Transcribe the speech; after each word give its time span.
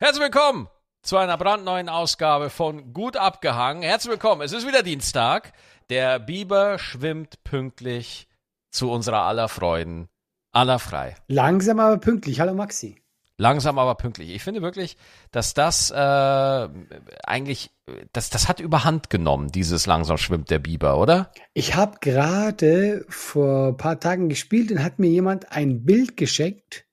Herzlich 0.00 0.24
willkommen 0.24 0.66
zu 1.02 1.16
einer 1.18 1.38
brandneuen 1.38 1.88
Ausgabe 1.88 2.50
von 2.50 2.92
Gut 2.92 3.16
abgehangen. 3.16 3.84
Herzlich 3.84 4.10
willkommen. 4.10 4.42
Es 4.42 4.50
ist 4.50 4.66
wieder 4.66 4.82
Dienstag. 4.82 5.52
Der 5.88 6.18
Biber 6.18 6.80
schwimmt 6.80 7.44
pünktlich 7.44 8.26
zu 8.72 8.90
unserer 8.90 9.20
aller 9.20 9.48
Freuden. 9.48 10.08
Aller 10.50 10.80
frei. 10.80 11.14
Langsam 11.28 11.78
aber 11.78 11.98
pünktlich. 11.98 12.40
Hallo 12.40 12.54
Maxi. 12.54 12.96
Langsam 13.36 13.78
aber 13.78 13.94
pünktlich. 13.94 14.30
Ich 14.30 14.42
finde 14.42 14.62
wirklich, 14.62 14.96
dass 15.30 15.54
das 15.54 15.92
äh, 15.92 15.94
eigentlich, 15.94 17.70
das, 18.12 18.30
das 18.30 18.48
hat 18.48 18.58
überhand 18.58 19.10
genommen, 19.10 19.52
dieses 19.52 19.86
langsam 19.86 20.18
schwimmt 20.18 20.50
der 20.50 20.58
Biber, 20.58 20.98
oder? 20.98 21.30
Ich 21.52 21.76
habe 21.76 21.98
gerade 22.00 23.06
vor 23.08 23.68
ein 23.68 23.76
paar 23.76 24.00
Tagen 24.00 24.28
gespielt 24.28 24.72
und 24.72 24.82
hat 24.82 24.98
mir 24.98 25.10
jemand 25.10 25.52
ein 25.52 25.84
Bild 25.84 26.16
geschenkt, 26.16 26.84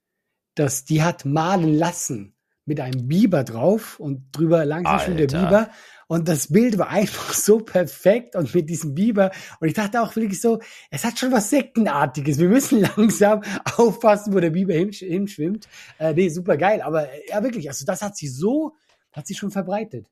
das 0.54 0.86
die 0.86 1.02
hat 1.02 1.26
malen 1.26 1.74
lassen 1.74 2.36
mit 2.72 2.80
einem 2.80 3.06
Biber 3.06 3.44
drauf 3.44 4.00
und 4.00 4.24
drüber 4.32 4.64
langsam 4.66 4.98
schwimmt 5.00 5.20
der 5.20 5.28
Biber. 5.28 5.70
Und 6.08 6.30
das 6.30 6.48
Bild 6.48 6.78
war 6.78 6.88
einfach 6.88 7.34
so 7.34 7.60
perfekt 7.60 8.38
und 8.38 8.56
mit 8.56 8.70
diesem 8.70 8.96
Biber. 8.96 9.32
Und 9.60 9.68
ich 9.68 9.74
dachte 9.74 10.02
auch 10.02 10.16
wirklich 10.16 10.40
so, 10.40 10.60
es 10.90 11.04
hat 11.04 11.20
schon 11.20 11.34
was 11.34 11.50
Sektenartiges. 11.50 12.40
Wir 12.40 12.48
müssen 12.48 12.80
langsam 12.98 13.44
aufpassen, 13.76 14.34
wo 14.34 14.40
der 14.40 14.52
Biber 14.52 14.74
hinschwimmt. 14.74 15.68
Äh, 16.00 16.14
nee, 16.14 16.30
super 16.30 16.56
geil. 16.56 16.82
Aber 16.82 17.08
ja, 17.28 17.44
wirklich, 17.44 17.68
also 17.68 17.86
das 17.86 18.02
hat 18.02 18.16
sich 18.16 18.34
so, 18.34 18.74
hat 19.12 19.28
sich 19.28 19.38
schon 19.38 19.52
verbreitet. 19.52 20.08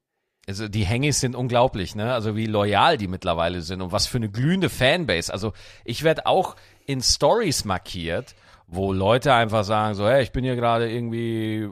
Also 0.48 0.68
die 0.68 0.84
Hengis 0.84 1.22
sind 1.22 1.36
unglaublich, 1.36 1.96
ne? 1.96 2.14
Also 2.14 2.36
wie 2.36 2.46
loyal 2.46 2.98
die 2.98 3.08
mittlerweile 3.08 3.62
sind 3.62 3.82
und 3.82 3.94
was 3.94 4.06
für 4.06 4.18
eine 4.18 4.30
glühende 4.30 4.70
Fanbase. 4.70 5.32
Also 5.32 5.54
ich 5.86 6.04
werde 6.04 6.26
auch 6.26 6.58
in 6.86 7.02
Stories 7.02 7.64
markiert, 7.64 8.36
wo 8.68 8.94
Leute 8.94 9.34
einfach 9.34 9.64
sagen 9.64 9.96
so, 9.96 10.08
hey, 10.08 10.24
ich 10.24 10.32
bin 10.32 10.44
hier 10.44 10.56
gerade 10.56 10.90
irgendwie 10.90 11.70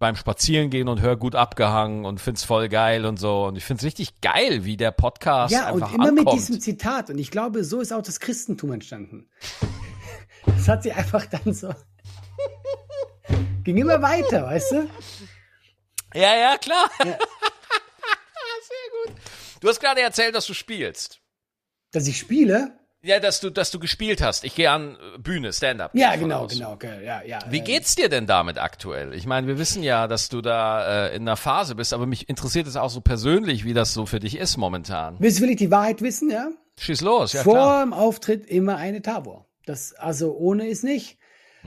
beim 0.00 0.16
Spazierengehen 0.16 0.88
und 0.88 1.00
hör 1.02 1.14
gut 1.16 1.34
abgehangen 1.36 2.04
und 2.06 2.20
find's 2.20 2.42
voll 2.42 2.68
geil 2.68 3.04
und 3.04 3.18
so. 3.18 3.44
Und 3.44 3.56
ich 3.56 3.64
find's 3.64 3.84
richtig 3.84 4.20
geil, 4.22 4.64
wie 4.64 4.76
der 4.78 4.90
Podcast 4.92 5.52
Ja, 5.52 5.70
und 5.70 5.82
immer 5.92 6.08
ankommt. 6.08 6.14
mit 6.14 6.32
diesem 6.32 6.58
Zitat. 6.58 7.10
Und 7.10 7.18
ich 7.18 7.30
glaube, 7.30 7.62
so 7.64 7.80
ist 7.80 7.92
auch 7.92 8.02
das 8.02 8.18
Christentum 8.18 8.72
entstanden. 8.72 9.28
Das 10.46 10.68
hat 10.68 10.82
sie 10.82 10.92
einfach 10.92 11.26
dann 11.26 11.52
so. 11.52 11.68
Ging 13.64 13.76
immer 13.76 14.00
weiter, 14.00 14.44
weißt 14.44 14.72
du? 14.72 14.90
Ja, 16.14 16.34
ja, 16.34 16.56
klar. 16.56 16.90
Ja. 17.00 17.04
Sehr 18.68 19.04
gut. 19.04 19.16
Du 19.60 19.68
hast 19.68 19.80
gerade 19.80 20.00
erzählt, 20.00 20.34
dass 20.34 20.46
du 20.46 20.54
spielst. 20.54 21.20
Dass 21.92 22.06
ich 22.08 22.18
spiele? 22.18 22.79
Ja, 23.02 23.18
dass 23.18 23.40
du, 23.40 23.48
dass 23.48 23.70
du 23.70 23.78
gespielt 23.78 24.20
hast. 24.20 24.44
Ich 24.44 24.54
gehe 24.54 24.70
an 24.70 24.98
Bühne, 25.18 25.52
Stand-up. 25.54 25.92
Ja, 25.94 26.16
genau, 26.16 26.46
genau, 26.46 26.72
okay, 26.72 27.04
ja, 27.04 27.22
ja. 27.22 27.38
Wie 27.48 27.58
ähm. 27.58 27.64
geht's 27.64 27.94
dir 27.94 28.10
denn 28.10 28.26
damit 28.26 28.58
aktuell? 28.58 29.14
Ich 29.14 29.24
meine, 29.24 29.46
wir 29.46 29.58
wissen 29.58 29.82
ja, 29.82 30.06
dass 30.06 30.28
du 30.28 30.42
da 30.42 31.06
äh, 31.06 31.16
in 31.16 31.22
einer 31.22 31.38
Phase 31.38 31.74
bist, 31.74 31.94
aber 31.94 32.04
mich 32.04 32.28
interessiert 32.28 32.66
es 32.66 32.76
auch 32.76 32.90
so 32.90 33.00
persönlich, 33.00 33.64
wie 33.64 33.72
das 33.72 33.94
so 33.94 34.04
für 34.04 34.20
dich 34.20 34.36
ist 34.36 34.58
momentan. 34.58 35.16
Willst 35.18 35.38
du 35.38 35.42
wirklich 35.42 35.58
die 35.58 35.70
Wahrheit 35.70 36.02
wissen, 36.02 36.30
ja? 36.30 36.50
Schieß 36.78 37.00
los, 37.00 37.32
ja 37.32 37.42
Vor 37.42 37.54
klar. 37.54 37.84
dem 37.84 37.92
Auftritt 37.94 38.46
immer 38.46 38.76
eine 38.76 39.00
Tabor. 39.00 39.46
Das, 39.64 39.94
also 39.94 40.36
ohne 40.36 40.68
ist 40.68 40.84
nicht. 40.84 41.16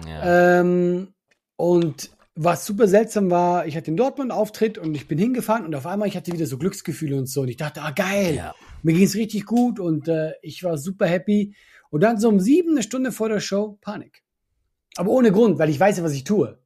Ja. 0.07 0.59
Ähm, 0.59 1.13
und 1.55 2.11
was 2.35 2.65
super 2.65 2.87
seltsam 2.87 3.31
war, 3.31 3.65
ich 3.65 3.75
hatte 3.75 3.89
in 3.91 3.97
Dortmund 3.97 4.31
Auftritt 4.31 4.77
und 4.77 4.93
ich 4.95 5.07
bin 5.07 5.17
hingefahren 5.17 5.65
und 5.65 5.73
auf 5.75 5.85
einmal 5.85 6.07
ich 6.07 6.17
hatte 6.17 6.31
wieder 6.31 6.45
so 6.45 6.57
Glücksgefühle 6.57 7.15
und 7.15 7.27
so 7.27 7.41
und 7.41 7.47
ich 7.47 7.57
dachte, 7.57 7.81
ah 7.81 7.91
geil, 7.91 8.35
ja. 8.35 8.55
Mir 8.83 8.93
ging 8.93 9.03
es 9.03 9.15
richtig 9.15 9.45
gut 9.45 9.79
und 9.79 10.07
äh, 10.07 10.33
ich 10.41 10.63
war 10.63 10.77
super 10.77 11.07
happy 11.07 11.55
und 11.89 12.01
dann 12.01 12.19
so 12.19 12.29
um 12.29 12.39
sieben, 12.39 12.71
eine 12.71 12.83
Stunde 12.83 13.11
vor 13.11 13.29
der 13.29 13.39
Show, 13.39 13.77
Panik. 13.81 14.23
Aber 14.95 15.09
ohne 15.09 15.31
Grund, 15.31 15.57
weil 15.59 15.69
ich 15.69 15.79
weiß 15.79 15.97
ja, 15.97 16.03
was 16.03 16.13
ich 16.13 16.23
tue. 16.23 16.59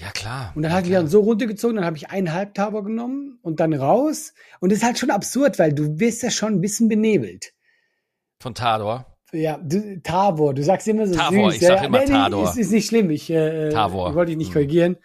Ja, 0.00 0.10
klar. 0.10 0.52
Und 0.54 0.62
dann 0.62 0.72
ja, 0.72 0.78
hatte 0.78 0.88
ich 0.88 0.94
dann 0.94 1.08
so 1.08 1.20
runtergezogen, 1.20 1.76
dann 1.76 1.84
habe 1.84 1.96
ich 1.96 2.10
eineinhalb 2.10 2.54
Tabor 2.54 2.84
genommen 2.84 3.38
und 3.42 3.60
dann 3.60 3.72
raus. 3.72 4.34
Und 4.60 4.70
das 4.70 4.78
ist 4.78 4.84
halt 4.84 4.98
schon 4.98 5.10
absurd, 5.10 5.58
weil 5.58 5.72
du 5.72 5.98
wirst 5.98 6.22
ja 6.22 6.30
schon 6.30 6.54
ein 6.54 6.60
bisschen 6.60 6.88
benebelt. 6.88 7.52
Von 8.40 8.54
Tador? 8.54 9.16
Ja, 9.32 9.58
du, 9.58 10.00
Tavor, 10.02 10.54
du 10.54 10.62
sagst 10.62 10.86
immer 10.88 11.06
so 11.06 11.14
Tavor, 11.14 11.50
süß. 11.50 11.60
ich 11.60 11.66
sag 11.66 11.78
ja, 11.78 11.84
immer 11.84 12.00
nee, 12.00 12.06
Tador. 12.06 12.44
Ist, 12.44 12.58
ist 12.58 12.70
nicht 12.70 12.88
schlimm, 12.88 13.10
ich 13.10 13.30
äh, 13.30 13.70
Tavor. 13.70 14.14
wollte 14.14 14.30
dich 14.30 14.38
nicht 14.38 14.52
korrigieren. 14.52 14.96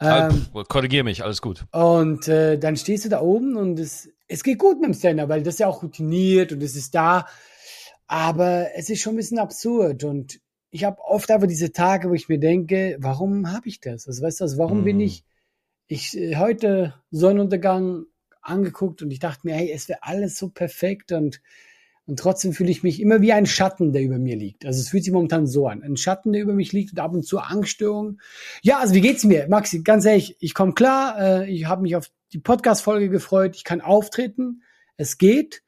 Ähm, 0.00 0.46
Korrigier 0.68 1.02
mich, 1.02 1.24
alles 1.24 1.42
gut. 1.42 1.64
Und 1.72 2.28
äh, 2.28 2.56
dann 2.58 2.76
stehst 2.76 3.04
du 3.04 3.08
da 3.08 3.20
oben 3.20 3.56
und 3.56 3.78
es, 3.80 4.08
es 4.28 4.42
geht 4.42 4.58
gut 4.58 4.80
mit 4.80 4.88
dem 4.88 4.94
Stand-Up, 4.94 5.28
weil 5.28 5.42
das 5.42 5.54
ist 5.54 5.60
ja 5.60 5.66
auch 5.66 5.82
routiniert 5.82 6.52
und 6.52 6.62
es 6.62 6.76
ist 6.76 6.94
da. 6.94 7.26
Aber 8.06 8.68
es 8.74 8.88
ist 8.90 9.00
schon 9.00 9.14
ein 9.14 9.16
bisschen 9.16 9.38
absurd 9.38 10.04
und 10.04 10.40
ich 10.70 10.84
habe 10.84 11.00
oft 11.02 11.30
aber 11.30 11.46
diese 11.46 11.72
Tage, 11.72 12.10
wo 12.10 12.14
ich 12.14 12.28
mir 12.28 12.38
denke, 12.38 12.96
warum 13.00 13.50
habe 13.52 13.68
ich 13.68 13.80
das? 13.80 14.06
Also 14.06 14.22
weißt 14.22 14.40
du, 14.40 14.44
also 14.44 14.58
warum 14.58 14.82
mm. 14.82 14.84
bin 14.84 14.96
Mhm. 14.96 15.02
ich, 15.02 15.24
ich 15.86 16.16
äh, 16.16 16.36
heute 16.36 16.94
Sonnenuntergang 17.10 18.04
angeguckt 18.42 19.02
und 19.02 19.10
ich 19.10 19.18
dachte 19.18 19.40
mir, 19.44 19.54
hey, 19.54 19.70
es 19.72 19.88
wäre 19.88 20.02
alles 20.02 20.38
so 20.38 20.50
perfekt 20.50 21.12
und 21.12 21.40
und 22.08 22.18
trotzdem 22.18 22.52
fühle 22.52 22.70
ich 22.70 22.82
mich 22.82 23.00
immer 23.00 23.20
wie 23.20 23.32
ein 23.32 23.46
Schatten, 23.46 23.92
der 23.92 24.02
über 24.02 24.18
mir 24.18 24.34
liegt. 24.36 24.64
Also 24.66 24.80
es 24.80 24.88
fühlt 24.88 25.04
sich 25.04 25.12
momentan 25.12 25.46
so 25.46 25.68
an. 25.68 25.82
Ein 25.82 25.96
Schatten, 25.96 26.32
der 26.32 26.42
über 26.42 26.54
mich 26.54 26.72
liegt 26.72 26.92
und 26.92 26.98
ab 27.00 27.12
und 27.12 27.22
zu 27.24 27.38
Angststörungen. 27.38 28.20
Ja, 28.62 28.78
also 28.80 28.94
wie 28.94 29.00
geht's 29.00 29.24
mir? 29.24 29.46
Maxi, 29.48 29.82
ganz 29.82 30.04
ehrlich, 30.04 30.36
ich 30.40 30.54
komme 30.54 30.72
klar. 30.72 31.16
Äh, 31.44 31.50
ich 31.50 31.66
habe 31.66 31.82
mich 31.82 31.94
auf 31.96 32.10
die 32.32 32.38
Podcast-Folge 32.40 33.08
gefreut. 33.10 33.54
Ich 33.56 33.62
kann 33.64 33.80
auftreten. 33.80 34.62
Es 34.96 35.18
geht. 35.18 35.62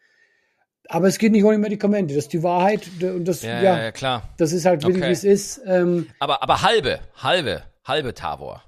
Aber 0.89 1.07
es 1.07 1.19
geht 1.19 1.31
nicht 1.33 1.45
ohne 1.45 1.59
Medikamente. 1.59 2.15
Das 2.15 2.25
ist 2.25 2.33
die 2.33 2.43
Wahrheit. 2.43 2.89
Und 3.01 3.25
das, 3.27 3.43
Ja, 3.43 3.63
ja, 3.63 3.83
ja, 3.85 3.93
klar. 3.93 4.29
das 4.39 4.53
ist 4.53 4.65
halt 4.67 4.83
wirklich, 4.83 4.99
Okay. 5.03 5.09
wie 5.09 5.13
es 5.13 5.25
ist. 5.25 5.61
Ähm, 5.67 6.09
Aber, 6.19 6.43
aber 6.43 6.63
halbe, 6.63 6.99
halbe, 7.17 7.63
halbe 7.85 8.13
Tavor. 8.15 8.65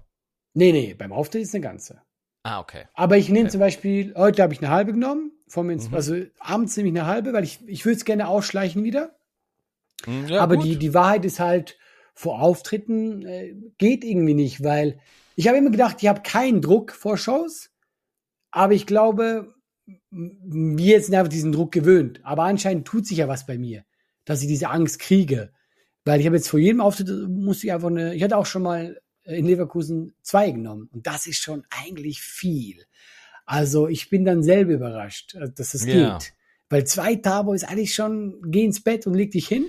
nee, 0.55 0.71
nee, 0.72 0.94
beim 0.94 1.12
Auftritt 1.12 1.43
ist 1.43 1.55
eine 1.55 1.62
ganze. 1.65 2.00
Ah, 2.45 2.61
okay. 2.61 2.85
Aber 2.95 3.17
ich 3.17 3.29
nehme 3.29 3.45
Okay. 3.45 3.51
zum 3.53 3.61
Beispiel, 3.61 4.15
heute 4.17 4.43
habe 4.43 4.53
ich 4.53 4.61
eine 4.61 4.71
halbe 4.71 4.93
genommen. 4.93 5.33
Vom 5.49 5.69
ins, 5.71 5.89
Mhm. 5.89 5.95
Also 5.95 6.17
abends 6.39 6.77
nehme 6.77 6.89
ich 6.89 6.95
eine 6.99 7.07
halbe, 7.07 7.33
weil 7.33 7.45
ich, 7.45 7.61
ich 7.69 7.85
würde 7.85 7.97
es 7.97 8.05
gerne 8.05 8.27
ausschleichen 8.29 8.83
wieder. 8.85 9.17
Hm, 10.05 10.27
Ja, 10.29 10.41
aber 10.41 10.57
gut. 10.57 10.65
die, 10.65 10.77
die 10.77 10.95
Wahrheit 10.95 11.25
ist 11.25 11.41
halt, 11.41 11.79
vor 12.15 12.41
Auftritten 12.43 13.25
äh, 13.27 13.55
geht 13.79 14.05
irgendwie 14.05 14.35
nicht, 14.35 14.63
weil 14.65 14.99
ich 15.37 15.49
habe 15.49 15.57
immer 15.59 15.71
gedacht, 15.71 15.97
ich 16.03 16.09
habe 16.09 16.23
keinen 16.23 16.61
Druck 16.61 16.93
vor 16.93 17.17
Shows, 17.17 17.71
aber 18.51 18.75
ich 18.75 18.87
glaube, 18.87 19.55
wir 20.11 21.01
sind 21.01 21.15
einfach 21.15 21.29
diesen 21.31 21.53
Druck 21.53 21.73
gewöhnt. 21.73 22.21
Aber 22.25 22.45
anscheinend 22.45 22.87
tut 22.87 23.07
sich 23.07 23.19
ja 23.19 23.29
was 23.29 23.47
bei 23.47 23.57
mir, 23.59 23.85
dass 24.25 24.43
ich 24.43 24.49
diese 24.49 24.69
Angst 24.71 24.99
kriege. 24.99 25.53
Weil 26.05 26.21
ich 26.21 26.27
habe 26.27 26.37
jetzt 26.37 26.49
vor 26.49 26.61
jedem 26.61 26.81
Auftritt, 26.81 27.09
äh, 27.09 27.13
musste 27.29 27.67
ich 27.67 27.73
einfach 27.73 27.89
eine, 27.89 28.15
ich 28.15 28.23
hatte 28.23 28.37
auch 28.37 28.47
schon 28.47 28.63
mal 28.63 29.01
in 29.25 29.47
Leverkusen 29.47 30.15
zwei 30.22 30.50
genommen. 30.50 30.88
Und 30.93 31.06
das 31.06 31.27
ist 31.27 31.43
schon 31.43 31.65
eigentlich 31.71 32.21
viel. 32.21 32.84
Also 33.47 33.88
ich 33.88 34.10
bin 34.10 34.25
dann 34.25 34.43
selber 34.43 34.72
überrascht, 34.72 35.34
äh, 35.34 35.50
dass 35.55 35.75
es 35.75 35.84
Ja. 35.87 36.19
geht. 36.19 36.33
Weil 36.69 36.84
zwei 36.84 37.16
Tabo 37.16 37.53
ist 37.53 37.65
eigentlich 37.69 37.94
schon, 37.94 38.41
geh 38.47 38.65
ins 38.65 38.82
Bett 38.82 39.06
und 39.06 39.15
leg 39.15 39.31
dich 39.31 39.47
hin. 39.47 39.66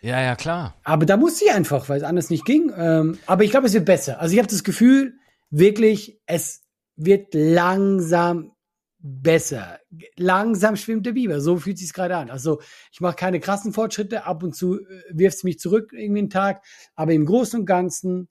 Ja, 0.00 0.20
ja, 0.20 0.36
klar. 0.36 0.76
Aber 0.84 1.06
da 1.06 1.16
musste 1.16 1.46
ich 1.46 1.50
einfach, 1.52 1.88
weil 1.88 1.96
es 1.96 2.02
anders 2.04 2.30
nicht 2.30 2.44
ging. 2.44 2.70
Ähm, 2.76 3.18
aber 3.26 3.42
ich 3.42 3.50
glaube, 3.50 3.66
es 3.66 3.72
wird 3.72 3.86
besser. 3.86 4.20
Also 4.20 4.34
ich 4.34 4.38
habe 4.38 4.48
das 4.48 4.62
Gefühl, 4.62 5.14
wirklich, 5.50 6.20
es 6.26 6.62
wird 6.96 7.34
langsam 7.34 8.52
besser. 8.98 9.80
Langsam 10.16 10.76
schwimmt 10.76 11.06
der 11.06 11.12
Biber. 11.12 11.40
So 11.40 11.56
fühlt 11.56 11.78
sich 11.78 11.92
gerade 11.92 12.16
an. 12.16 12.30
Also 12.30 12.60
ich 12.92 13.00
mache 13.00 13.16
keine 13.16 13.40
krassen 13.40 13.72
Fortschritte. 13.72 14.24
Ab 14.24 14.42
und 14.42 14.54
zu 14.54 14.80
äh, 14.80 14.84
wirft 15.10 15.38
es 15.38 15.44
mich 15.44 15.58
zurück 15.58 15.92
irgendwie 15.92 16.20
einen 16.20 16.30
Tag. 16.30 16.62
Aber 16.94 17.12
im 17.12 17.26
Großen 17.26 17.60
und 17.60 17.66
Ganzen 17.66 18.28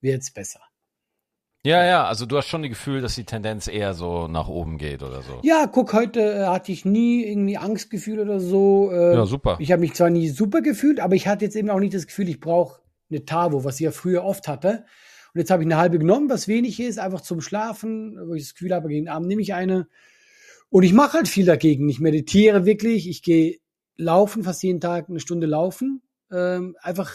wird's 0.00 0.30
besser. 0.32 0.60
Ja, 1.64 1.84
ja, 1.84 2.04
also 2.06 2.26
du 2.26 2.36
hast 2.36 2.46
schon 2.46 2.62
das 2.62 2.68
Gefühl, 2.68 3.00
dass 3.00 3.16
die 3.16 3.24
Tendenz 3.24 3.66
eher 3.66 3.92
so 3.94 4.28
nach 4.28 4.46
oben 4.46 4.78
geht 4.78 5.02
oder 5.02 5.22
so. 5.22 5.40
Ja, 5.42 5.66
guck, 5.66 5.92
heute 5.94 6.20
äh, 6.20 6.46
hatte 6.46 6.70
ich 6.70 6.84
nie 6.84 7.24
irgendwie 7.24 7.58
Angstgefühl 7.58 8.20
oder 8.20 8.38
so. 8.38 8.90
Äh, 8.92 9.14
Ja, 9.14 9.26
super. 9.26 9.56
Ich 9.58 9.72
habe 9.72 9.80
mich 9.80 9.94
zwar 9.94 10.10
nie 10.10 10.28
super 10.28 10.60
gefühlt, 10.62 11.00
aber 11.00 11.16
ich 11.16 11.26
hatte 11.26 11.44
jetzt 11.44 11.56
eben 11.56 11.70
auch 11.70 11.80
nicht 11.80 11.92
das 11.94 12.06
Gefühl, 12.06 12.28
ich 12.28 12.38
brauche 12.38 12.82
eine 13.10 13.24
Tavo, 13.24 13.64
was 13.64 13.76
ich 13.76 13.80
ja 13.80 13.90
früher 13.90 14.22
oft 14.24 14.46
hatte. 14.46 14.84
Und 15.34 15.40
jetzt 15.40 15.50
habe 15.50 15.64
ich 15.64 15.66
eine 15.66 15.76
halbe 15.76 15.98
genommen, 15.98 16.30
was 16.30 16.46
wenig 16.46 16.78
ist, 16.78 17.00
einfach 17.00 17.20
zum 17.20 17.40
Schlafen, 17.40 18.16
wo 18.28 18.34
ich 18.34 18.44
das 18.44 18.54
Gefühl 18.54 18.72
habe, 18.72 18.88
gegen 18.88 19.06
den 19.06 19.12
Abend 19.12 19.26
nehme 19.26 19.42
ich 19.42 19.52
eine. 19.52 19.88
Und 20.68 20.84
ich 20.84 20.92
mache 20.92 21.14
halt 21.14 21.26
viel 21.28 21.46
dagegen. 21.46 21.88
Ich 21.88 21.98
meditiere 21.98 22.64
wirklich, 22.64 23.08
ich 23.08 23.22
gehe 23.22 23.58
laufen, 23.96 24.44
fast 24.44 24.62
jeden 24.62 24.80
Tag 24.80 25.08
eine 25.08 25.20
Stunde 25.20 25.46
laufen. 25.46 26.02
Ähm, 26.30 26.76
einfach, 26.80 27.12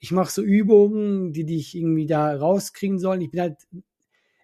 ich 0.00 0.12
mache 0.12 0.32
so 0.32 0.42
Übungen, 0.42 1.32
die 1.32 1.44
dich 1.44 1.76
irgendwie 1.76 2.06
da 2.06 2.34
rauskriegen 2.34 2.98
sollen. 2.98 3.20
Ich 3.20 3.30
bin 3.30 3.40
halt, 3.40 3.56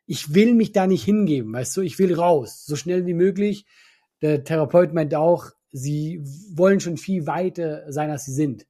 ich 0.07 0.35
will 0.35 0.55
mich 0.55 0.73
da 0.73 0.87
nicht 0.87 1.05
hingeben, 1.05 1.53
weißt 1.53 1.77
du, 1.77 1.81
ich 1.81 1.99
will 1.99 2.15
raus, 2.15 2.65
so 2.65 2.77
schnell 2.77 3.07
wie 3.07 3.15
möglich. 3.15 3.67
Der 4.23 4.45
Therapeut 4.45 4.95
meint 4.95 5.15
auch, 5.15 5.51
sie 5.73 6.23
wollen 6.55 6.81
schon 6.81 6.97
viel 6.97 7.27
weiter 7.27 7.91
sein, 7.93 8.11
als 8.11 8.25
sie 8.27 8.33
sind. 8.33 8.67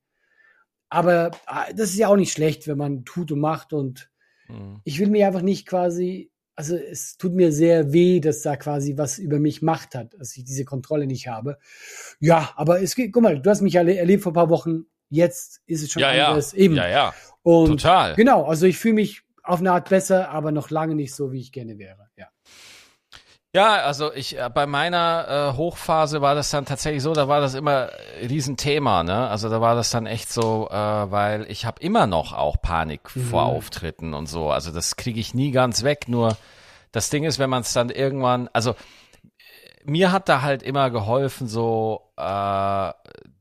Aber 0.89 1.33
ah, 1.47 1.67
das 1.73 1.91
ist 1.91 1.99
ja 1.99 2.09
auch 2.09 2.17
nicht 2.17 2.33
schlecht, 2.33 2.67
wenn 2.67 2.79
man 2.79 3.05
tut 3.05 3.33
und 3.33 3.41
macht 3.41 3.73
und 3.73 4.11
Mhm. 4.49 4.81
ich 4.85 4.99
will 4.99 5.09
mir 5.09 5.27
einfach 5.27 5.43
nicht 5.43 5.67
quasi, 5.67 6.31
also 6.55 6.77
es 6.77 7.17
tut 7.17 7.35
mir 7.35 7.53
sehr 7.53 7.93
weh, 7.93 8.21
dass 8.21 8.43
da 8.43 8.57
quasi 8.57 8.97
was 8.97 9.19
über 9.19 9.39
mich 9.39 9.63
Macht 9.63 9.95
hat, 9.95 10.15
dass 10.19 10.37
ich 10.37 10.45
diese 10.45 10.65
Kontrolle 10.65 11.07
nicht 11.07 11.29
habe. 11.29 11.59
Ja, 12.21 12.53
aber 12.57 12.81
es 12.81 12.95
geht, 12.95 13.13
guck 13.13 13.23
mal, 13.23 13.41
du 13.41 13.51
hast 13.51 13.61
mich 13.63 13.75
erlebt 13.75 14.23
vor 14.23 14.33
ein 14.33 14.37
paar 14.37 14.51
Wochen, 14.51 14.87
jetzt 15.09 15.61
ist 15.67 15.83
es 15.83 15.91
schon 15.91 16.03
Ja, 16.03 16.13
ja. 16.13 16.29
anders. 16.29 16.53
Eben. 16.53 16.75
Ja, 16.77 16.89
ja. 16.89 17.15
Und 17.43 17.69
Total. 17.69 18.15
Genau, 18.15 18.45
also 18.45 18.67
ich 18.67 18.79
fühle 18.79 18.95
mich 18.95 19.23
auf 19.43 19.61
eine 19.61 19.73
Art 19.73 19.89
besser, 19.89 20.31
aber 20.31 20.51
noch 20.51 20.71
lange 20.71 20.95
nicht 20.95 21.15
so, 21.15 21.33
wie 21.33 21.41
ich 21.41 21.53
gerne 21.53 21.79
wäre. 21.79 22.09
Ja. 22.17 22.27
Ja, 23.55 23.77
also 23.77 24.13
ich 24.13 24.39
äh, 24.39 24.51
bei 24.53 24.67
meiner 24.67 25.53
äh, 25.55 25.57
Hochphase 25.57 26.21
war 26.21 26.35
das 26.35 26.51
dann 26.51 26.67
tatsächlich 26.67 27.03
so, 27.03 27.15
da 27.15 27.27
war 27.27 27.41
das 27.41 27.55
immer 27.55 27.89
ein 28.21 28.29
Riesenthema, 28.29 29.03
ne? 29.03 29.29
Also 29.29 29.49
da 29.49 29.63
war 29.63 29.75
das 29.75 29.91
dann 29.91 30.05
echt 30.05 30.31
so, 30.31 30.69
äh, 30.71 30.75
weil 30.75 31.47
ich 31.49 31.65
habe 31.65 31.81
immer 31.81 32.07
noch 32.07 32.35
auch 32.35 32.61
Panik 32.61 33.17
mhm. 33.17 33.23
vor 33.23 33.45
Auftritten 33.45 34.13
und 34.13 34.27
so. 34.27 34.51
Also 34.51 34.73
das 34.73 34.97
kriege 34.97 35.21
ich 35.21 35.33
nie 35.33 35.53
ganz 35.53 35.85
weg. 35.85 36.07
Nur 36.07 36.37
das 36.93 37.09
Ding 37.09 37.25
ist, 37.25 37.39
wenn 37.39 37.49
man 37.49 37.63
es 37.63 37.73
dann 37.73 37.89
irgendwann, 37.89 38.51
also 38.53 38.75
mir 39.85 40.13
hat 40.13 40.29
da 40.29 40.43
halt 40.43 40.63
immer 40.63 40.91
geholfen, 40.91 41.47
so 41.47 42.13
äh, 42.19 42.91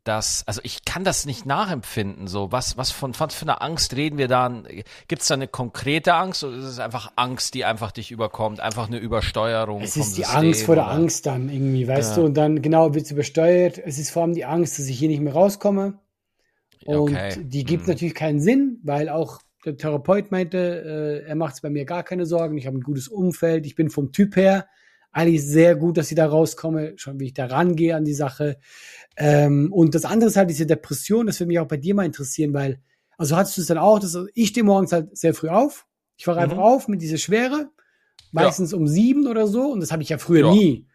dass, 0.07 0.43
also 0.45 0.61
ich 0.63 0.85
kann 0.85 1.03
das 1.03 1.25
nicht 1.25 1.45
nachempfinden, 1.45 2.27
so 2.27 2.51
was, 2.51 2.77
was 2.77 2.91
von, 2.91 3.13
was 3.17 3.33
für 3.33 3.43
eine 3.43 3.61
Angst 3.61 3.95
reden 3.95 4.17
wir 4.17 4.27
da? 4.27 4.63
Gibt 5.07 5.21
es 5.21 5.27
da 5.27 5.33
eine 5.33 5.47
konkrete 5.47 6.13
Angst 6.13 6.43
oder 6.43 6.57
ist 6.57 6.65
es 6.65 6.79
einfach 6.79 7.11
Angst, 7.15 7.55
die 7.55 7.65
einfach 7.65 7.91
dich 7.91 8.11
überkommt, 8.11 8.59
einfach 8.59 8.87
eine 8.87 8.99
Übersteuerung? 8.99 9.81
Es 9.81 9.97
ist 9.97 10.17
die 10.17 10.21
System, 10.21 10.37
Angst 10.37 10.63
vor 10.63 10.75
der 10.75 10.87
Angst 10.89 11.25
dann 11.25 11.49
irgendwie, 11.49 11.87
weißt 11.87 12.11
ja. 12.11 12.21
du, 12.21 12.25
und 12.27 12.35
dann 12.35 12.61
genau 12.61 12.93
wird 12.93 13.05
es 13.05 13.11
übersteuert. 13.11 13.79
Es 13.83 13.97
ist 13.97 14.11
vor 14.11 14.21
allem 14.21 14.33
die 14.33 14.45
Angst, 14.45 14.77
dass 14.77 14.87
ich 14.87 14.97
hier 14.97 15.09
nicht 15.09 15.21
mehr 15.21 15.33
rauskomme. 15.33 15.99
Und 16.85 17.11
okay. 17.11 17.35
die 17.43 17.63
gibt 17.63 17.83
hm. 17.83 17.89
natürlich 17.93 18.15
keinen 18.15 18.39
Sinn, 18.39 18.79
weil 18.83 19.09
auch 19.09 19.41
der 19.65 19.75
Therapeut 19.75 20.31
meinte, 20.31 21.23
äh, 21.25 21.27
er 21.27 21.35
macht 21.35 21.55
es 21.55 21.61
bei 21.61 21.71
mir 21.71 21.85
gar 21.85 22.03
keine 22.03 22.27
Sorgen, 22.27 22.57
ich 22.57 22.67
habe 22.67 22.77
ein 22.77 22.81
gutes 22.81 23.07
Umfeld, 23.07 23.65
ich 23.65 23.73
bin 23.73 23.89
vom 23.89 24.11
Typ 24.11 24.35
her 24.35 24.67
eigentlich 25.15 25.45
sehr 25.47 25.75
gut, 25.75 25.97
dass 25.97 26.11
ich 26.11 26.17
da 26.17 26.27
rauskomme, 26.27 26.93
schon 26.97 27.19
wie 27.21 27.27
ich 27.27 27.33
da 27.33 27.45
rangehe 27.45 27.95
an 27.95 28.03
die 28.03 28.13
Sache. 28.13 28.57
Ähm, 29.17 29.71
und 29.71 29.95
das 29.95 30.05
andere 30.05 30.29
ist 30.29 30.37
halt 30.37 30.49
diese 30.49 30.65
Depression, 30.65 31.27
das 31.27 31.39
würde 31.39 31.47
mich 31.47 31.59
auch 31.59 31.67
bei 31.67 31.77
dir 31.77 31.95
mal 31.95 32.05
interessieren, 32.05 32.53
weil, 32.53 32.81
also 33.17 33.35
hattest 33.35 33.57
du 33.57 33.61
es 33.61 33.67
dann 33.67 33.77
auch, 33.77 33.99
dass 33.99 34.17
ich 34.33 34.49
stehe 34.49 34.63
morgens 34.63 34.91
halt 34.91 35.17
sehr 35.17 35.33
früh 35.33 35.49
auf. 35.49 35.85
Ich 36.17 36.27
wache 36.27 36.37
mhm. 36.37 36.43
einfach 36.43 36.57
auf 36.57 36.87
mit 36.87 37.01
dieser 37.01 37.17
Schwere, 37.17 37.69
meistens 38.31 38.71
ja. 38.71 38.77
um 38.77 38.87
sieben 38.87 39.27
oder 39.27 39.47
so, 39.47 39.71
und 39.71 39.79
das 39.79 39.91
habe 39.91 40.03
ich 40.03 40.09
ja 40.09 40.17
früher 40.17 40.47
ja. 40.47 40.51
nie. 40.51 40.87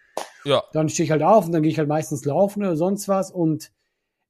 Ja. 0.45 0.63
Dann 0.73 0.89
stehe 0.89 1.05
ich 1.05 1.11
halt 1.11 1.23
auf 1.23 1.47
und 1.47 1.53
dann 1.53 1.63
gehe 1.63 1.71
ich 1.71 1.79
halt 1.79 1.89
meistens 1.89 2.25
laufen 2.25 2.63
oder 2.63 2.77
sonst 2.77 3.09
was. 3.09 3.31
Und 3.31 3.73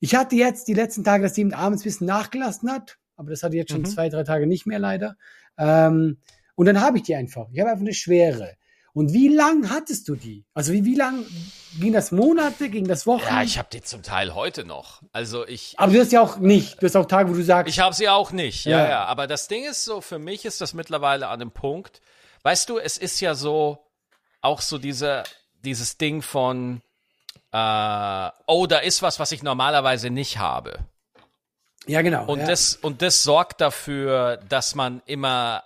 ich 0.01 0.15
hatte 0.15 0.35
jetzt 0.37 0.67
die 0.69 0.75
letzten 0.75 1.05
Tage, 1.05 1.23
dass 1.23 1.35
die 1.35 1.53
abends 1.53 1.83
ein 1.83 1.85
bisschen 1.85 2.07
nachgelassen 2.07 2.71
hat, 2.71 2.99
aber 3.17 3.31
das 3.31 3.43
hatte 3.43 3.57
jetzt 3.57 3.71
schon 3.71 3.83
mhm. 3.83 3.87
zwei, 3.87 4.09
drei 4.09 4.25
Tage 4.25 4.47
nicht 4.47 4.67
mehr 4.67 4.79
leider. 4.79 5.17
Ähm, 5.59 6.19
und 6.55 6.67
dann 6.67 6.81
habe 6.81 6.99
ich 6.99 7.05
die 7.05 7.15
einfach. 7.15 7.49
Ich 7.53 7.61
habe 7.61 7.71
einfach 7.71 7.85
eine 7.85 7.95
Schwere. 7.95 8.57
Und 8.93 9.13
wie 9.13 9.29
lang 9.29 9.71
hattest 9.71 10.09
du 10.09 10.17
die? 10.17 10.45
Also 10.53 10.73
wie, 10.73 10.85
wie 10.85 10.97
lang 10.97 11.25
ging 11.79 11.93
das 11.93 12.11
Monate, 12.11 12.69
ging 12.69 12.89
das 12.89 13.07
Wochen? 13.07 13.23
Ja, 13.23 13.43
ich 13.43 13.59
habe 13.59 13.69
die 13.73 13.83
zum 13.83 14.03
Teil 14.03 14.35
heute 14.35 14.65
noch. 14.65 15.03
Also 15.13 15.47
ich. 15.47 15.75
Aber 15.79 15.93
du 15.93 16.01
hast 16.01 16.13
ja 16.13 16.21
auch 16.21 16.39
nicht. 16.39 16.83
Du 16.83 16.87
hast 16.87 16.97
auch 16.97 17.07
Tage, 17.07 17.31
wo 17.31 17.35
du 17.35 17.45
sagst. 17.45 17.73
Ich 17.73 17.79
habe 17.81 17.95
sie 17.95 18.09
auch 18.09 18.33
nicht. 18.33 18.65
Ja, 18.65 18.79
ja, 18.79 18.89
ja. 18.89 19.05
Aber 19.05 19.27
das 19.27 19.49
Ding 19.49 19.65
ist 19.65 19.85
so, 19.85 20.01
für 20.01 20.19
mich 20.19 20.45
ist 20.45 20.61
das 20.61 20.75
mittlerweile 20.75 21.29
an 21.29 21.39
dem 21.39 21.53
Punkt. 21.53 22.01
Weißt 22.43 22.69
du, 22.69 22.79
es 22.79 22.97
ist 22.97 23.21
ja 23.21 23.35
so 23.35 23.79
auch 24.41 24.61
so 24.61 24.79
diese 24.79 25.23
dieses 25.63 25.99
Ding 25.99 26.23
von 26.23 26.81
äh, 27.53 28.31
oh, 28.47 28.67
da 28.67 28.79
ist 28.79 29.03
was, 29.03 29.19
was 29.19 29.33
ich 29.33 29.43
normalerweise 29.43 30.11
nicht 30.11 30.39
habe. 30.39 30.79
Ja, 31.87 32.03
genau. 32.03 32.27
Und 32.27 32.41
ja. 32.41 32.47
das 32.47 32.77
und 32.77 33.03
das 33.03 33.23
sorgt 33.23 33.61
dafür, 33.61 34.39
dass 34.49 34.75
man 34.75 35.03
immer 35.07 35.65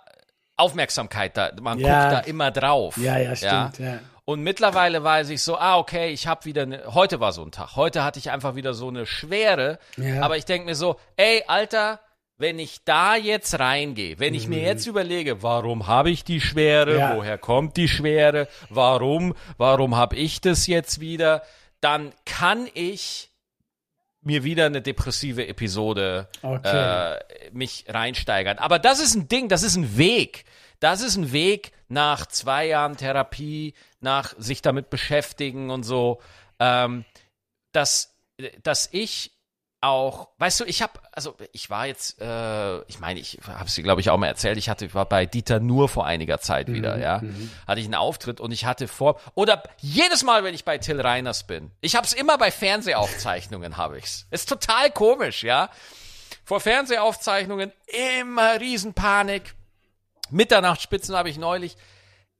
Aufmerksamkeit 0.57 1.35
da, 1.37 1.51
man 1.61 1.79
ja. 1.79 2.09
guckt 2.09 2.13
da 2.13 2.19
immer 2.29 2.51
drauf. 2.51 2.97
Ja, 2.97 3.17
ja, 3.17 3.35
stimmt. 3.35 3.79
Ja. 3.79 3.85
ja. 3.85 3.99
Und 4.25 4.41
mittlerweile 4.41 5.03
weiß 5.03 5.29
ich 5.29 5.43
so, 5.43 5.57
ah, 5.57 5.77
okay, 5.77 6.09
ich 6.09 6.25
habe 6.25 6.45
wieder, 6.45 6.65
ne, 6.65 6.81
heute 6.87 7.19
war 7.19 7.31
so 7.31 7.43
ein 7.43 7.51
Tag. 7.51 7.75
Heute 7.75 8.03
hatte 8.03 8.17
ich 8.17 8.31
einfach 8.31 8.55
wieder 8.55 8.73
so 8.73 8.87
eine 8.87 9.05
Schwere. 9.05 9.77
Ja. 9.97 10.23
Aber 10.23 10.35
ich 10.35 10.45
denke 10.45 10.65
mir 10.65 10.75
so, 10.75 10.99
ey, 11.15 11.43
Alter, 11.47 11.99
wenn 12.37 12.57
ich 12.57 12.83
da 12.83 13.15
jetzt 13.15 13.59
reingehe, 13.59 14.19
wenn 14.19 14.33
ich 14.33 14.47
mhm. 14.47 14.55
mir 14.55 14.63
jetzt 14.63 14.87
überlege, 14.87 15.43
warum 15.43 15.85
habe 15.87 16.09
ich 16.09 16.23
die 16.23 16.41
Schwere, 16.41 16.97
ja. 16.97 17.15
woher 17.15 17.37
kommt 17.37 17.77
die 17.77 17.87
Schwere, 17.87 18.47
warum, 18.69 19.35
warum 19.57 19.95
habe 19.95 20.15
ich 20.15 20.41
das 20.41 20.65
jetzt 20.65 20.99
wieder, 20.99 21.43
dann 21.79 22.11
kann 22.25 22.67
ich 22.73 23.29
mir 24.25 24.43
wieder 24.43 24.65
eine 24.65 24.81
depressive 24.81 25.47
Episode 25.47 26.27
okay. 26.41 27.15
äh, 27.15 27.51
mich 27.51 27.85
reinsteigern. 27.87 28.57
Aber 28.57 28.79
das 28.79 28.99
ist 28.99 29.15
ein 29.15 29.27
Ding, 29.27 29.49
das 29.49 29.63
ist 29.63 29.75
ein 29.75 29.97
Weg. 29.97 30.45
Das 30.79 31.01
ist 31.01 31.15
ein 31.15 31.31
Weg 31.31 31.71
nach 31.87 32.25
zwei 32.25 32.67
Jahren 32.67 32.97
Therapie, 32.97 33.73
nach 34.01 34.33
sich 34.37 34.61
damit 34.61 34.89
beschäftigen 34.89 35.69
und 35.69 35.83
so, 35.83 36.21
ähm, 36.59 37.05
dass, 37.71 38.15
dass 38.63 38.89
ich 38.91 39.31
auch, 39.85 40.29
weißt 40.37 40.59
du, 40.59 40.65
ich 40.65 40.81
habe, 40.81 40.93
also 41.11 41.35
ich 41.51 41.69
war 41.69 41.85
jetzt, 41.85 42.21
äh, 42.21 42.81
ich 42.83 42.99
meine, 42.99 43.19
ich 43.19 43.39
habe 43.47 43.65
es 43.65 43.75
dir, 43.75 43.83
glaube 43.83 44.01
ich, 44.01 44.09
auch 44.09 44.17
mal 44.17 44.27
erzählt, 44.27 44.57
ich 44.57 44.69
hatte, 44.69 44.85
ich 44.85 44.95
war 44.95 45.05
bei 45.05 45.25
Dieter 45.25 45.59
nur 45.59 45.89
vor 45.89 46.05
einiger 46.05 46.39
Zeit 46.39 46.67
wieder, 46.67 46.97
mhm, 46.97 47.01
ja, 47.01 47.19
mhm. 47.19 47.51
hatte 47.67 47.79
ich 47.79 47.85
einen 47.85 47.95
Auftritt 47.95 48.39
und 48.39 48.51
ich 48.51 48.65
hatte 48.65 48.87
vor, 48.87 49.19
oder 49.33 49.63
jedes 49.79 50.23
Mal, 50.23 50.43
wenn 50.43 50.53
ich 50.53 50.65
bei 50.65 50.77
Till 50.77 50.99
Reiners 50.99 51.45
bin, 51.45 51.71
ich 51.81 51.95
habe 51.95 52.05
es 52.05 52.13
immer 52.13 52.37
bei 52.37 52.51
Fernsehaufzeichnungen, 52.51 53.77
habe 53.77 53.97
ich's. 53.97 54.27
Ist 54.31 54.49
total 54.49 54.91
komisch, 54.91 55.43
ja. 55.43 55.69
Vor 56.43 56.59
Fernsehaufzeichnungen 56.59 57.71
immer 58.21 58.59
Riesenpanik. 58.59 59.55
Mitternachtsspitzen 60.29 61.15
habe 61.15 61.29
ich 61.29 61.37
neulich. 61.37 61.75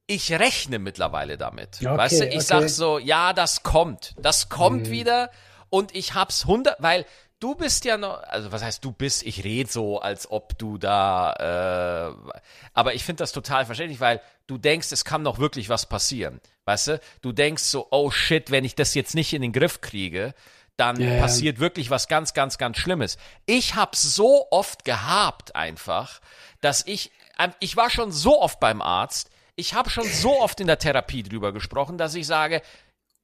Ich 0.08 0.32
rechne 0.32 0.78
mittlerweile 0.78 1.38
damit. 1.38 1.80
Okay, 1.82 1.98
weißt 1.98 2.22
du, 2.22 2.28
ich 2.28 2.36
okay. 2.36 2.44
sag 2.44 2.70
so, 2.70 3.00
ja, 3.00 3.34
das 3.34 3.64
kommt. 3.64 4.14
Das 4.20 4.50
kommt 4.50 4.88
mhm. 4.88 4.92
wieder 4.92 5.32
und 5.70 5.96
ich 5.96 6.14
hab's 6.14 6.46
hundert, 6.46 6.82
weil 6.82 7.06
du 7.40 7.56
bist 7.56 7.86
ja 7.86 7.98
noch, 7.98 8.22
also 8.24 8.52
was 8.52 8.64
heißt 8.64 8.84
du 8.84 8.92
bist, 8.92 9.24
ich 9.24 9.44
rede 9.44 9.70
so, 9.70 10.00
als 10.00 10.30
ob 10.30 10.58
du 10.58 10.78
da, 10.78 12.14
äh, 12.14 12.32
aber 12.74 12.94
ich 12.94 13.04
finde 13.04 13.24
das 13.24 13.32
total 13.32 13.66
verständlich, 13.66 14.00
weil 14.00 14.22
du 14.48 14.58
denkst, 14.58 14.92
es 14.92 15.06
kann 15.06 15.22
noch 15.22 15.40
wirklich 15.40 15.70
was 15.70 15.86
passieren, 15.86 16.40
weißt 16.66 16.88
du? 16.88 17.00
Du 17.22 17.32
denkst 17.32 17.64
so, 17.64 17.88
oh 17.92 18.12
shit, 18.12 18.52
wenn 18.52 18.66
ich 18.66 18.76
das 18.76 18.94
jetzt 18.94 19.16
nicht 19.16 19.34
in 19.34 19.42
den 19.42 19.54
Griff 19.54 19.82
kriege, 19.82 20.34
dann 20.78 21.00
ja, 21.00 21.20
passiert 21.20 21.60
wirklich 21.60 21.90
was 21.90 22.08
ganz, 22.08 22.34
ganz, 22.34 22.58
ganz 22.58 22.78
Schlimmes. 22.78 23.18
Ich 23.46 23.76
hab's 23.76 24.02
so 24.02 24.48
oft 24.52 24.84
gehabt 24.84 25.56
einfach, 25.56 26.20
dass 26.62 26.86
ich, 26.86 27.12
ähm, 27.40 27.54
ich 27.60 27.78
war 27.78 27.90
schon 27.90 28.12
so 28.12 28.42
oft 28.42 28.60
beim 28.60 28.82
Arzt, 28.82 29.30
ich 29.58 29.74
habe 29.74 29.90
schon 29.90 30.08
so 30.08 30.42
oft 30.42 30.60
in 30.60 30.68
der 30.68 30.80
Therapie 30.80 31.24
drüber 31.24 31.54
gesprochen, 31.54 31.98
dass 31.98 32.14
ich 32.14 32.28
sage, 32.28 32.62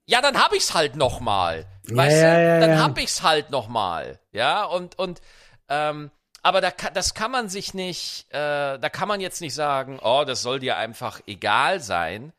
ja, 0.06 0.20
dann 0.20 0.42
hab 0.42 0.52
ich's 0.52 0.74
halt 0.74 0.96
noch 0.96 1.20
mal. 1.20 1.66
Weißt 1.88 2.22
ja, 2.22 2.34
du? 2.34 2.42
Ja, 2.42 2.60
dann 2.60 2.82
hab 2.82 2.98
ich's 2.98 3.22
halt 3.22 3.50
noch 3.50 3.68
mal. 3.68 4.18
Ja, 4.32 4.64
und, 4.64 4.98
und, 4.98 5.20
ähm, 5.68 6.10
aber 6.42 6.60
da, 6.60 6.70
das 6.92 7.14
kann 7.14 7.30
man 7.30 7.48
sich 7.48 7.72
nicht, 7.72 8.26
äh, 8.30 8.78
da 8.78 8.88
kann 8.90 9.08
man 9.08 9.20
jetzt 9.20 9.40
nicht 9.40 9.54
sagen, 9.54 10.00
oh, 10.02 10.24
das 10.26 10.42
soll 10.42 10.58
dir 10.58 10.76
einfach 10.76 11.20
egal 11.26 11.80
sein. 11.80 12.32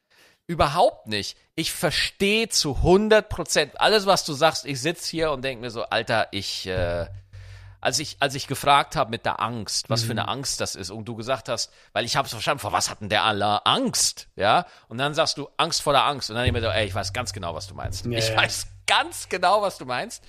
Überhaupt 0.45 1.07
nicht. 1.07 1.37
Ich 1.55 1.71
verstehe 1.71 2.49
zu 2.49 2.75
100 2.75 3.29
Prozent 3.29 3.79
alles, 3.79 4.05
was 4.05 4.25
du 4.25 4.33
sagst. 4.33 4.65
Ich 4.65 4.81
sitz 4.81 5.07
hier 5.07 5.31
und 5.31 5.41
denk 5.41 5.61
mir 5.61 5.71
so, 5.71 5.83
Alter, 5.83 6.27
ich, 6.31 6.67
äh, 6.67 7.07
als 7.83 7.99
ich, 7.99 8.17
als 8.19 8.33
ich 8.33 8.47
gefragt 8.47 8.95
habe 8.95 9.11
mit 9.11 9.25
der 9.25 9.41
Angst, 9.41 9.89
was 9.89 10.03
mhm. 10.03 10.05
für 10.05 10.11
eine 10.11 10.27
Angst 10.29 10.61
das 10.61 10.75
ist, 10.75 10.89
und 10.89 11.05
du 11.05 11.15
gesagt 11.15 11.49
hast, 11.49 11.71
weil 11.91 12.05
ich 12.05 12.15
habe 12.15 12.25
es 12.25 12.31
verstanden, 12.31 12.59
vor 12.59 12.71
was 12.71 12.89
hat 12.89 13.01
denn 13.01 13.09
der 13.09 13.23
aller 13.23 13.67
Angst, 13.67 14.29
ja? 14.35 14.65
Und 14.87 14.97
dann 14.97 15.13
sagst 15.13 15.37
du 15.37 15.49
Angst 15.57 15.81
vor 15.81 15.91
der 15.91 16.05
Angst, 16.05 16.29
und 16.29 16.37
dann 16.37 16.45
ich 16.45 16.53
mir 16.53 16.61
so, 16.61 16.67
ey, 16.67 16.87
ich 16.87 16.95
weiß 16.95 17.11
ganz 17.11 17.33
genau, 17.33 17.53
was 17.53 17.67
du 17.67 17.75
meinst. 17.75 18.05
Ja, 18.05 18.17
ich 18.17 18.29
ja. 18.29 18.37
weiß 18.37 18.67
ganz 18.87 19.27
genau, 19.27 19.61
was 19.61 19.77
du 19.77 19.85
meinst. 19.85 20.23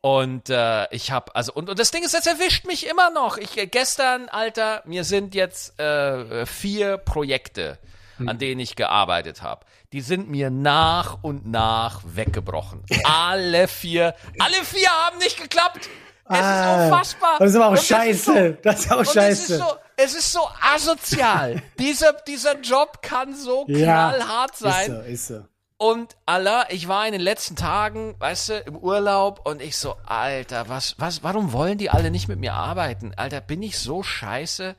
Und 0.00 0.50
äh, 0.50 0.86
ich 0.94 1.10
habe, 1.10 1.34
also, 1.34 1.52
und, 1.52 1.68
und 1.68 1.78
das 1.78 1.90
Ding 1.90 2.04
ist, 2.04 2.14
das 2.14 2.26
erwischt 2.26 2.64
mich 2.64 2.86
immer 2.86 3.10
noch. 3.10 3.36
Ich 3.36 3.58
äh, 3.58 3.66
gestern, 3.66 4.28
Alter, 4.28 4.82
mir 4.86 5.04
sind 5.04 5.34
jetzt 5.34 5.78
äh, 5.78 6.46
vier 6.46 6.96
Projekte, 6.96 7.78
hm. 8.16 8.28
an 8.28 8.38
denen 8.38 8.60
ich 8.60 8.76
gearbeitet 8.76 9.42
habe. 9.42 9.66
Die 9.92 10.00
sind 10.00 10.30
mir 10.30 10.48
nach 10.48 11.22
und 11.22 11.46
nach 11.46 12.02
weggebrochen. 12.04 12.84
alle 13.04 13.68
vier, 13.68 14.14
alle 14.38 14.64
vier 14.64 14.88
haben 14.88 15.18
nicht 15.18 15.42
geklappt. 15.42 15.88
Es 16.28 16.36
ah, 16.38 16.86
ist 16.86 16.92
unfassbar. 16.92 17.38
Das 17.38 17.50
ist 17.50 17.56
aber 17.56 17.66
auch 17.66 17.70
und 17.70 17.80
scheiße. 17.80 18.58
Das 18.62 18.80
ist, 18.80 18.88
so, 18.88 18.94
das 18.94 19.02
ist 19.02 19.08
auch 19.08 19.14
scheiße. 19.14 19.42
Es 19.42 19.50
ist, 19.50 19.58
so, 19.58 19.76
es 19.96 20.14
ist 20.14 20.32
so 20.32 20.40
asozial. 20.74 21.62
dieser, 21.78 22.12
dieser 22.26 22.60
Job 22.60 23.00
kann 23.02 23.34
so 23.34 23.64
knallhart 23.64 24.60
ja, 24.60 24.70
sein. 24.70 24.90
Ist 24.90 24.96
so, 24.96 25.12
ist 25.12 25.26
so. 25.28 25.44
Und 25.78 26.16
Allah, 26.24 26.64
ich 26.70 26.88
war 26.88 27.06
in 27.06 27.12
den 27.12 27.20
letzten 27.20 27.54
Tagen, 27.54 28.14
weißt 28.18 28.48
du, 28.48 28.54
im 28.60 28.76
Urlaub 28.76 29.46
und 29.46 29.60
ich 29.60 29.76
so, 29.76 29.94
Alter, 30.06 30.70
was, 30.70 30.94
was, 30.98 31.22
warum 31.22 31.52
wollen 31.52 31.76
die 31.76 31.90
alle 31.90 32.10
nicht 32.10 32.28
mit 32.28 32.38
mir 32.38 32.54
arbeiten? 32.54 33.12
Alter, 33.14 33.42
bin 33.42 33.62
ich 33.62 33.78
so 33.78 34.02
scheiße? 34.02 34.74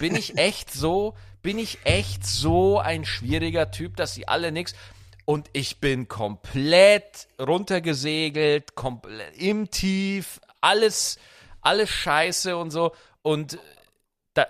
Bin 0.00 0.16
ich 0.16 0.38
echt 0.38 0.72
so, 0.72 1.14
bin 1.42 1.58
ich 1.58 1.80
echt 1.84 2.26
so 2.26 2.78
ein 2.78 3.04
schwieriger 3.04 3.70
Typ, 3.70 3.96
dass 3.96 4.14
sie 4.14 4.26
alle 4.26 4.50
nix? 4.50 4.74
Und 5.26 5.50
ich 5.52 5.80
bin 5.80 6.08
komplett 6.08 7.28
runtergesegelt, 7.38 8.74
komplett 8.74 9.36
im 9.36 9.70
Tief, 9.70 10.40
alles, 10.60 11.18
alles 11.60 11.90
scheiße 11.90 12.56
und 12.56 12.70
so. 12.70 12.92
Und 13.22 13.58
da, 14.34 14.46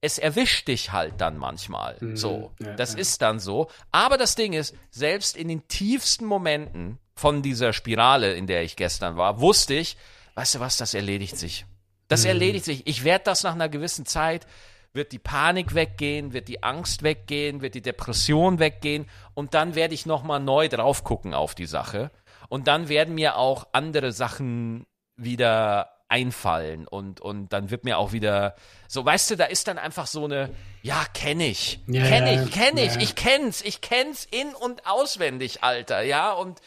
es 0.00 0.18
erwischt 0.18 0.68
dich 0.68 0.92
halt 0.92 1.20
dann 1.20 1.38
manchmal. 1.38 1.96
Mhm, 2.00 2.16
so. 2.16 2.52
Ja, 2.60 2.74
das 2.74 2.94
ja. 2.94 3.00
ist 3.00 3.22
dann 3.22 3.40
so. 3.40 3.70
Aber 3.90 4.18
das 4.18 4.34
Ding 4.34 4.52
ist, 4.52 4.74
selbst 4.90 5.36
in 5.36 5.48
den 5.48 5.66
tiefsten 5.68 6.26
Momenten 6.26 6.98
von 7.14 7.42
dieser 7.42 7.72
Spirale, 7.72 8.34
in 8.34 8.46
der 8.46 8.62
ich 8.62 8.76
gestern 8.76 9.16
war, 9.16 9.40
wusste 9.40 9.74
ich, 9.74 9.96
weißt 10.34 10.56
du 10.56 10.60
was, 10.60 10.76
das 10.76 10.94
erledigt 10.94 11.38
sich. 11.38 11.64
Das 12.08 12.22
mhm. 12.22 12.28
erledigt 12.28 12.64
sich. 12.64 12.86
Ich 12.86 13.04
werde 13.04 13.24
das 13.24 13.42
nach 13.44 13.54
einer 13.54 13.68
gewissen 13.68 14.04
Zeit, 14.04 14.46
wird 14.92 15.12
die 15.12 15.18
Panik 15.18 15.74
weggehen, 15.74 16.32
wird 16.32 16.48
die 16.48 16.62
Angst 16.62 17.02
weggehen, 17.02 17.60
wird 17.60 17.74
die 17.74 17.82
Depression 17.82 18.58
weggehen 18.58 19.06
und 19.34 19.54
dann 19.54 19.74
werde 19.74 19.94
ich 19.94 20.06
nochmal 20.06 20.40
neu 20.40 20.68
drauf 20.68 21.02
gucken 21.02 21.34
auf 21.34 21.54
die 21.54 21.66
Sache. 21.66 22.10
Und 22.48 22.68
dann 22.68 22.88
werden 22.88 23.14
mir 23.14 23.36
auch 23.36 23.66
andere 23.72 24.12
Sachen 24.12 24.86
wieder 25.16 25.90
einfallen 26.08 26.86
und, 26.86 27.20
und 27.20 27.52
dann 27.52 27.70
wird 27.70 27.84
mir 27.84 27.98
auch 27.98 28.12
wieder 28.12 28.54
so, 28.88 29.04
weißt 29.04 29.30
du, 29.30 29.36
da 29.36 29.46
ist 29.46 29.66
dann 29.68 29.78
einfach 29.78 30.06
so 30.06 30.24
eine, 30.26 30.50
ja, 30.82 31.04
kenne 31.14 31.46
ich, 31.46 31.80
Ja, 31.86 32.04
kenne 32.06 32.44
ich, 32.44 32.50
kenne 32.52 32.84
ich, 32.84 32.94
ja. 32.94 33.00
ich 33.00 33.14
kenn's, 33.16 33.62
ich 33.62 33.80
kenn's 33.80 34.26
in- 34.30 34.54
und 34.54 34.86
auswendig, 34.86 35.62
Alter, 35.64 36.02
ja, 36.02 36.32
und 36.32 36.60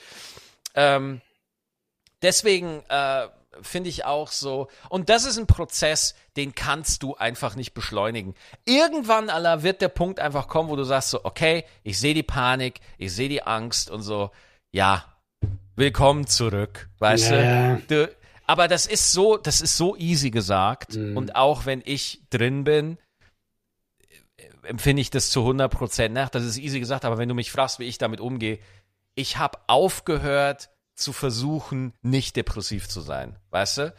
ähm, 0.76 1.22
deswegen 2.22 2.84
äh, 2.90 3.28
finde 3.62 3.90
ich 3.90 4.06
auch 4.06 4.30
so, 4.32 4.68
und 4.90 5.10
das 5.10 5.24
ist 5.26 5.38
ein 5.38 5.48
Prozess, 5.48 6.16
den 6.36 6.54
kannst 6.56 7.04
du 7.04 7.16
einfach 7.16 7.56
nicht 7.56 7.74
beschleunigen. 7.74 8.36
Irgendwann, 8.66 9.30
aller 9.30 9.64
wird 9.64 9.82
der 9.82 9.90
Punkt 9.90 10.20
einfach 10.20 10.48
kommen, 10.48 10.70
wo 10.70 10.76
du 10.76 10.84
sagst 10.84 11.12
so, 11.12 11.24
okay, 11.26 11.64
ich 11.84 12.00
sehe 12.00 12.14
die 12.14 12.24
Panik, 12.24 12.80
ich 12.98 13.14
sehe 13.14 13.30
die 13.30 13.44
Angst 13.44 13.90
und 13.90 14.02
so, 14.02 14.32
ja, 14.72 15.06
willkommen 15.76 16.28
zurück, 16.28 16.90
weißt 17.00 17.32
Ja. 17.32 17.76
du? 17.76 17.82
du? 18.08 18.17
Aber 18.48 18.70
das 18.70 18.86
ist 18.86 19.12
so, 19.12 19.36
das 19.36 19.60
ist 19.60 19.76
so 19.76 19.96
easy 19.98 20.32
gesagt 20.32 20.96
und 20.96 21.36
auch 21.36 21.66
wenn 21.66 21.84
ich 21.86 22.22
drin 22.30 22.64
bin, 22.64 22.98
äh, 24.38 24.68
empfinde 24.68 25.02
ich 25.02 25.10
das 25.10 25.30
zu 25.30 25.42
100 25.42 25.70
Prozent 25.70 26.16
nach. 26.16 26.30
Das 26.30 26.46
ist 26.46 26.58
easy 26.58 26.80
gesagt, 26.80 27.04
aber 27.04 27.18
wenn 27.18 27.28
du 27.28 27.36
mich 27.36 27.52
fragst, 27.52 27.78
wie 27.80 27.84
ich 27.84 27.98
damit 27.98 28.22
umgehe, 28.22 28.60
ich 29.16 29.38
habe 29.38 29.60
aufgehört 29.68 30.70
zu 30.96 31.12
versuchen, 31.12 31.94
nicht 32.02 32.38
depressiv 32.38 32.88
zu 32.88 33.02
sein, 33.02 33.36
weißt 33.50 33.78
du? 33.80 33.94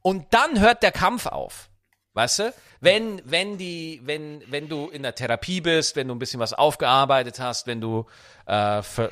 Und 0.00 0.32
dann 0.32 0.60
hört 0.60 0.82
der 0.82 0.92
Kampf 0.92 1.26
auf, 1.26 1.70
weißt 2.14 2.38
du? 2.38 2.54
Wenn, 2.80 3.20
wenn 3.26 3.58
die, 3.58 4.00
wenn, 4.04 4.42
wenn 4.50 4.70
du 4.70 4.88
in 4.88 5.02
der 5.02 5.14
Therapie 5.14 5.60
bist, 5.60 5.94
wenn 5.94 6.08
du 6.08 6.14
ein 6.14 6.18
bisschen 6.18 6.40
was 6.40 6.54
aufgearbeitet 6.54 7.38
hast, 7.38 7.66
wenn 7.66 7.82
du 7.82 8.06
äh, 8.46 8.78
ein 8.78 9.10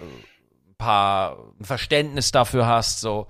paar 0.79 1.53
ein 1.61 1.65
Verständnis 1.65 2.31
dafür 2.31 2.67
hast, 2.67 3.01
so. 3.01 3.27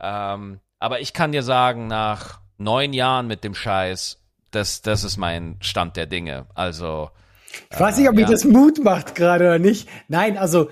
Ähm, 0.00 0.60
aber 0.82 1.00
ich 1.00 1.12
kann 1.12 1.32
dir 1.32 1.42
sagen, 1.42 1.86
nach 1.86 2.40
neun 2.58 2.92
Jahren 2.92 3.26
mit 3.28 3.44
dem 3.44 3.54
Scheiß, 3.54 4.18
das, 4.50 4.82
das 4.82 5.04
ist 5.04 5.16
mein 5.16 5.56
Stand 5.60 5.96
der 5.96 6.06
Dinge. 6.06 6.46
Also, 6.54 7.10
Ich 7.72 7.80
weiß 7.80 7.96
nicht, 7.98 8.08
ob 8.08 8.14
mir 8.14 8.22
ja. 8.22 8.28
das 8.30 8.44
Mut 8.44 8.82
macht 8.84 9.14
gerade 9.14 9.44
oder 9.46 9.58
nicht. 9.58 9.88
Nein, 10.08 10.36
also 10.36 10.70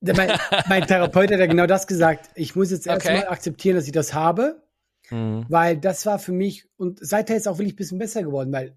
mein, 0.00 0.32
mein 0.68 0.86
Therapeut 0.86 1.30
hat 1.30 1.38
ja 1.38 1.46
genau 1.46 1.66
das 1.66 1.86
gesagt. 1.86 2.30
Ich 2.34 2.56
muss 2.56 2.70
jetzt 2.70 2.88
Okay. 2.88 2.94
erstmal 3.14 3.28
akzeptieren, 3.28 3.76
dass 3.76 3.86
ich 3.86 3.92
das 3.92 4.14
habe, 4.14 4.62
Mhm. 5.10 5.44
weil 5.50 5.76
das 5.76 6.06
war 6.06 6.18
für 6.18 6.32
mich 6.32 6.66
und 6.78 6.98
seither 7.06 7.36
ist 7.36 7.46
auch 7.46 7.58
wirklich 7.58 7.74
ein 7.74 7.76
bisschen 7.76 7.98
besser 7.98 8.22
geworden, 8.22 8.50
weil 8.52 8.74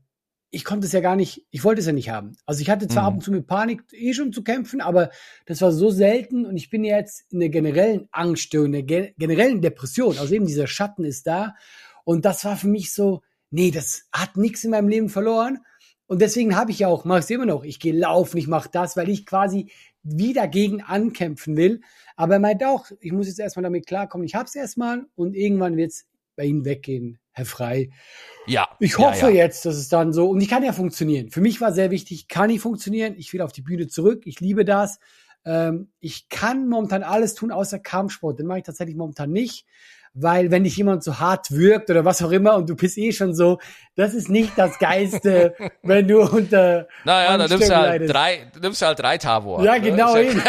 ich 0.50 0.64
konnte 0.64 0.88
es 0.88 0.94
ja 0.94 1.02
gar 1.02 1.16
nicht, 1.16 1.46
ich 1.52 1.64
wollte 1.64 1.82
es 1.82 1.88
ja 1.88 1.94
nicht 1.94 2.10
haben. 2.10 2.38
Also 2.46 2.62
ich 2.62 2.70
hatte 2.70 2.88
zwar 2.88 3.04
Mhm. 3.04 3.08
ab 3.08 3.14
und 3.16 3.22
zu 3.22 3.32
mit 3.32 3.48
Panik 3.48 3.84
eh 3.92 4.14
schon 4.14 4.32
zu 4.32 4.44
kämpfen, 4.44 4.80
aber 4.82 5.10
das 5.46 5.62
war 5.62 5.72
so 5.72 5.90
selten 5.90 6.46
und 6.46 6.56
ich 6.56 6.70
bin 6.70 6.84
jetzt 6.84 7.26
in 7.32 7.40
der 7.40 7.50
generellen 7.50 8.08
Angststörung, 8.12 8.68
in 8.68 8.72
der 8.74 8.84
ge 8.84 9.14
generellen 9.18 9.62
Depression. 9.62 10.18
Also 10.18 10.34
eben 10.34 10.48
dieser 10.48 10.68
Schatten 10.68 11.04
ist 11.04 11.28
da 11.28 11.56
und 12.06 12.24
das 12.26 12.46
war 12.46 12.56
für 12.56 12.70
mich 12.70 12.94
so, 12.94 13.22
nee, 13.52 13.72
das 13.72 14.08
hat 14.14 14.38
nichts 14.38 14.64
in 14.64 14.72
meinem 14.72 14.88
Leben 14.88 15.10
verloren. 15.10 15.60
Und 16.10 16.22
deswegen 16.22 16.56
habe 16.56 16.72
ich 16.72 16.80
ja 16.80 16.88
auch, 16.88 17.04
mache 17.04 17.20
ich 17.20 17.26
es 17.26 17.30
immer 17.32 17.46
noch. 17.46 17.66
Ich 17.66 17.82
gehe 17.82 17.94
laufen, 17.94 18.38
ich 18.38 18.48
mache 18.48 18.70
das, 18.72 18.96
weil 18.96 19.10
ich 19.10 19.26
quasi 19.26 19.70
wieder 20.04 20.48
gegen 20.48 20.82
ankämpfen 20.82 21.58
will. 21.58 21.82
Aber 22.16 22.36
er 22.36 22.40
meint 22.40 22.64
auch, 22.64 22.90
ich 23.02 23.12
muss 23.12 23.28
jetzt 23.28 23.40
erstmal 23.42 23.64
damit 23.64 23.88
klarkommen. 23.88 24.26
Ich 24.26 24.34
habe 24.34 24.46
es 24.46 24.56
erstmal 24.56 25.06
und 25.16 25.36
irgendwann 25.36 25.76
wird 25.76 25.92
es 25.92 26.06
bei 26.38 26.46
Ihnen 26.46 26.64
weggehen, 26.64 27.20
Herr 27.38 27.46
Frei. 27.46 27.92
ja. 28.48 28.68
Ich 28.80 28.94
ja, 28.94 29.00
hoffe 29.00 29.28
ja. 29.28 29.44
jetzt, 29.44 29.66
dass 29.66 29.76
es 29.76 29.90
dann 29.90 30.12
so, 30.12 30.30
und 30.30 30.42
ich 30.42 30.50
kann 30.50 30.64
ja 30.64 30.74
funktionieren. 30.74 31.30
Für 31.30 31.42
mich 31.42 31.62
war 31.62 31.72
sehr 31.72 31.92
wichtig, 31.92 32.28
kann 32.28 32.50
ich 32.50 32.62
funktionieren? 32.62 33.14
Ich 33.18 33.32
will 33.32 33.42
auf 33.42 33.52
die 33.52 33.62
Bühne 33.62 33.88
zurück. 33.88 34.24
Ich 34.26 34.40
liebe 34.40 34.66
das. 34.66 35.00
Ähm, 35.46 35.92
ich 36.00 36.30
kann 36.30 36.68
momentan 36.68 37.04
alles 37.04 37.36
tun, 37.36 37.52
außer 37.52 37.78
Kampfsport. 37.78 38.40
Den 38.40 38.48
mache 38.48 38.60
ich 38.60 38.66
tatsächlich 38.66 38.96
momentan 38.96 39.32
nicht. 39.32 39.66
Weil 40.20 40.50
wenn 40.50 40.64
dich 40.64 40.76
jemand 40.76 41.04
so 41.04 41.20
hart 41.20 41.52
wirkt 41.52 41.92
oder 41.92 42.04
was 42.04 42.24
auch 42.24 42.32
immer 42.32 42.56
und 42.56 42.68
du 42.68 42.76
bist 42.76 42.98
eh 42.98 43.12
schon 43.12 43.36
so, 43.36 43.60
das 43.96 44.16
ist 44.16 44.30
nicht 44.30 44.58
das 44.58 44.80
Geilste, 44.80 45.54
wenn 45.84 46.08
du 46.08 46.22
unter 46.22 46.88
Naja, 47.04 47.38
da 47.38 47.48
nimmst 47.48 47.70
du 47.70 47.78
halt 47.78 48.12
drei, 48.12 48.48
du 48.52 48.60
nimmst 48.60 48.82
halt 48.82 48.98
drei 48.98 49.20
Tavor. 49.20 49.64
Ja, 49.64 49.74
ne? 49.74 49.82
genau 49.82 50.18
eben. 50.18 50.42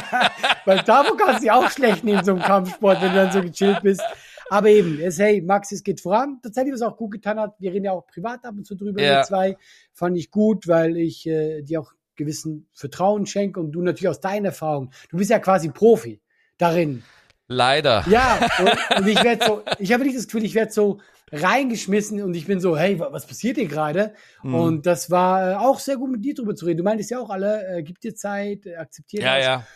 Weil 0.64 0.78
Tabo 0.84 1.16
kannst 1.16 1.42
du 1.42 1.46
ja 1.46 1.54
auch 1.54 1.68
schlecht 1.70 2.04
nehmen, 2.04 2.24
so 2.24 2.32
einem 2.32 2.42
Kampfsport, 2.42 3.02
wenn 3.02 3.08
du 3.08 3.16
dann 3.16 3.32
so 3.32 3.42
gechillt 3.42 3.82
bist. 3.82 4.02
Aber 4.50 4.68
eben, 4.68 5.00
es, 5.00 5.18
hey, 5.18 5.40
Max, 5.40 5.72
es 5.72 5.82
geht 5.82 6.00
voran. 6.00 6.38
Tatsächlich, 6.42 6.74
was 6.74 6.82
auch 6.82 6.96
gut 6.96 7.12
getan 7.12 7.38
hat, 7.40 7.54
wir 7.58 7.72
reden 7.72 7.84
ja 7.86 7.92
auch 7.92 8.06
privat 8.06 8.44
ab 8.44 8.54
und 8.56 8.66
zu 8.66 8.74
drüber, 8.74 9.00
Ja. 9.00 9.22
zwei. 9.22 9.56
Fand 9.94 10.18
ich 10.18 10.30
gut, 10.30 10.68
weil 10.68 10.96
ich 10.96 11.26
äh, 11.26 11.62
dir 11.62 11.80
auch 11.80 11.92
gewissen 12.16 12.68
Vertrauen 12.74 13.24
schenke 13.26 13.58
und 13.60 13.72
du 13.72 13.80
natürlich 13.80 14.08
aus 14.08 14.20
deiner 14.20 14.48
Erfahrung. 14.48 14.90
Du 15.08 15.16
bist 15.16 15.30
ja 15.30 15.38
quasi 15.38 15.70
Profi 15.70 16.20
darin. 16.58 17.02
Leider. 17.48 18.04
Ja, 18.08 18.38
und, 18.58 18.98
und 19.00 19.08
ich 19.08 19.24
werde 19.24 19.44
so, 19.46 19.62
ich 19.78 19.92
habe 19.92 20.04
nicht 20.04 20.16
das 20.16 20.26
Gefühl, 20.26 20.44
ich 20.44 20.54
werde 20.54 20.70
so 20.72 21.00
reingeschmissen 21.32 22.22
und 22.22 22.34
ich 22.34 22.46
bin 22.46 22.60
so, 22.60 22.76
hey, 22.76 22.98
wa- 22.98 23.08
was 23.12 23.26
passiert 23.26 23.56
hier 23.56 23.66
gerade? 23.68 24.14
Mhm. 24.42 24.54
Und 24.54 24.86
das 24.86 25.10
war 25.10 25.52
äh, 25.52 25.54
auch 25.54 25.78
sehr 25.78 25.96
gut 25.96 26.10
mit 26.10 26.24
dir 26.24 26.34
drüber 26.34 26.54
zu 26.54 26.66
reden. 26.66 26.78
Du 26.78 26.84
meintest 26.84 27.10
ja 27.10 27.18
auch 27.20 27.30
alle, 27.30 27.66
äh, 27.78 27.82
gib 27.82 28.00
dir 28.00 28.14
Zeit, 28.14 28.66
akzeptiere 28.78 29.24
Ja, 29.24 29.36
das. 29.36 29.44
ja. 29.46 29.66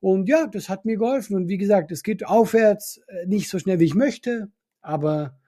Und 0.00 0.28
ja, 0.28 0.46
das 0.46 0.68
hat 0.68 0.84
mir 0.84 0.96
geholfen. 0.96 1.36
Und 1.36 1.48
wie 1.48 1.58
gesagt, 1.58 1.90
es 1.92 2.02
geht 2.02 2.26
aufwärts, 2.26 3.00
äh, 3.08 3.26
nicht 3.26 3.48
so 3.48 3.58
schnell 3.58 3.80
wie 3.80 3.84
ich 3.84 3.94
möchte, 3.94 4.48
aber 4.80 5.38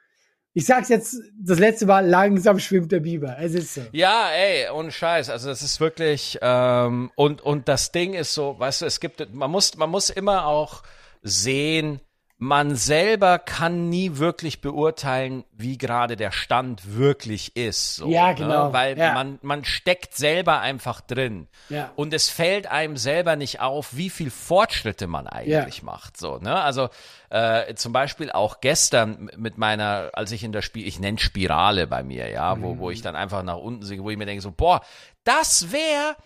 ich 0.52 0.66
sag's 0.66 0.88
jetzt, 0.88 1.16
das 1.38 1.60
letzte 1.60 1.86
Mal, 1.86 2.06
langsam 2.08 2.58
schwimmt 2.58 2.90
der 2.90 3.00
Biber. 3.00 3.36
Es 3.38 3.54
ist 3.54 3.74
so. 3.74 3.82
Ja, 3.92 4.30
ey, 4.30 4.68
ohne 4.70 4.90
Scheiß. 4.90 5.30
Also 5.30 5.48
das 5.48 5.62
ist 5.62 5.80
wirklich 5.80 6.38
ähm, 6.42 7.12
und 7.14 7.40
und 7.40 7.68
das 7.68 7.92
Ding 7.92 8.14
ist 8.14 8.34
so, 8.34 8.58
weißt 8.58 8.82
du, 8.82 8.86
es 8.86 8.98
gibt, 8.98 9.32
man 9.32 9.50
muss, 9.50 9.76
man 9.76 9.90
muss 9.90 10.10
immer 10.10 10.46
auch 10.46 10.82
sehen, 11.22 12.00
man 12.42 12.74
selber 12.74 13.38
kann 13.38 13.90
nie 13.90 14.16
wirklich 14.16 14.62
beurteilen, 14.62 15.44
wie 15.52 15.76
gerade 15.76 16.16
der 16.16 16.32
Stand 16.32 16.96
wirklich 16.96 17.54
ist. 17.54 17.96
So, 17.96 18.08
Ja, 18.08 18.32
genau. 18.32 18.68
Ne? 18.68 18.72
Weil 18.72 18.98
Ja. 18.98 19.12
man 19.12 19.38
man 19.42 19.62
steckt 19.62 20.16
selber 20.16 20.60
einfach 20.60 21.02
drin. 21.02 21.48
Ja. 21.68 21.92
Und 21.96 22.14
es 22.14 22.30
fällt 22.30 22.66
einem 22.66 22.96
selber 22.96 23.36
nicht 23.36 23.60
auf, 23.60 23.94
wie 23.94 24.08
viel 24.08 24.30
Fortschritte 24.30 25.06
man 25.06 25.26
eigentlich 25.26 25.82
macht. 25.82 26.16
So, 26.16 26.38
ne? 26.38 26.58
Also 26.62 26.88
äh, 27.28 27.74
zum 27.74 27.92
Beispiel 27.92 28.32
auch 28.32 28.62
gestern 28.62 29.30
mit 29.36 29.58
meiner, 29.58 30.08
als 30.14 30.32
ich 30.32 30.42
in 30.42 30.52
der 30.52 30.62
Spiel, 30.62 30.88
ich 30.88 30.98
nenne 30.98 31.18
Spirale 31.18 31.86
bei 31.86 32.02
mir, 32.02 32.30
ja, 32.30 32.58
wo, 32.62 32.78
wo 32.78 32.90
ich 32.90 33.02
dann 33.02 33.16
einfach 33.16 33.42
nach 33.42 33.58
unten 33.58 33.82
sehe, 33.84 34.02
wo 34.02 34.08
ich 34.08 34.16
mir 34.16 34.24
denke, 34.24 34.40
so, 34.40 34.50
boah, 34.50 34.80
das 35.24 35.72
wäre 35.72 36.16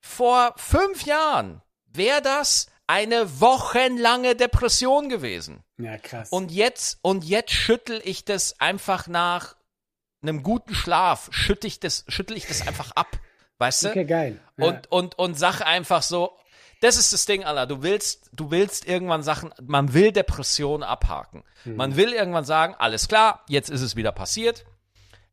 vor 0.00 0.54
fünf 0.58 1.04
Jahren, 1.06 1.60
wäre 1.86 2.22
das 2.22 2.68
eine 2.86 3.40
wochenlange 3.40 4.36
Depression 4.36 5.08
gewesen. 5.08 5.62
Ja, 5.78 5.98
krass. 5.98 6.30
Und 6.30 6.50
jetzt, 6.50 6.98
und 7.02 7.24
jetzt 7.24 7.52
schüttel 7.52 8.00
ich 8.04 8.24
das 8.24 8.60
einfach 8.60 9.06
nach 9.06 9.56
einem 10.22 10.42
guten 10.42 10.74
Schlaf, 10.74 11.28
schüttel 11.32 11.68
ich 11.68 11.80
das, 11.80 12.04
schüttel 12.08 12.36
ich 12.36 12.46
das 12.46 12.66
einfach 12.66 12.92
ab. 12.92 13.18
Weißt 13.58 13.84
du? 13.84 13.88
okay, 13.90 14.04
geil. 14.04 14.40
Ja. 14.56 14.66
und, 14.66 14.90
und, 14.90 15.18
und 15.18 15.38
sag 15.38 15.60
einfach 15.62 16.02
so, 16.02 16.36
das 16.80 16.96
ist 16.96 17.12
das 17.12 17.24
Ding, 17.24 17.44
Alter. 17.44 17.66
Du 17.66 17.82
willst, 17.82 18.28
du 18.32 18.50
willst 18.50 18.86
irgendwann 18.86 19.22
Sachen, 19.22 19.54
man 19.62 19.94
will 19.94 20.12
Depressionen 20.12 20.82
abhaken. 20.82 21.44
Hm. 21.62 21.76
Man 21.76 21.96
will 21.96 22.12
irgendwann 22.12 22.44
sagen, 22.44 22.74
alles 22.78 23.08
klar, 23.08 23.44
jetzt 23.48 23.70
ist 23.70 23.80
es 23.80 23.96
wieder 23.96 24.12
passiert. 24.12 24.66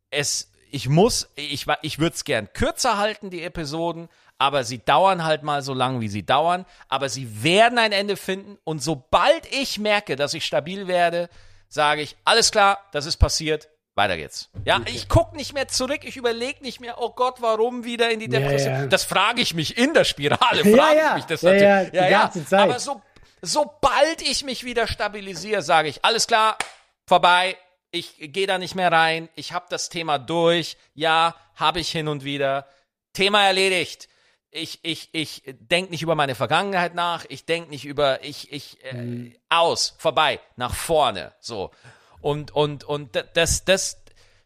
Es, 0.09 0.51
ich 0.69 0.87
muss, 0.87 1.29
ich, 1.35 1.65
ich 1.81 1.99
würde 1.99 2.15
es 2.15 2.23
gern 2.23 2.53
kürzer 2.53 2.97
halten, 2.97 3.29
die 3.29 3.43
Episoden, 3.43 4.07
aber 4.41 4.63
sie 4.63 4.79
dauern 4.83 5.23
halt 5.23 5.43
mal 5.43 5.61
so 5.61 5.75
lang, 5.75 6.01
wie 6.01 6.07
sie 6.07 6.25
dauern. 6.25 6.65
Aber 6.89 7.09
sie 7.09 7.43
werden 7.43 7.77
ein 7.77 7.91
Ende 7.91 8.17
finden. 8.17 8.57
Und 8.63 8.81
sobald 8.81 9.45
ich 9.53 9.77
merke, 9.77 10.15
dass 10.15 10.33
ich 10.33 10.45
stabil 10.45 10.87
werde, 10.87 11.29
sage 11.69 12.01
ich, 12.01 12.15
alles 12.25 12.49
klar, 12.49 12.79
das 12.91 13.05
ist 13.05 13.17
passiert, 13.17 13.69
weiter 13.93 14.17
geht's. 14.17 14.49
Ja, 14.65 14.81
ich 14.85 15.07
guck 15.07 15.35
nicht 15.35 15.53
mehr 15.53 15.67
zurück, 15.67 15.99
ich 16.05 16.17
überlege 16.17 16.63
nicht 16.63 16.79
mehr, 16.81 16.95
oh 16.99 17.11
Gott, 17.11 17.35
warum 17.41 17.83
wieder 17.83 18.09
in 18.09 18.19
die 18.19 18.31
Ja, 18.31 18.39
Depression? 18.39 18.73
ja. 18.73 18.85
Das 18.87 19.03
frage 19.03 19.41
ich 19.41 19.53
mich 19.53 19.77
in 19.77 19.93
der 19.93 20.05
Spirale, 20.05 20.63
Ja, 20.65 20.75
frage 20.75 20.97
ja. 20.97 21.07
ich 21.09 21.13
mich 21.17 21.25
das 21.25 21.41
Ja, 21.43 21.51
natürlich. 21.51 21.93
ja, 21.93 22.05
die 22.05 22.09
ganze 22.11 22.45
Zeit. 22.47 22.61
Aber 22.61 22.79
so, 22.79 22.99
sobald 23.43 24.23
ich 24.23 24.43
mich 24.43 24.63
wieder 24.63 24.87
stabilisiere, 24.87 25.61
sage 25.61 25.87
ich, 25.89 26.03
alles 26.03 26.25
klar, 26.25 26.57
vorbei, 27.05 27.57
ich 27.91 28.15
gehe 28.17 28.47
da 28.47 28.57
nicht 28.57 28.73
mehr 28.73 28.91
rein, 28.91 29.29
ich 29.35 29.53
habe 29.53 29.65
das 29.69 29.89
Thema 29.89 30.17
durch, 30.17 30.77
ja, 30.95 31.35
habe 31.55 31.79
ich 31.79 31.91
hin 31.91 32.07
und 32.07 32.23
wieder, 32.23 32.65
Thema 33.13 33.45
erledigt. 33.45 34.07
Ich, 34.53 34.79
ich, 34.83 35.09
ich 35.13 35.43
denk 35.45 35.91
nicht 35.91 36.01
über 36.01 36.15
meine 36.15 36.35
Vergangenheit 36.35 36.93
nach, 36.93 37.25
ich 37.29 37.45
denk 37.45 37.69
nicht 37.69 37.85
über, 37.85 38.23
ich, 38.23 38.51
ich, 38.51 38.83
äh, 38.83 38.93
Mhm. 38.93 39.35
aus, 39.49 39.95
vorbei, 39.97 40.39
nach 40.57 40.75
vorne, 40.75 41.33
so. 41.39 41.71
Und, 42.19 42.51
und, 42.51 42.83
und 42.83 43.15
da- 43.15 43.23
das, 43.23 43.63
das, 43.63 43.97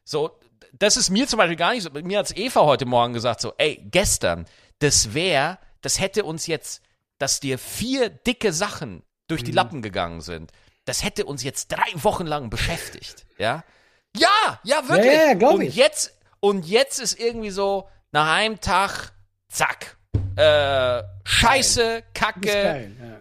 so, 0.04 0.38
das 0.74 0.96
ist 0.98 1.10
mir 1.10 1.28
zum 1.28 1.38
Beispiel 1.38 1.56
gar 1.58 1.74
nicht 1.74 1.82
so. 1.84 1.90
Mir 1.90 2.20
hat's 2.20 2.32
Eva 2.36 2.62
heute 2.62 2.86
Morgen 2.86 3.14
gesagt, 3.14 3.42
so, 3.42 3.54
ey, 3.58 3.82
gestern, 3.90 4.46
das 4.80 5.14
wäre, 5.16 5.58
das 5.82 6.00
hätte 6.00 6.24
uns 6.24 6.46
jetzt, 6.46 6.84
dass 7.18 7.40
dir 7.40 7.58
vier 7.58 8.10
dicke 8.10 8.54
Sachen 8.54 9.02
durch 9.28 9.42
Mhm. 9.42 9.46
die 9.46 9.52
Lappen 9.54 9.82
gegangen 9.82 10.22
sind, 10.22 10.52
das 10.86 11.04
hätte 11.04 11.26
uns 11.26 11.42
jetzt 11.44 11.72
drei 11.72 11.92
Wochen 11.96 12.28
lang 12.28 12.52
beschäftigt, 12.52 13.26
ja? 13.40 13.64
Ja, 14.16 14.60
ja, 14.64 14.88
wirklich. 14.88 15.14
Ja, 15.14 15.34
ja, 15.34 15.48
und 15.50 15.62
ich. 15.62 15.76
jetzt, 15.76 16.14
Und 16.42 16.68
jetzt 16.68 17.00
ist 17.00 17.20
irgendwie 17.20 17.50
so, 17.50 17.90
nach 18.12 18.32
einem 18.32 18.62
Tag, 18.62 19.12
zack, 19.56 19.98
äh, 20.36 21.02
Scheiße, 21.24 22.04
Kacke, 22.14 22.42
geil. 22.42 22.92
Ja. 23.00 23.20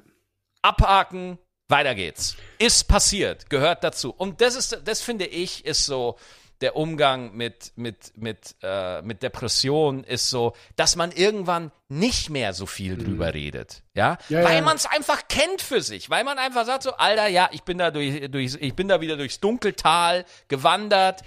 abhaken, 0.63 1.39
weiter 1.69 1.95
geht's. 1.95 2.37
Ist 2.59 2.89
passiert, 2.89 3.49
gehört 3.51 3.85
dazu. 3.85 4.13
Und 4.13 4.41
das 4.41 4.57
ist, 4.57 4.81
das 4.85 5.01
finde 5.01 5.27
ich, 5.27 5.65
ist 5.65 5.87
so 5.87 6.19
der 6.61 6.77
Umgang 6.77 7.35
mit, 7.35 7.73
mit, 7.77 8.17
mit, 8.17 8.57
äh, 8.63 9.03
mit 9.03 9.23
Depression 9.23 10.03
ist 10.05 10.31
so, 10.31 10.55
dass 10.77 10.97
man 10.97 11.13
irgendwann 11.13 11.73
nicht 11.89 12.31
mehr 12.31 12.53
so 12.53 12.67
viel 12.67 12.97
drüber 12.97 13.35
redet. 13.35 13.83
Ja, 13.95 14.19
Mhm. 14.29 14.37
Ja, 14.37 14.45
weil 14.45 14.57
ja. 14.57 14.63
man 14.63 14.77
es 14.77 14.87
einfach 14.87 15.29
kennt 15.29 15.63
für 15.63 15.83
sich, 15.83 16.11
weil 16.11 16.25
man 16.25 16.39
einfach 16.39 16.65
sagt 16.65 16.85
so, 16.85 16.93
Alter, 16.95 17.27
ja, 17.29 17.49
ich 17.53 17.63
bin 17.63 17.79
da 17.79 17.91
durch, 17.91 18.31
durch 18.31 18.57
ich 18.61 18.75
bin 18.75 18.89
da 18.89 19.01
wieder 19.01 19.17
durchs 19.17 19.41
Dunkeltal 19.41 20.25
gewandert, 20.49 21.23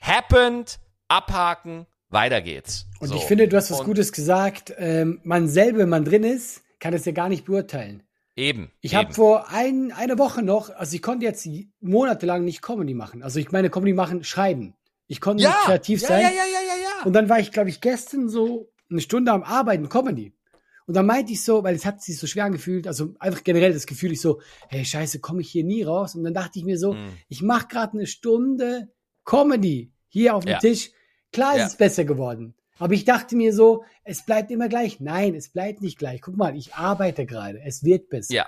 happened, 0.00 0.78
abhaken, 1.08 1.86
weiter 2.10 2.40
geht's. 2.40 2.86
Und 3.00 3.08
so. 3.08 3.16
ich 3.16 3.22
finde, 3.24 3.48
du 3.48 3.56
hast 3.56 3.70
was 3.70 3.80
Und 3.80 3.86
Gutes 3.86 4.12
gesagt. 4.12 4.74
Ähm, 4.78 5.20
man 5.24 5.48
selber, 5.48 5.78
wenn 5.80 5.88
man 5.88 6.04
drin 6.04 6.24
ist, 6.24 6.62
kann 6.80 6.94
es 6.94 7.04
ja 7.04 7.12
gar 7.12 7.28
nicht 7.28 7.44
beurteilen. 7.44 8.02
Eben. 8.36 8.70
Ich 8.80 8.94
habe 8.94 9.12
vor 9.12 9.50
ein, 9.50 9.90
einer 9.90 10.16
Woche 10.16 10.42
noch, 10.42 10.70
also 10.70 10.94
ich 10.94 11.02
konnte 11.02 11.26
jetzt 11.26 11.48
monatelang 11.80 12.44
nicht 12.44 12.62
Comedy 12.62 12.94
machen. 12.94 13.22
Also 13.22 13.40
ich 13.40 13.50
meine 13.50 13.68
Comedy 13.68 13.94
machen, 13.94 14.22
schreiben. 14.22 14.74
Ich 15.08 15.20
konnte 15.20 15.42
ja, 15.42 15.50
nicht 15.50 15.60
kreativ 15.64 16.02
ja, 16.02 16.08
sein. 16.08 16.22
Ja, 16.22 16.28
ja, 16.28 16.34
ja, 16.36 16.42
ja, 16.44 16.82
ja. 17.00 17.04
Und 17.04 17.14
dann 17.14 17.28
war 17.28 17.40
ich, 17.40 17.50
glaube 17.50 17.68
ich, 17.68 17.80
gestern 17.80 18.28
so 18.28 18.70
eine 18.90 19.00
Stunde 19.00 19.32
am 19.32 19.42
Arbeiten, 19.42 19.88
Comedy. 19.88 20.34
Und 20.86 20.94
dann 20.94 21.04
meinte 21.04 21.32
ich 21.32 21.42
so, 21.42 21.64
weil 21.64 21.74
es 21.74 21.84
hat 21.84 22.00
sich 22.00 22.18
so 22.18 22.26
schwer 22.26 22.44
angefühlt, 22.44 22.86
also 22.86 23.14
einfach 23.18 23.42
generell 23.44 23.72
das 23.72 23.86
Gefühl, 23.86 24.12
ich 24.12 24.20
so, 24.20 24.40
hey, 24.68 24.84
scheiße, 24.84 25.18
komme 25.18 25.40
ich 25.42 25.50
hier 25.50 25.64
nie 25.64 25.82
raus. 25.82 26.14
Und 26.14 26.24
dann 26.24 26.32
dachte 26.32 26.58
ich 26.58 26.64
mir 26.64 26.78
so, 26.78 26.94
Mhm. 26.94 27.10
ich 27.28 27.42
mache 27.42 27.66
gerade 27.66 27.94
eine 27.94 28.06
Stunde 28.06 28.88
Comedy 29.24 29.92
hier 30.08 30.34
auf 30.34 30.44
dem 30.44 30.52
Ja. 30.52 30.58
Tisch. 30.58 30.92
Klar 31.32 31.56
Ja. 31.56 31.64
ist 31.64 31.72
es 31.72 31.76
besser 31.76 32.04
geworden. 32.04 32.54
Aber 32.78 32.94
ich 32.94 33.04
dachte 33.04 33.34
mir 33.34 33.52
so, 33.52 33.84
es 34.04 34.22
bleibt 34.24 34.50
immer 34.50 34.68
gleich. 34.68 35.00
Nein, 35.00 35.34
es 35.34 35.48
bleibt 35.48 35.82
nicht 35.82 35.98
gleich. 35.98 36.20
Guck 36.22 36.36
mal, 36.36 36.56
ich 36.56 36.74
arbeite 36.74 37.26
gerade. 37.26 37.60
Es 37.60 37.82
wird 37.82 38.08
besser. 38.08 38.32
Ja. 38.34 38.46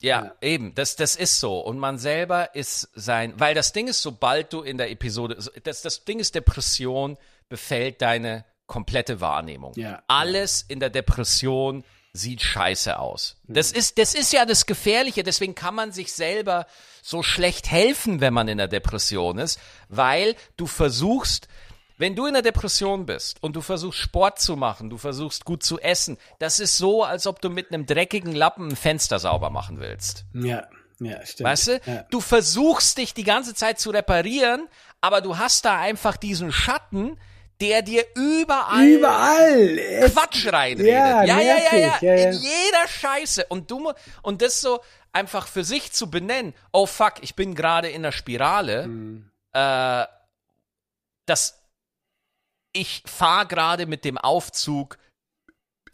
Ja, 0.00 0.24
Ja. 0.26 0.34
eben, 0.42 0.74
das, 0.74 0.96
das 0.96 1.16
ist 1.16 1.40
so. 1.40 1.58
Und 1.60 1.78
man 1.78 1.98
selber 1.98 2.54
ist 2.54 2.88
sein, 2.94 3.34
weil 3.38 3.54
das 3.54 3.72
Ding 3.72 3.88
ist, 3.88 4.02
sobald 4.02 4.52
du 4.52 4.60
in 4.62 4.76
der 4.78 4.90
Episode, 4.90 5.38
das, 5.64 5.82
das 5.82 6.04
Ding 6.04 6.18
ist, 6.20 6.34
Depression 6.34 7.16
befällt 7.48 8.00
deine 8.02 8.44
komplette 8.66 9.20
Wahrnehmung. 9.20 9.72
Ja. 9.76 10.02
Alles 10.08 10.62
in 10.68 10.78
der 10.80 10.90
Depression 10.90 11.84
sieht 12.12 12.42
scheiße 12.42 12.98
aus. 12.98 13.36
Das 13.48 13.72
ist, 13.72 13.98
das 13.98 14.14
ist 14.14 14.32
ja 14.32 14.46
das 14.46 14.66
Gefährliche, 14.66 15.22
deswegen 15.24 15.54
kann 15.56 15.74
man 15.74 15.90
sich 15.90 16.12
selber 16.12 16.66
so 17.02 17.22
schlecht 17.24 17.70
helfen, 17.70 18.20
wenn 18.20 18.32
man 18.32 18.46
in 18.46 18.58
der 18.58 18.68
Depression 18.68 19.38
ist, 19.38 19.58
weil 19.88 20.36
du 20.56 20.66
versuchst, 20.66 21.48
wenn 21.96 22.16
du 22.16 22.26
in 22.26 22.32
der 22.34 22.42
Depression 22.42 23.06
bist 23.06 23.42
und 23.42 23.54
du 23.56 23.60
versuchst 23.60 23.98
Sport 24.00 24.40
zu 24.40 24.56
machen, 24.56 24.90
du 24.90 24.98
versuchst 24.98 25.44
gut 25.44 25.62
zu 25.62 25.78
essen, 25.78 26.18
das 26.38 26.58
ist 26.60 26.76
so, 26.76 27.04
als 27.04 27.26
ob 27.26 27.40
du 27.40 27.50
mit 27.50 27.72
einem 27.72 27.86
dreckigen 27.86 28.32
Lappen 28.34 28.68
ein 28.68 28.76
Fenster 28.76 29.18
sauber 29.18 29.50
machen 29.50 29.78
willst. 29.80 30.24
Ja, 30.34 30.66
ja, 31.00 31.24
stimmt. 31.24 31.48
Weißt 31.48 31.66
du? 31.68 31.80
Ja. 31.86 32.04
Du 32.10 32.20
versuchst 32.20 32.98
dich 32.98 33.14
die 33.14 33.24
ganze 33.24 33.54
Zeit 33.54 33.78
zu 33.80 33.90
reparieren, 33.90 34.68
aber 35.00 35.20
du 35.20 35.38
hast 35.38 35.64
da 35.64 35.78
einfach 35.78 36.16
diesen 36.16 36.50
Schatten, 36.52 37.18
der 37.60 37.82
dir 37.82 38.04
überall, 38.16 38.86
Überall. 38.86 40.10
Quatsch 40.12 40.52
reinredet. 40.52 40.86
Ja, 40.92 41.22
ja, 41.24 41.40
ja, 41.40 41.56
ja, 41.72 41.98
ja. 42.00 42.14
In 42.30 42.32
jeder 42.32 42.88
Scheiße. 42.88 43.46
Und 43.48 43.70
du, 43.70 43.92
und 44.22 44.42
das 44.42 44.60
so 44.60 44.80
einfach 45.12 45.46
für 45.46 45.62
sich 45.62 45.92
zu 45.92 46.10
benennen, 46.10 46.52
oh 46.72 46.86
fuck, 46.86 47.14
ich 47.22 47.36
bin 47.36 47.54
gerade 47.54 47.88
in 47.88 48.02
der 48.02 48.10
Spirale, 48.12 48.88
Mhm. 48.88 49.30
äh, 49.52 50.04
das, 51.26 51.62
ich 52.74 53.02
fahre 53.06 53.46
gerade 53.46 53.86
mit 53.86 54.04
dem 54.04 54.18
Aufzug 54.18 54.98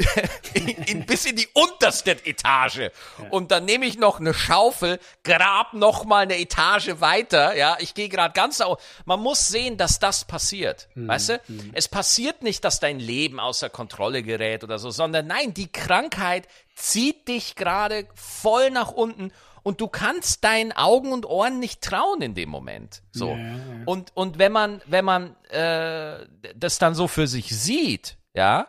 in, 0.55 0.69
in, 0.69 1.07
bis 1.07 1.27
in 1.27 1.37
die 1.37 1.49
unterste 1.53 2.13
Etage. 2.25 2.91
Und 3.31 3.51
dann 3.51 3.65
nehme 3.65 3.87
ich 3.87 3.99
noch 3.99 4.19
eine 4.19 4.35
Schaufel, 4.35 4.99
grab 5.25 5.75
noch 5.75 6.05
mal 6.05 6.23
eine 6.23 6.39
Etage 6.39 7.01
weiter. 7.01 7.55
Ja, 7.55 7.77
ich 7.81 7.95
gehe 7.95 8.09
gerade 8.09 8.33
ganz 8.33 8.61
auf. 8.61 8.83
Man 9.05 9.21
muss 9.21 9.49
sehen, 9.49 9.77
dass 9.77 9.99
das 9.99 10.25
passiert. 10.25 10.89
Weißt 10.95 11.29
du? 11.31 11.41
Es 11.75 11.89
passiert 11.89 12.43
nicht, 12.43 12.65
dass 12.65 12.81
dein 12.81 12.99
Leben 12.99 13.41
außer 13.41 13.69
Kontrolle 13.69 14.23
gerät 14.23 14.65
oder 14.65 14.79
so, 14.79 14.91
sondern 14.91 15.27
nein, 15.27 15.55
die 15.55 15.71
Krankheit 15.71 16.49
zieht 16.75 17.29
dich 17.29 17.57
gerade 17.57 18.09
voll 18.15 18.71
nach 18.71 18.91
unten 18.93 19.33
und 19.63 19.81
du 19.81 19.89
kannst 19.89 20.45
deinen 20.45 20.73
Augen 20.73 21.13
und 21.13 21.27
Ohren 21.27 21.59
nicht 21.59 21.83
trauen 21.83 22.23
in 22.23 22.35
dem 22.35 22.49
Moment. 22.49 23.03
So. 23.13 23.39
Und, 23.87 24.13
und 24.15 24.39
wenn 24.39 24.53
man, 24.53 24.81
wenn 24.87 25.05
man 25.05 25.37
äh, 25.51 26.27
das 26.55 26.79
dann 26.79 26.95
so 26.95 27.09
für 27.09 27.27
sich 27.27 27.55
sieht, 27.57 28.17
ja, 28.35 28.69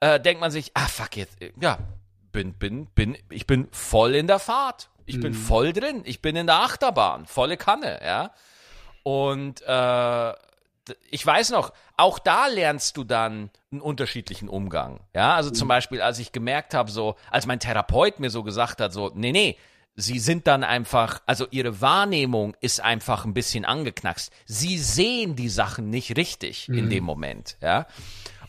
äh, 0.00 0.20
denkt 0.20 0.40
man 0.40 0.50
sich, 0.50 0.72
ah 0.74 0.86
fuck 0.86 1.16
jetzt, 1.16 1.40
äh, 1.40 1.52
ja, 1.60 1.78
bin, 2.32 2.52
bin, 2.54 2.86
bin, 2.86 3.16
ich 3.30 3.46
bin 3.46 3.68
voll 3.72 4.14
in 4.14 4.26
der 4.26 4.38
Fahrt. 4.38 4.90
Ich 5.06 5.20
bin 5.20 5.34
voll 5.34 5.72
drin. 5.72 6.02
Ich 6.04 6.20
bin 6.20 6.34
in 6.34 6.46
der 6.46 6.56
Achterbahn. 6.56 7.26
Volle 7.26 7.56
Kanne, 7.56 8.00
ja. 8.04 8.32
Und 9.04 9.62
äh, 9.62 10.32
ich 11.10 11.24
weiß 11.24 11.50
noch, 11.50 11.72
auch 11.96 12.18
da 12.18 12.48
lernst 12.48 12.96
du 12.96 13.04
dann 13.04 13.50
einen 13.70 13.80
unterschiedlichen 13.80 14.48
Umgang. 14.48 15.00
Ja, 15.14 15.34
also 15.34 15.50
zum 15.50 15.68
Beispiel, 15.68 16.02
als 16.02 16.18
ich 16.18 16.32
gemerkt 16.32 16.74
habe, 16.74 16.90
so, 16.90 17.16
als 17.30 17.46
mein 17.46 17.60
Therapeut 17.60 18.20
mir 18.20 18.30
so 18.30 18.42
gesagt 18.42 18.80
hat, 18.80 18.92
so, 18.92 19.12
nee, 19.14 19.32
nee, 19.32 19.56
sie 19.96 20.18
sind 20.18 20.46
dann 20.46 20.62
einfach, 20.62 21.22
also 21.26 21.46
ihre 21.50 21.80
Wahrnehmung 21.80 22.54
ist 22.60 22.80
einfach 22.80 23.24
ein 23.24 23.34
bisschen 23.34 23.64
angeknackst. 23.64 24.30
Sie 24.44 24.78
sehen 24.78 25.34
die 25.34 25.48
Sachen 25.48 25.90
nicht 25.90 26.16
richtig 26.16 26.68
in 26.68 26.90
dem 26.90 27.04
Moment, 27.04 27.56
ja. 27.62 27.86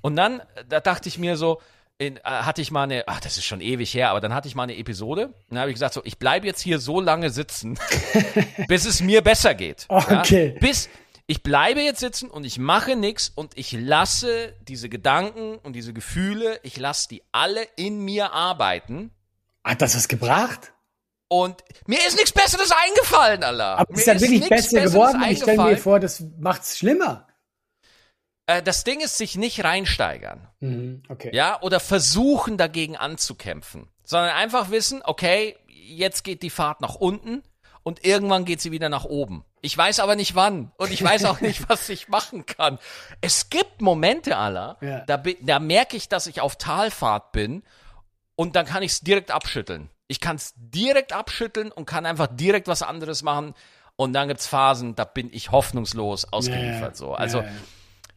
Und 0.01 0.15
dann, 0.15 0.41
da 0.69 0.79
dachte 0.79 1.10
ich 1.10 1.17
mir 1.17 1.38
so, 1.38 1.60
in, 1.97 2.17
äh, 2.17 2.21
hatte 2.23 2.62
ich 2.62 2.69
mal 2.69 2.83
eine, 2.83 3.07
ach, 3.07 3.19
das 3.19 3.38
ist 3.38 3.45
schon 3.45 3.62
ewig 3.62 3.93
her, 3.93 4.12
aber 4.12 4.21
dann 4.21 4.33
hatte 4.33 4.47
ich 4.47 4.55
mal 4.55 4.63
eine 4.63 4.77
Episode. 4.77 5.27
Und 5.27 5.36
dann 5.49 5.60
habe 5.60 5.71
ich 5.71 5.75
gesagt, 5.75 5.95
so, 5.95 6.01
ich 6.03 6.19
bleibe 6.19 6.45
jetzt 6.45 6.62
hier 6.62 6.79
so 6.79 7.01
lange 7.01 7.29
sitzen, 7.31 7.79
bis 8.67 8.86
es 8.86 9.01
mir 9.01 9.21
besser 9.23 9.55
geht. 9.55 9.86
Okay. 9.88 10.53
Ja? 10.53 10.60
Bis 10.60 10.89
ich 11.25 11.43
bleibe 11.43 11.81
jetzt 11.81 11.99
sitzen 11.99 12.29
und 12.29 12.45
ich 12.45 12.60
mache 12.60 12.95
nichts 12.95 13.31
und 13.33 13.57
ich 13.57 13.71
lasse 13.73 14.53
diese 14.67 14.89
Gedanken 14.89 15.57
und 15.57 15.73
diese 15.73 15.91
Gefühle, 15.91 16.60
ich 16.63 16.77
lasse 16.77 17.10
die 17.10 17.23
alle 17.31 17.63
in 17.75 17.99
mir 17.99 18.31
arbeiten. 18.31 19.12
Hat 19.63 19.81
das 19.81 19.95
was 19.95 20.07
gebracht? 20.07 20.71
Und 21.30 21.63
mir 21.86 22.00
ist 22.08 22.16
nichts 22.16 22.32
Besseres 22.32 22.72
eingefallen, 22.72 23.44
Allah. 23.44 23.76
Aber 23.76 23.92
mir 23.92 23.96
es 23.96 24.00
ist 24.00 24.08
dann 24.08 24.22
wirklich 24.22 24.48
besser 24.50 24.82
geworden. 24.82 25.24
Ich 25.30 25.40
stelle 25.42 25.62
mir 25.62 25.78
vor, 25.78 26.00
das 26.00 26.24
macht's 26.40 26.78
schlimmer. 26.78 27.28
Äh, 28.46 28.63
das 28.63 28.84
Ding 28.84 29.02
ist, 29.02 29.18
sich 29.18 29.36
nicht 29.36 29.63
reinsteigern. 29.63 30.48
Mhm, 30.60 31.04
okay. 31.10 31.30
ja, 31.34 31.62
oder 31.62 31.80
versuchen 31.80 32.58
dagegen 32.58 32.96
anzukämpfen, 32.96 33.90
sondern 34.04 34.32
einfach 34.32 34.72
wissen, 34.72 35.02
okay, 35.04 35.58
jetzt 35.68 36.24
geht 36.24 36.42
die 36.44 36.50
Fahrt 36.50 36.82
nach 36.82 36.96
unten 36.96 37.44
und 37.84 38.06
irgendwann 38.06 38.46
geht 38.46 38.62
sie 38.62 38.72
wieder 38.72 38.90
nach 38.90 39.06
oben. 39.06 39.44
Ich 39.62 39.78
weiß 39.78 40.00
aber 40.00 40.16
nicht 40.16 40.36
wann 40.36 40.72
und 40.78 40.92
ich 40.92 41.04
weiß 41.04 41.26
auch 41.26 41.42
nicht, 41.42 41.68
was 41.70 41.90
ich 41.90 42.08
machen 42.08 42.46
kann. 42.46 42.80
Es 43.22 43.50
gibt 43.50 43.82
Momente, 43.82 44.38
aller, 44.38 44.78
Ja. 44.82 45.02
da, 45.06 45.18
da 45.42 45.60
merke 45.60 45.98
ich, 45.98 46.08
dass 46.08 46.28
ich 46.28 46.40
auf 46.42 46.56
Talfahrt 46.56 47.34
bin 47.34 47.63
und 48.36 48.56
dann 48.56 48.66
kann 48.66 48.82
ich 48.84 48.92
es 48.94 49.02
direkt 49.02 49.32
abschütteln. 49.32 49.90
Ich 50.08 50.20
kann 50.20 50.38
es 50.38 50.54
direkt 50.56 51.13
abschütteln 51.13 51.72
und 51.72 51.86
kann 51.86 52.06
einfach 52.06 52.28
direkt 52.28 52.67
was 52.67 52.82
anderes 52.82 53.24
machen. 53.24 53.54
Und 53.96 54.13
dann 54.13 54.28
gibt's 54.28 54.48
Phasen, 54.48 54.96
da 54.96 55.06
bin 55.06 55.34
ich 55.34 55.52
hoffnungslos 55.52 56.32
ausgeliefert. 56.32 56.96
So. 56.96 57.13
Also 57.13 57.41
ja. 57.41 57.50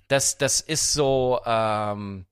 das, 0.08 0.36
das 0.36 0.60
ist 0.60 0.92
so, 0.92 1.40
ähm, 1.44 2.26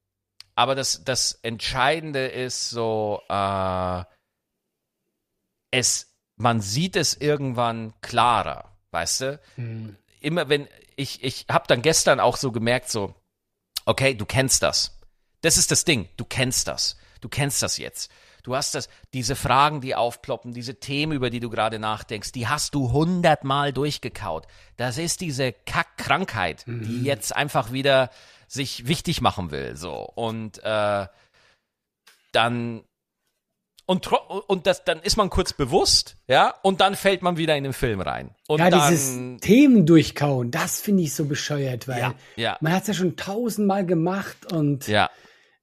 aber 0.54 0.74
das, 0.74 1.02
das 1.04 1.38
Entscheidende 1.42 2.26
ist 2.26 2.70
so, 2.70 3.22
äh, 3.28 4.04
es, 5.70 6.12
man 6.36 6.60
sieht 6.60 6.96
es 6.96 7.14
irgendwann 7.14 7.94
klarer, 8.00 8.76
weißt 8.90 9.20
du? 9.20 9.40
Mhm. 9.56 9.96
Immer 10.20 10.48
wenn, 10.48 10.68
ich, 10.96 11.22
ich 11.22 11.46
habe 11.50 11.66
dann 11.68 11.80
gestern 11.80 12.20
auch 12.20 12.36
so 12.36 12.52
gemerkt, 12.52 12.90
so, 12.90 13.14
okay, 13.86 14.14
du 14.14 14.26
kennst 14.26 14.62
das. 14.62 14.98
Das 15.40 15.56
ist 15.56 15.70
das 15.70 15.84
Ding, 15.84 16.08
du 16.16 16.24
kennst 16.24 16.68
das. 16.68 16.96
Du 17.20 17.28
kennst 17.28 17.62
das 17.62 17.78
jetzt. 17.78 18.10
Du 18.42 18.56
hast 18.56 18.74
das, 18.74 18.88
diese 19.12 19.36
Fragen, 19.36 19.80
die 19.80 19.94
aufploppen, 19.94 20.52
diese 20.52 20.76
Themen, 20.80 21.12
über 21.12 21.30
die 21.30 21.40
du 21.40 21.50
gerade 21.50 21.78
nachdenkst, 21.78 22.32
die 22.32 22.48
hast 22.48 22.74
du 22.74 22.92
hundertmal 22.92 23.72
durchgekaut. 23.72 24.46
Das 24.76 24.98
ist 24.98 25.20
diese 25.20 25.52
Kackkrankheit, 25.52 26.64
die 26.66 27.02
jetzt 27.02 27.34
einfach 27.34 27.72
wieder 27.72 28.10
sich 28.46 28.86
wichtig 28.88 29.20
machen 29.20 29.50
will, 29.50 29.76
so. 29.76 30.10
Und 30.14 30.62
äh, 30.64 31.06
dann 32.32 32.82
und, 33.90 34.06
und 34.12 34.66
das, 34.66 34.84
dann 34.84 35.00
ist 35.00 35.16
man 35.16 35.30
kurz 35.30 35.54
bewusst, 35.54 36.16
ja, 36.26 36.54
und 36.60 36.82
dann 36.82 36.94
fällt 36.94 37.22
man 37.22 37.38
wieder 37.38 37.56
in 37.56 37.64
den 37.64 37.72
Film 37.72 38.02
rein. 38.02 38.34
Und 38.46 38.60
Ja, 38.60 38.68
dann, 38.68 38.90
dieses 38.90 39.40
Themen 39.40 39.86
durchkauen, 39.86 40.50
das 40.50 40.78
finde 40.78 41.04
ich 41.04 41.14
so 41.14 41.24
bescheuert, 41.24 41.88
weil 41.88 42.00
Ja, 42.00 42.14
ja. 42.36 42.58
man 42.60 42.74
hat 42.74 42.82
es 42.82 42.88
ja 42.88 42.94
schon 42.94 43.16
tausendmal 43.16 43.86
gemacht 43.86 44.52
und 44.52 44.86
ja. 44.88 45.08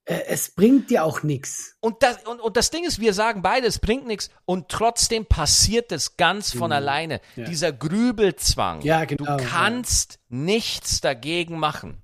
Äh, 0.05 0.21
es 0.27 0.49
bringt 0.51 0.89
dir 0.89 1.03
auch 1.03 1.23
nichts. 1.23 1.75
Und 1.79 2.01
das, 2.03 2.23
und, 2.25 2.39
und 2.39 2.57
das 2.57 2.69
Ding 2.71 2.83
ist, 2.85 2.99
wir 2.99 3.13
sagen 3.13 3.41
beide, 3.41 3.67
es 3.67 3.79
bringt 3.79 4.05
nichts 4.07 4.29
und 4.45 4.69
trotzdem 4.69 5.25
passiert 5.25 5.91
es 5.91 6.15
ganz 6.17 6.53
von 6.53 6.71
alleine. 6.71 7.21
Ja. 7.35 7.45
Dieser 7.45 7.71
Grübelzwang. 7.71 8.81
Ja, 8.81 9.05
genau, 9.05 9.37
Du 9.37 9.43
kannst 9.43 10.19
nichts 10.29 11.01
dagegen 11.01 11.57
machen. 11.59 12.01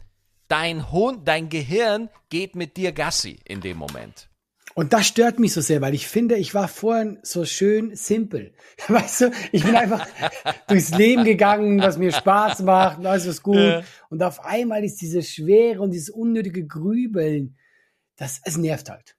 dein 0.48 0.92
Hund, 0.92 1.28
dein 1.28 1.48
Gehirn 1.50 2.10
geht 2.30 2.56
mit 2.56 2.76
dir 2.76 2.92
Gassi 2.92 3.40
in 3.46 3.62
dem 3.62 3.78
Moment. 3.78 4.28
Und 4.74 4.94
das 4.94 5.06
stört 5.08 5.38
mich 5.38 5.54
so 5.54 5.60
sehr, 5.62 5.82
weil 5.82 5.94
ich 5.94 6.08
finde, 6.08 6.36
ich 6.36 6.54
war 6.54 6.68
vorhin 6.70 7.20
so 7.24 7.44
schön 7.46 7.94
simpel. 7.96 8.54
Weißt 8.88 9.22
du, 9.22 9.32
ich 9.52 9.64
bin 9.64 9.76
einfach 9.76 10.08
durchs 10.68 10.92
Leben 10.92 11.24
gegangen, 11.26 11.82
was 11.82 11.98
mir 11.98 12.12
Spaß 12.14 12.62
macht, 12.62 13.00
und 13.00 13.06
alles 13.06 13.26
ist 13.26 13.44
gut. 13.44 13.58
Ja. 13.58 13.84
Und 14.10 14.24
auf 14.24 14.44
einmal 14.46 14.84
ist 14.84 15.02
diese 15.02 15.24
Schwere 15.24 15.82
und 15.82 15.92
dieses 15.92 16.10
unnötige 16.10 16.66
Grübeln, 16.66 17.58
das, 18.22 18.40
es 18.44 18.56
nervt 18.56 18.90
halt. 18.90 19.16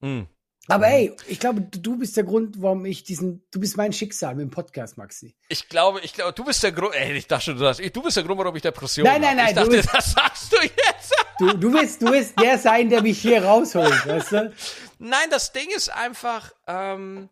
Mhm. 0.00 0.26
Aber 0.66 0.86
hey, 0.86 1.16
ich 1.28 1.38
glaube, 1.38 1.62
du 1.62 1.98
bist 1.98 2.16
der 2.16 2.24
Grund, 2.24 2.60
warum 2.60 2.84
ich 2.84 3.04
diesen, 3.04 3.44
du 3.50 3.60
bist 3.60 3.76
mein 3.76 3.92
Schicksal 3.92 4.34
mit 4.34 4.42
dem 4.42 4.50
Podcast, 4.50 4.98
Maxi. 4.98 5.36
Ich 5.48 5.68
glaube, 5.68 6.00
ich 6.00 6.12
glaube, 6.12 6.32
du 6.32 6.44
bist 6.44 6.62
der 6.62 6.72
Grund, 6.72 6.94
ey, 6.94 7.12
ich 7.12 7.26
dachte, 7.28 7.54
du, 7.54 7.60
sagst, 7.60 7.80
du 7.80 8.02
bist 8.02 8.16
der 8.16 8.24
Grund, 8.24 8.38
warum 8.38 8.54
ich 8.56 8.62
Depression 8.62 9.06
habe. 9.06 9.20
Nein, 9.20 9.36
nein, 9.36 9.46
nein, 9.46 9.54
dachte, 9.54 9.70
bist, 9.70 9.88
das 9.92 10.12
sagst 10.12 10.52
du 10.52 10.56
jetzt. 10.62 11.14
Du, 11.38 11.56
du 11.56 11.72
willst, 11.72 12.02
du 12.02 12.10
willst 12.10 12.38
der 12.40 12.58
sein, 12.58 12.90
der 12.90 13.02
mich 13.02 13.20
hier 13.20 13.44
rausholt, 13.44 14.06
weißt 14.06 14.32
du? 14.32 14.52
Nein, 14.98 15.30
das 15.30 15.52
Ding 15.52 15.68
ist 15.74 15.88
einfach, 15.88 16.52
ähm, 16.66 17.30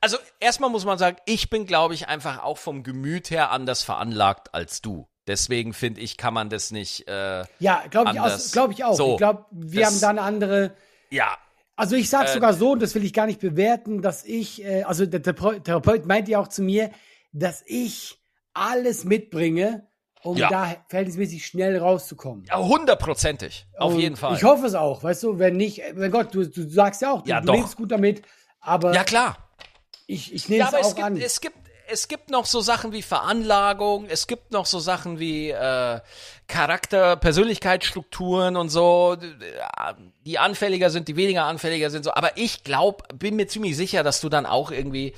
also 0.00 0.16
erstmal 0.40 0.70
muss 0.70 0.86
man 0.86 0.98
sagen, 0.98 1.18
ich 1.26 1.50
bin, 1.50 1.66
glaube 1.66 1.94
ich, 1.94 2.08
einfach 2.08 2.42
auch 2.42 2.58
vom 2.58 2.82
Gemüt 2.82 3.30
her 3.30 3.50
anders 3.50 3.82
veranlagt 3.82 4.54
als 4.54 4.80
du. 4.80 5.09
Deswegen 5.26 5.72
finde 5.74 6.00
ich, 6.00 6.16
kann 6.16 6.34
man 6.34 6.48
das 6.48 6.70
nicht. 6.70 7.06
Äh, 7.08 7.44
ja, 7.58 7.84
glaube 7.90 8.12
ich, 8.14 8.52
glaub 8.52 8.70
ich 8.72 8.84
auch. 8.84 8.94
So, 8.94 9.12
ich 9.12 9.18
glaube, 9.18 9.44
wir 9.50 9.82
das, 9.82 9.92
haben 9.92 10.00
da 10.00 10.08
eine 10.08 10.22
andere. 10.22 10.74
Ja, 11.10 11.36
also 11.80 11.96
ich 11.96 12.10
sage 12.10 12.28
äh, 12.28 12.34
sogar 12.34 12.52
so, 12.52 12.72
und 12.72 12.82
das 12.82 12.94
will 12.94 13.04
ich 13.04 13.14
gar 13.14 13.24
nicht 13.24 13.40
bewerten, 13.40 14.02
dass 14.02 14.22
ich, 14.22 14.62
äh, 14.62 14.82
also 14.82 15.06
der 15.06 15.22
Therapeut 15.22 16.04
meint 16.04 16.28
ja 16.28 16.38
auch 16.38 16.48
zu 16.48 16.60
mir, 16.60 16.90
dass 17.32 17.62
ich 17.64 18.18
alles 18.52 19.04
mitbringe, 19.04 19.88
um 20.22 20.36
ja. 20.36 20.50
da 20.50 20.76
verhältnismäßig 20.88 21.46
schnell 21.46 21.78
rauszukommen. 21.78 22.44
Ja, 22.44 22.58
hundertprozentig, 22.58 23.66
auf 23.78 23.94
und 23.94 24.00
jeden 24.00 24.16
Fall. 24.16 24.36
Ich 24.36 24.44
hoffe 24.44 24.66
es 24.66 24.74
auch, 24.74 25.02
weißt 25.02 25.22
du, 25.22 25.38
wenn 25.38 25.56
nicht, 25.56 25.80
wenn 25.94 26.10
Gott, 26.10 26.34
du, 26.34 26.46
du 26.46 26.68
sagst 26.68 27.00
ja 27.00 27.12
auch, 27.12 27.22
du, 27.22 27.30
ja, 27.30 27.40
du 27.40 27.50
lebst 27.50 27.76
gut 27.76 27.90
damit, 27.90 28.20
aber. 28.60 28.92
Ja, 28.92 29.02
klar. 29.02 29.38
Ich, 30.06 30.34
ich 30.34 30.50
nehme 30.50 30.64
ja, 30.64 30.68
es 30.68 30.74
auch 30.74 30.80
es 30.80 30.94
gibt, 30.94 31.06
an. 31.06 31.16
Es 31.16 31.40
gibt, 31.40 31.56
es 31.90 32.08
gibt 32.08 32.30
noch 32.30 32.46
so 32.46 32.60
Sachen 32.60 32.92
wie 32.92 33.02
Veranlagung, 33.02 34.06
es 34.08 34.26
gibt 34.26 34.52
noch 34.52 34.66
so 34.66 34.78
Sachen 34.78 35.18
wie 35.18 35.50
äh, 35.50 36.00
Charakter, 36.46 37.16
Persönlichkeitsstrukturen 37.16 38.56
und 38.56 38.68
so, 38.68 39.16
die 40.24 40.38
anfälliger 40.38 40.90
sind, 40.90 41.08
die 41.08 41.16
weniger 41.16 41.44
anfälliger 41.44 41.90
sind, 41.90 42.04
so. 42.04 42.12
Aber 42.12 42.36
ich 42.36 42.64
glaube, 42.64 43.04
bin 43.14 43.36
mir 43.36 43.46
ziemlich 43.48 43.76
sicher, 43.76 44.02
dass 44.02 44.20
du 44.20 44.28
dann 44.28 44.46
auch 44.46 44.70
irgendwie 44.70 45.14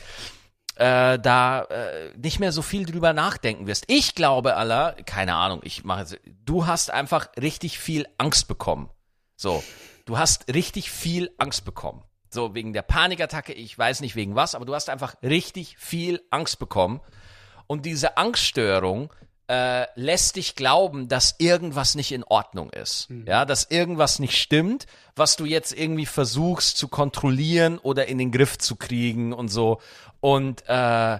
äh, 0.76 1.18
da 1.18 1.62
äh, 1.64 2.10
nicht 2.16 2.40
mehr 2.40 2.52
so 2.52 2.62
viel 2.62 2.86
drüber 2.86 3.12
nachdenken 3.12 3.66
wirst. 3.66 3.84
Ich 3.88 4.14
glaube, 4.14 4.56
Allah, 4.56 4.92
keine 5.04 5.34
Ahnung, 5.34 5.60
ich 5.64 5.84
mache, 5.84 6.06
du 6.44 6.66
hast 6.66 6.90
einfach 6.90 7.28
richtig 7.40 7.78
viel 7.78 8.06
Angst 8.18 8.48
bekommen. 8.48 8.88
So, 9.36 9.62
du 10.06 10.18
hast 10.18 10.52
richtig 10.52 10.90
viel 10.90 11.30
Angst 11.38 11.64
bekommen. 11.64 12.02
So 12.32 12.54
wegen 12.54 12.72
der 12.72 12.82
Panikattacke, 12.82 13.52
ich 13.52 13.76
weiß 13.76 14.00
nicht 14.00 14.16
wegen 14.16 14.34
was, 14.34 14.54
aber 14.54 14.64
du 14.64 14.74
hast 14.74 14.88
einfach 14.88 15.14
richtig 15.22 15.76
viel 15.78 16.22
Angst 16.30 16.58
bekommen. 16.58 17.00
Und 17.66 17.84
diese 17.84 18.16
Angststörung 18.16 19.12
äh, 19.48 19.86
lässt 19.96 20.36
dich 20.36 20.56
glauben, 20.56 21.08
dass 21.08 21.34
irgendwas 21.38 21.94
nicht 21.94 22.10
in 22.10 22.24
Ordnung 22.24 22.70
ist. 22.70 23.10
Mhm. 23.10 23.26
Ja, 23.26 23.44
dass 23.44 23.70
irgendwas 23.70 24.18
nicht 24.18 24.40
stimmt, 24.40 24.86
was 25.14 25.36
du 25.36 25.44
jetzt 25.44 25.72
irgendwie 25.72 26.06
versuchst 26.06 26.78
zu 26.78 26.88
kontrollieren 26.88 27.78
oder 27.78 28.06
in 28.06 28.16
den 28.16 28.32
Griff 28.32 28.56
zu 28.56 28.76
kriegen 28.76 29.34
und 29.34 29.48
so. 29.48 29.82
Und 30.20 30.66
äh, 30.68 31.18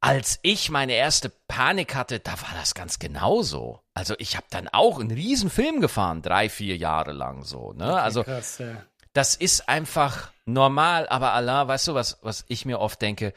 als 0.00 0.38
ich 0.42 0.70
meine 0.70 0.92
erste 0.92 1.32
Panik 1.48 1.94
hatte, 1.94 2.20
da 2.20 2.32
war 2.32 2.54
das 2.54 2.74
ganz 2.74 2.98
genauso. 2.98 3.80
Also 3.94 4.14
ich 4.18 4.36
habe 4.36 4.46
dann 4.50 4.68
auch 4.68 5.00
einen 5.00 5.10
riesen 5.10 5.48
Film 5.48 5.80
gefahren, 5.80 6.20
drei, 6.20 6.50
vier 6.50 6.76
Jahre 6.76 7.12
lang 7.12 7.42
so. 7.42 7.72
Ne? 7.72 8.00
Also 8.00 8.22
krass, 8.22 8.58
ja 8.58 8.84
das 9.12 9.34
ist 9.34 9.68
einfach 9.68 10.32
normal, 10.46 11.08
aber 11.08 11.32
Allah, 11.32 11.68
weißt 11.68 11.88
du, 11.88 11.94
was, 11.94 12.18
was 12.22 12.44
ich 12.48 12.64
mir 12.64 12.80
oft 12.80 13.00
denke, 13.02 13.32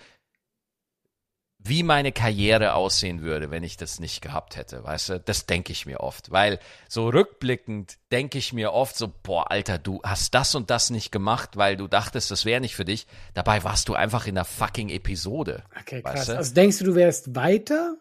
wie 1.64 1.84
meine 1.84 2.12
Karriere 2.12 2.74
aussehen 2.74 3.22
würde, 3.22 3.52
wenn 3.52 3.64
ich 3.64 3.78
das 3.78 4.00
nicht 4.00 4.22
gehabt 4.22 4.56
hätte, 4.56 4.84
weißt 4.84 5.10
du, 5.10 5.20
das 5.20 5.46
denke 5.46 5.72
ich 5.72 5.86
mir 5.86 6.00
oft, 6.00 6.32
weil 6.32 6.60
so 6.90 7.08
rückblickend 7.10 7.98
denke 8.12 8.40
ich 8.40 8.52
mir 8.52 8.74
oft 8.74 8.98
so, 8.98 9.12
boah, 9.22 9.52
Alter, 9.52 9.78
du 9.78 10.02
hast 10.04 10.34
das 10.34 10.56
und 10.56 10.72
das 10.72 10.90
nicht 10.90 11.12
gemacht, 11.12 11.58
weil 11.58 11.78
du 11.78 11.88
dachtest, 11.88 12.32
das 12.32 12.46
wäre 12.46 12.62
nicht 12.62 12.76
für 12.76 12.86
dich, 12.86 13.06
dabei 13.36 13.64
warst 13.64 13.90
du 13.90 13.94
einfach 13.94 14.26
in 14.26 14.36
der 14.36 14.46
fucking 14.46 14.90
Episode. 14.90 15.64
Okay, 15.80 16.02
krass. 16.02 16.16
Weißt 16.16 16.30
du? 16.30 16.38
Also 16.38 16.54
denkst 16.56 16.80
du, 16.80 16.86
du 16.86 16.96
wärst 16.96 17.36
weiter? 17.36 17.96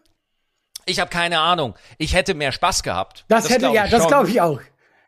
Ich 0.85 0.99
habe 0.99 1.11
keine 1.11 1.39
Ahnung. 1.39 1.75
Ich 1.99 2.15
hätte 2.15 2.33
mehr 2.33 2.51
Spaß 2.51 2.81
gehabt. 2.81 3.25
Das, 3.27 3.43
das 3.43 3.53
hätte 3.53 3.67
ja, 3.67 3.87
das 3.87 4.07
glaube 4.07 4.29
ich 4.29 4.41
auch. 4.41 4.59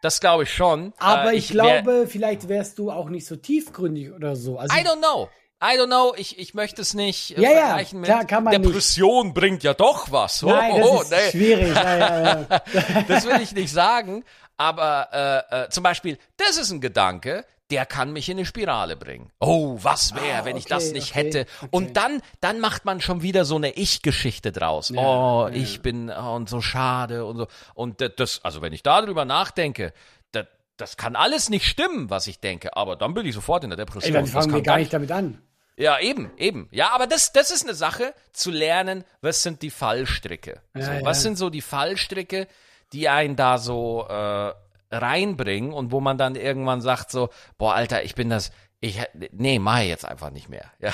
Das 0.03 0.19
glaube 0.19 0.43
ich 0.43 0.53
schon. 0.53 0.93
Aber 0.97 1.31
äh, 1.31 1.37
ich, 1.37 1.45
ich, 1.45 1.51
glaube, 1.51 2.07
vielleicht 2.09 2.49
wärst 2.49 2.77
du 2.77 2.91
auch 2.91 3.07
nicht 3.07 3.25
so 3.25 3.37
tiefgründig 3.37 4.11
oder 4.11 4.35
so. 4.35 4.57
Also 4.59 4.75
I 4.75 4.81
don't 4.81 4.97
know. 4.97 5.29
I 5.61 5.77
don't 5.79 5.85
know, 5.85 6.13
ich, 6.17 6.37
ich 6.39 6.53
möchte 6.53 6.81
es 6.81 6.93
nicht 6.93 7.37
äh, 7.37 7.41
ja, 7.41 7.49
vergleichen 7.51 8.03
ja, 8.03 8.05
klar, 8.05 8.25
kann 8.25 8.43
man 8.43 8.61
Depression 8.61 9.27
nicht. 9.27 9.33
bringt 9.33 9.63
ja 9.63 9.73
doch 9.73 10.11
was. 10.11 10.43
Oh, 10.43 10.49
Nein, 10.49 10.75
das 10.77 10.89
oh, 10.89 11.01
ist 11.01 11.11
nee. 11.11 11.31
schwierig. 11.31 11.73
Ja. 11.73 12.35
das 13.07 13.25
will 13.25 13.39
ich 13.41 13.53
nicht 13.53 13.71
sagen, 13.71 14.25
aber 14.57 15.45
äh, 15.51 15.63
äh, 15.63 15.69
zum 15.69 15.83
Beispiel, 15.83 16.17
das 16.35 16.57
ist 16.57 16.69
ein 16.71 16.81
Gedanke, 16.81 17.45
der 17.71 17.85
kann 17.85 18.11
mich 18.11 18.29
in 18.29 18.37
eine 18.37 18.45
Spirale 18.45 18.95
bringen. 18.95 19.31
Oh, 19.39 19.77
was 19.81 20.13
wäre, 20.13 20.41
ah, 20.41 20.45
wenn 20.45 20.57
ich 20.57 20.65
das 20.65 20.91
nicht 20.91 21.11
okay, 21.11 21.23
hätte? 21.23 21.45
Okay. 21.61 21.67
Und 21.71 21.97
dann, 21.97 22.21
dann 22.39 22.59
macht 22.59 22.85
man 22.85 23.01
schon 23.01 23.21
wieder 23.21 23.45
so 23.45 23.55
eine 23.55 23.71
Ich-Geschichte 23.71 24.51
draus. 24.51 24.89
Ja, 24.89 25.01
oh, 25.01 25.47
ja. 25.47 25.53
ich 25.53 25.81
bin 25.81 26.11
oh, 26.11 26.35
und 26.35 26.49
so 26.49 26.61
schade 26.61 27.25
und 27.25 27.37
so. 27.37 27.47
Und 27.73 28.01
das, 28.17 28.43
also 28.43 28.61
wenn 28.61 28.73
ich 28.73 28.83
darüber 28.83 29.25
nachdenke, 29.25 29.93
das, 30.31 30.45
das 30.77 30.97
kann 30.97 31.15
alles 31.15 31.49
nicht 31.49 31.65
stimmen, 31.65 32.09
was 32.09 32.27
ich 32.27 32.39
denke. 32.39 32.75
Aber 32.75 32.95
dann 32.95 33.13
bin 33.13 33.25
ich 33.25 33.33
sofort 33.33 33.63
in 33.63 33.69
der 33.69 33.77
Depression. 33.77 34.13
Ey, 34.13 34.21
dann 34.21 34.27
fangen 34.27 34.53
wir 34.53 34.61
gar 34.61 34.77
nicht 34.77 34.93
damit 34.93 35.11
an. 35.11 35.41
Ja, 35.75 35.99
eben, 35.99 36.31
eben. 36.37 36.67
Ja, 36.71 36.91
aber 36.91 37.07
das, 37.07 37.31
das 37.33 37.49
ist 37.49 37.63
eine 37.63 37.73
Sache, 37.73 38.13
zu 38.31 38.51
lernen, 38.51 39.03
was 39.21 39.41
sind 39.41 39.61
die 39.61 39.71
Fallstricke. 39.71 40.61
Ja, 40.75 40.99
so. 40.99 41.05
Was 41.05 41.23
sind 41.23 41.37
so 41.37 41.49
die 41.49 41.61
Fallstricke, 41.61 42.47
die 42.91 43.09
einen 43.09 43.35
da 43.35 43.57
so 43.57 44.05
äh, 44.07 44.53
reinbringen 44.93 45.73
und 45.73 45.91
wo 45.91 45.99
man 45.99 46.17
dann 46.17 46.35
irgendwann 46.35 46.81
sagt 46.81 47.11
so, 47.11 47.29
boah, 47.57 47.73
Alter, 47.73 48.03
ich 48.03 48.15
bin 48.15 48.29
das, 48.29 48.51
ich, 48.79 48.99
nee, 49.31 49.59
mach 49.59 49.81
ich 49.81 49.87
jetzt 49.87 50.05
einfach 50.05 50.31
nicht 50.31 50.49
mehr. 50.49 50.71
Ja. 50.79 50.93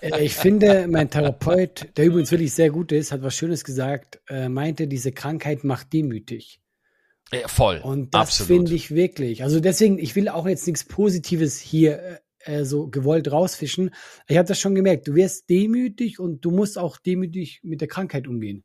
Äh, 0.00 0.24
ich 0.24 0.34
finde, 0.34 0.86
mein 0.88 1.10
Therapeut, 1.10 1.88
der 1.96 2.06
übrigens 2.06 2.30
wirklich 2.30 2.52
sehr 2.52 2.70
gut 2.70 2.92
ist, 2.92 3.12
hat 3.12 3.22
was 3.22 3.34
Schönes 3.34 3.64
gesagt, 3.64 4.20
äh, 4.28 4.48
meinte, 4.48 4.86
diese 4.86 5.12
Krankheit 5.12 5.64
macht 5.64 5.92
demütig. 5.92 6.60
Ja, 7.32 7.48
voll. 7.48 7.80
Und 7.82 8.14
das 8.14 8.42
finde 8.42 8.74
ich 8.74 8.94
wirklich. 8.94 9.42
Also 9.42 9.60
deswegen, 9.60 9.98
ich 9.98 10.14
will 10.16 10.28
auch 10.28 10.46
jetzt 10.46 10.66
nichts 10.66 10.84
Positives 10.84 11.58
hier 11.58 12.20
äh, 12.44 12.60
äh 12.60 12.64
so 12.64 12.88
gewollt 12.88 13.30
rausfischen. 13.32 13.90
Ich 14.28 14.36
habe 14.36 14.46
das 14.46 14.60
schon 14.60 14.74
gemerkt. 14.74 15.08
Du 15.08 15.14
wirst 15.14 15.48
demütig 15.48 16.20
und 16.20 16.44
du 16.44 16.50
musst 16.50 16.78
auch 16.78 16.98
demütig 16.98 17.60
mit 17.62 17.80
der 17.80 17.88
Krankheit 17.88 18.28
umgehen. 18.28 18.64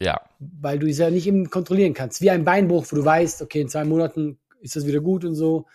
Ja. 0.00 0.20
Weil 0.38 0.78
du 0.78 0.86
es 0.86 0.98
ja 0.98 1.10
nicht 1.10 1.26
eben 1.26 1.50
kontrollieren 1.50 1.94
kannst. 1.94 2.20
Wie 2.20 2.30
ein 2.30 2.44
Beinbruch, 2.44 2.86
wo 2.90 2.96
du 2.96 3.04
weißt, 3.04 3.42
okay, 3.42 3.60
in 3.60 3.68
zwei 3.68 3.84
Monaten 3.84 4.38
ist 4.60 4.76
das 4.76 4.86
wieder 4.86 5.00
gut 5.00 5.24
und 5.24 5.34
so. 5.34 5.66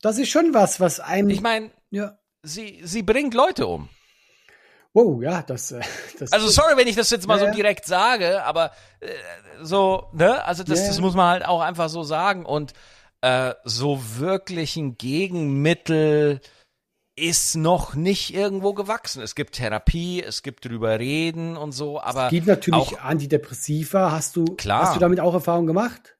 Das 0.00 0.18
ist 0.18 0.28
schon 0.28 0.54
was, 0.54 0.80
was 0.80 1.00
einem. 1.00 1.30
Ich 1.30 1.40
meine, 1.40 1.70
ja. 1.90 2.18
sie, 2.42 2.80
sie 2.84 3.02
bringt 3.02 3.34
Leute 3.34 3.66
um. 3.66 3.88
Wow, 4.92 5.20
ja, 5.22 5.42
das. 5.42 5.72
äh, 5.72 5.80
das 6.18 6.32
also 6.32 6.48
sorry, 6.48 6.76
wenn 6.76 6.86
ich 6.86 6.96
das 6.96 7.10
jetzt 7.10 7.26
mal 7.26 7.40
ja, 7.40 7.46
so 7.46 7.52
direkt 7.52 7.84
sage, 7.84 8.44
aber 8.44 8.70
äh, 9.00 9.08
so, 9.62 10.08
ne, 10.12 10.44
also 10.44 10.62
das, 10.62 10.80
ja, 10.82 10.88
das 10.88 11.00
muss 11.00 11.14
man 11.14 11.28
halt 11.30 11.46
auch 11.46 11.60
einfach 11.60 11.88
so 11.88 12.04
sagen 12.04 12.46
und 12.46 12.74
äh, 13.20 13.54
so 13.64 14.00
wirklich 14.18 14.76
ein 14.76 14.96
Gegenmittel 14.96 16.40
ist 17.16 17.56
noch 17.56 17.94
nicht 17.94 18.34
irgendwo 18.34 18.74
gewachsen. 18.74 19.22
Es 19.22 19.34
gibt 19.34 19.54
Therapie, 19.54 20.22
es 20.22 20.42
gibt 20.42 20.64
drüber 20.64 20.98
reden 20.98 21.56
und 21.56 21.72
so, 21.72 22.00
aber. 22.00 22.24
Es 22.24 22.30
gibt 22.30 22.46
natürlich 22.46 22.98
auch, 22.98 23.00
Antidepressiva. 23.00 24.10
Hast 24.10 24.36
du, 24.36 24.44
klar. 24.44 24.82
hast 24.82 24.96
du 24.96 25.00
damit 25.00 25.20
auch 25.20 25.34
Erfahrung 25.34 25.66
gemacht? 25.66 26.16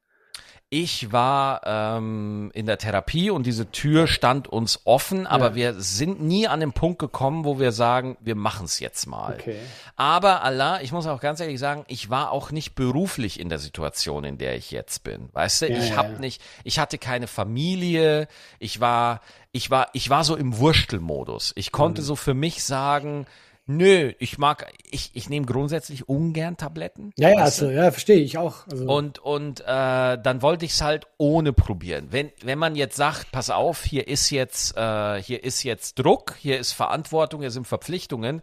Ich 0.76 1.12
war 1.12 1.60
ähm, 1.64 2.50
in 2.52 2.66
der 2.66 2.78
Therapie 2.78 3.30
und 3.30 3.46
diese 3.46 3.70
Tür 3.70 4.08
stand 4.08 4.48
uns 4.48 4.80
offen, 4.82 5.24
aber 5.24 5.50
ja. 5.50 5.54
wir 5.54 5.74
sind 5.74 6.20
nie 6.20 6.48
an 6.48 6.58
den 6.58 6.72
Punkt 6.72 6.98
gekommen, 6.98 7.44
wo 7.44 7.60
wir 7.60 7.70
sagen, 7.70 8.16
wir 8.18 8.34
machen 8.34 8.64
es 8.64 8.80
jetzt 8.80 9.06
mal. 9.06 9.34
Okay. 9.34 9.54
Aber 9.94 10.42
Allah, 10.42 10.80
ich 10.82 10.90
muss 10.90 11.06
auch 11.06 11.20
ganz 11.20 11.38
ehrlich 11.38 11.60
sagen, 11.60 11.84
ich 11.87 12.10
war 12.10 12.32
auch 12.32 12.50
nicht 12.50 12.74
beruflich 12.74 13.38
in 13.38 13.50
der 13.50 13.60
Situation, 13.60 14.24
in 14.24 14.37
der 14.37 14.56
ich 14.56 14.72
jetzt 14.72 15.04
bin. 15.04 15.28
Weißt 15.32 15.62
du, 15.62 15.70
ja, 15.70 15.78
ich 15.78 15.96
habe 15.96 16.14
ja. 16.14 16.18
nicht, 16.18 16.42
ich 16.64 16.80
hatte 16.80 16.98
keine 16.98 17.28
Familie, 17.28 18.26
ich 18.58 18.80
war, 18.80 19.20
ich 19.52 19.70
war, 19.70 19.90
ich 19.92 20.10
war 20.10 20.24
so 20.24 20.34
im 20.34 20.58
Wurstelmodus. 20.58 21.52
Ich 21.54 21.70
konnte 21.70 22.00
mhm. 22.02 22.06
so 22.06 22.16
für 22.16 22.34
mich 22.34 22.64
sagen, 22.64 23.26
Nö, 23.66 24.12
ich 24.18 24.37
mag, 24.37 24.70
ich, 24.90 25.11
ich 25.14 25.31
nehme 25.31 25.46
grundsätzlich 25.46 26.07
ungern 26.07 26.59
Tabletten. 26.59 27.12
Ja, 27.16 27.31
ja, 27.31 27.37
also, 27.38 27.70
ja, 27.70 27.90
verstehe 27.90 28.18
ich 28.20 28.37
auch. 28.37 28.66
Also. 28.68 28.85
Und, 28.85 29.18
und 29.20 29.61
äh, 29.61 29.64
dann 29.66 30.42
wollte 30.42 30.66
ich 30.66 30.72
es 30.72 30.83
halt 30.83 31.07
ohne 31.16 31.55
probieren. 31.55 32.09
Wenn, 32.11 32.31
wenn 32.42 32.59
man 32.59 32.77
jetzt 32.77 32.96
sagt, 32.96 33.33
pass 33.33 33.48
auf, 33.48 33.83
hier 33.83 34.07
ist 34.07 34.29
jetzt, 34.29 34.77
äh, 34.77 35.22
hier 35.22 35.42
ist 35.42 35.62
jetzt 35.62 35.98
Druck, 35.98 36.37
hier 36.38 36.59
ist 36.59 36.72
Verantwortung, 36.72 37.40
hier 37.40 37.50
sind 37.50 37.66
Verpflichtungen, 37.66 38.42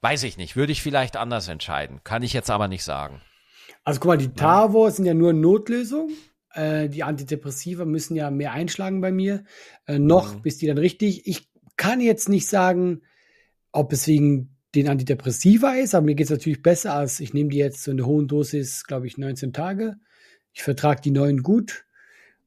weiß 0.00 0.22
ich 0.22 0.38
nicht, 0.38 0.56
würde 0.56 0.72
ich 0.72 0.80
vielleicht 0.80 1.18
anders 1.18 1.46
entscheiden. 1.48 2.00
Kann 2.02 2.22
ich 2.22 2.32
jetzt 2.32 2.50
aber 2.50 2.66
nicht 2.66 2.84
sagen. 2.84 3.20
Also 3.84 4.00
guck 4.00 4.08
mal, 4.08 4.16
die 4.18 4.32
Tavo 4.32 4.88
sind 4.88 5.04
ja 5.04 5.12
nur 5.14 5.34
Notlösung. 5.34 6.08
Äh, 6.54 6.88
die 6.88 7.02
Antidepressiva 7.02 7.84
müssen 7.84 8.16
ja 8.16 8.30
mehr 8.30 8.52
einschlagen 8.52 9.02
bei 9.02 9.12
mir. 9.12 9.44
Äh, 9.86 9.98
noch, 9.98 10.34
Mhm. 10.36 10.42
bis 10.42 10.56
die 10.56 10.66
dann 10.66 10.78
richtig. 10.78 11.26
Ich 11.26 11.50
kann 11.76 12.00
jetzt 12.00 12.30
nicht 12.30 12.46
sagen, 12.46 13.02
ob 13.72 13.92
es 13.92 14.06
wegen 14.06 14.56
den 14.74 14.88
Antidepressiva 14.88 15.72
ist, 15.74 15.94
aber 15.94 16.06
mir 16.06 16.14
geht 16.14 16.26
es 16.26 16.30
natürlich 16.30 16.62
besser, 16.62 16.94
als 16.94 17.18
ich 17.20 17.34
nehme 17.34 17.50
die 17.50 17.56
jetzt 17.58 17.82
so 17.82 17.90
in 17.90 17.96
der 17.96 18.06
hohen 18.06 18.28
Dosis, 18.28 18.84
glaube 18.84 19.06
ich, 19.06 19.18
19 19.18 19.52
Tage. 19.52 19.96
Ich 20.52 20.62
vertrage 20.62 21.00
die 21.02 21.10
neuen 21.10 21.42
gut. 21.42 21.84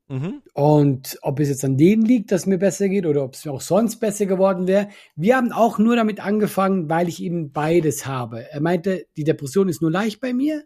Mhm. 0.07 0.41
Und 0.53 1.17
ob 1.21 1.39
es 1.39 1.49
jetzt 1.49 1.65
an 1.65 1.77
denen 1.77 2.03
liegt, 2.05 2.31
dass 2.31 2.45
mir 2.45 2.57
besser 2.59 2.87
geht 2.89 3.05
oder 3.05 3.23
ob 3.23 3.33
es 3.33 3.45
mir 3.45 3.51
auch 3.51 3.61
sonst 3.61 3.97
besser 3.97 4.25
geworden 4.25 4.67
wäre. 4.67 4.89
Wir 5.15 5.35
haben 5.37 5.51
auch 5.51 5.79
nur 5.79 5.95
damit 5.95 6.19
angefangen, 6.19 6.89
weil 6.89 7.07
ich 7.07 7.21
eben 7.21 7.51
beides 7.51 8.05
habe. 8.05 8.49
Er 8.51 8.61
meinte, 8.61 9.05
die 9.17 9.23
Depression 9.23 9.69
ist 9.69 9.81
nur 9.81 9.91
leicht 9.91 10.19
bei 10.21 10.33
mir, 10.33 10.65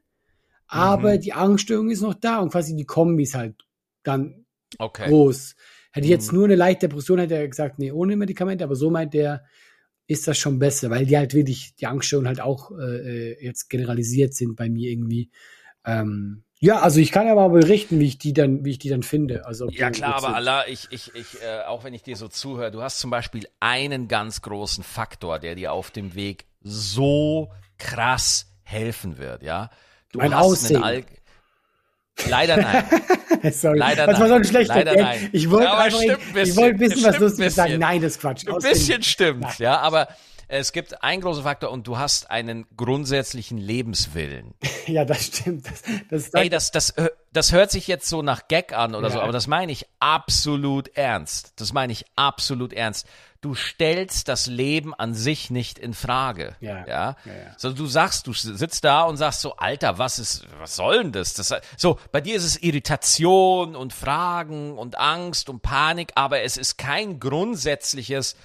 aber 0.67 1.15
Mhm. 1.15 1.21
die 1.21 1.33
Angststörung 1.33 1.89
ist 1.89 2.01
noch 2.01 2.15
da 2.15 2.39
und 2.39 2.51
quasi 2.51 2.75
die 2.75 2.85
Kombi 2.85 3.23
ist 3.23 3.35
halt 3.35 3.55
dann 4.03 4.45
Okay. 4.79 5.07
groß. 5.09 5.55
Hätte 5.91 6.05
ich 6.05 6.11
jetzt 6.11 6.31
Mhm. 6.31 6.37
nur 6.39 6.45
eine 6.45 6.55
leichte 6.55 6.87
Depression, 6.87 7.19
hätte 7.19 7.35
er 7.35 7.47
gesagt, 7.47 7.79
nee, 7.79 7.91
ohne 7.91 8.15
Medikamente, 8.15 8.63
aber 8.63 8.75
so 8.75 8.89
meint 8.89 9.15
er, 9.15 9.43
ist 10.07 10.27
das 10.27 10.37
schon 10.37 10.57
besser, 10.57 10.89
weil 10.89 11.05
die 11.05 11.17
halt 11.17 11.33
wirklich, 11.33 11.75
die 11.75 11.87
Angststörungen 11.87 12.27
halt 12.27 12.41
auch 12.41 12.71
äh, 12.71 13.31
äh, 13.31 13.43
jetzt 13.43 13.69
generalisiert 13.69 14.33
sind 14.33 14.55
bei 14.55 14.69
mir 14.69 14.89
irgendwie. 14.89 15.29
Ähm, 15.85 16.43
ja, 16.59 16.79
also 16.79 16.99
ich 16.99 17.11
kann 17.11 17.27
ja 17.27 17.35
mal 17.35 17.49
berichten, 17.49 17.99
wie 17.99 18.07
ich 18.07 18.17
die 18.17 18.33
dann, 18.33 18.65
wie 18.65 18.71
ich 18.71 18.79
die 18.79 18.89
dann 18.89 19.03
finde. 19.03 19.45
Also 19.45 19.69
Ja 19.69 19.91
klar, 19.91 20.15
aber. 20.15 20.33
Allah, 20.33 20.67
ich, 20.67 20.87
ich, 20.89 21.13
ich, 21.13 21.41
äh, 21.41 21.61
auch 21.67 21.83
wenn 21.83 21.93
ich 21.93 22.01
dir 22.01 22.15
so 22.15 22.27
zuhöre, 22.27 22.71
du 22.71 22.81
hast 22.81 22.99
zum 22.99 23.11
Beispiel 23.11 23.47
einen 23.59 24.07
ganz 24.07 24.41
großen 24.41 24.83
Faktor, 24.83 25.39
der 25.39 25.55
dir 25.55 25.73
auf 25.73 25.91
dem 25.91 26.15
Weg 26.15 26.45
so 26.61 27.51
krass 27.77 28.47
helfen 28.63 29.17
wird, 29.17 29.43
ja. 29.43 29.69
Du 30.11 30.19
Mein 30.19 30.33
hast 30.33 30.45
Aussehen. 30.45 30.83
Al 30.83 31.03
Leider 32.29 32.57
nein. 32.57 32.83
Sorry, 33.51 33.77
Leider 33.77 34.07
das 34.07 34.19
war 34.19 34.27
so 34.27 34.33
ein 34.33 34.43
schlechter 34.43 34.75
Leider 34.75 34.95
Gag. 34.95 35.03
nein. 35.03 35.29
Ich 35.31 35.49
wollte 35.49 35.65
Ja, 35.65 35.77
einfach, 35.77 35.99
ein 35.99 36.17
ich, 36.43 36.55
wollte 36.55 36.79
wissen, 36.79 37.03
was 37.03 37.19
Lustiges 37.19 37.55
sagen. 37.55 37.77
Nein, 37.77 38.01
das 38.01 38.13
ist 38.13 38.21
Quatsch. 38.21 38.47
Ein 38.47 38.55
bisschen 38.55 39.03
stimmt, 39.03 39.59
ja, 39.59 39.77
aber 39.79 40.07
es 40.49 40.71
gibt 40.71 41.03
einen 41.03 41.21
großen 41.21 41.43
Faktor 41.43 41.71
und 41.71 41.87
du 41.87 41.97
hast 41.97 42.31
einen 42.31 42.65
grundsätzlichen 42.75 43.57
Lebenswillen. 43.57 44.53
Ja, 44.87 45.03
das 45.03 45.25
stimmt. 45.25 45.67
Das, 45.69 45.83
das 46.09 46.33
Ey, 46.33 46.47
das, 46.47 46.71
das, 46.71 46.93
das 47.33 47.51
hört 47.51 47.71
sich 47.71 47.87
jetzt 47.87 48.07
so 48.07 48.21
nach 48.21 48.47
Gag 48.47 48.71
an 48.71 48.95
oder 48.95 49.09
so, 49.09 49.17
Ja. 49.17 49.23
aber 49.23 49.33
das 49.33 49.45
meine 49.45 49.69
ich 49.73 49.85
absolut 49.99 50.95
ernst. 50.95 51.51
Das 51.57 51.73
meine 51.73 51.91
ich 51.91 52.05
absolut 52.15 52.71
ernst. 52.71 53.05
Du 53.41 53.53
stellst 53.53 54.29
das 54.29 54.47
Leben 54.47 54.93
an 54.93 55.13
sich 55.13 55.51
nicht 55.51 55.77
in 55.77 55.93
Frage. 55.93 56.55
Ja. 56.61 56.77
Ja. 56.77 56.85
Ja, 56.87 57.15
ja. 57.25 57.53
So, 57.57 57.73
du 57.73 57.85
sagst, 57.85 58.27
du 58.27 58.33
sitzt 58.33 58.85
da 58.85 59.03
und 59.03 59.17
sagst 59.17 59.41
so, 59.41 59.57
Alter, 59.57 59.97
was 59.97 60.19
ist, 60.19 60.47
was 60.59 60.77
soll 60.77 61.03
denn 61.03 61.11
das? 61.11 61.33
das? 61.33 61.53
So, 61.75 61.99
bei 62.13 62.21
dir 62.21 62.37
ist 62.37 62.45
es 62.45 62.63
Irritation 62.63 63.75
und 63.75 63.91
Fragen 63.91 64.77
und 64.77 64.97
Angst 64.97 65.49
und 65.49 65.61
Panik, 65.61 66.13
aber 66.15 66.43
es 66.43 66.55
ist 66.55 66.77
kein 66.77 67.19
grundsätzliches, 67.19 68.37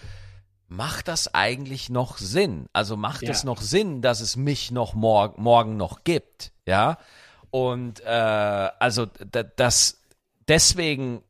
macht 0.77 1.09
das 1.09 1.33
eigentlich 1.35 1.91
noch 1.91 2.19
Sinn? 2.19 2.67
Also 2.73 2.97
macht 2.97 3.23
Ja. 3.23 3.31
es 3.31 3.45
noch 3.45 3.61
Sinn, 3.61 4.03
dass 4.03 4.21
es 4.21 4.37
mich 4.37 4.71
noch 4.71 4.95
mor 4.95 5.35
morgen 5.37 5.77
noch 5.77 6.05
gibt? 6.05 6.53
Ja. 6.67 6.99
Und 7.51 8.01
äh, 8.01 8.09
also 8.09 9.07
das 9.57 10.03
deswegen, 10.49 11.23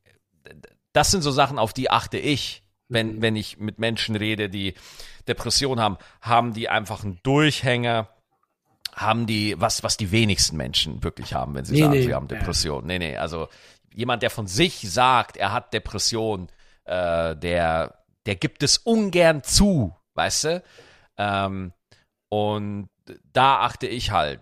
das 0.93 1.11
sind 1.11 1.21
so 1.21 1.31
Sachen, 1.31 1.59
auf 1.59 1.73
die 1.73 1.89
achte 1.89 2.17
ich, 2.17 2.63
wenn, 2.89 3.21
wenn 3.21 3.35
ich 3.35 3.57
mit 3.57 3.79
Menschen 3.79 4.15
rede, 4.15 4.49
die 4.49 4.75
Depression 5.27 5.79
haben, 5.79 5.97
haben 6.21 6.53
die 6.53 6.69
einfach 6.69 7.03
einen 7.03 7.19
Durchhänger, 7.23 8.09
haben 8.95 9.25
die, 9.25 9.59
was, 9.59 9.83
was 9.83 9.97
die 9.97 10.11
wenigsten 10.11 10.55
Menschen 10.57 11.03
wirklich 11.03 11.33
haben, 11.33 11.55
wenn 11.55 11.65
sie 11.65 11.73
Nee, 11.73 11.79
sagen, 11.81 11.91
nee, 11.93 12.01
sie 12.03 12.13
haben 12.13 12.27
ja. 12.29 12.37
Depression. 12.37 12.85
Nee, 12.85 12.99
nee, 12.99 13.17
also 13.17 13.47
jemand, 13.93 14.21
der 14.21 14.29
von 14.29 14.47
sich 14.47 14.89
sagt, 14.91 15.37
er 15.37 15.51
hat 15.51 15.73
Depression, 15.73 16.49
äh, 16.85 17.35
der, 17.35 18.02
der 18.25 18.35
gibt 18.35 18.63
es 18.63 18.77
ungern 18.77 19.43
zu, 19.43 19.93
weißt 20.15 20.43
du? 20.45 20.63
Ähm, 21.17 21.73
und 22.29 22.89
da 23.31 23.59
achte 23.59 23.87
ich 23.87 24.11
halt 24.11 24.39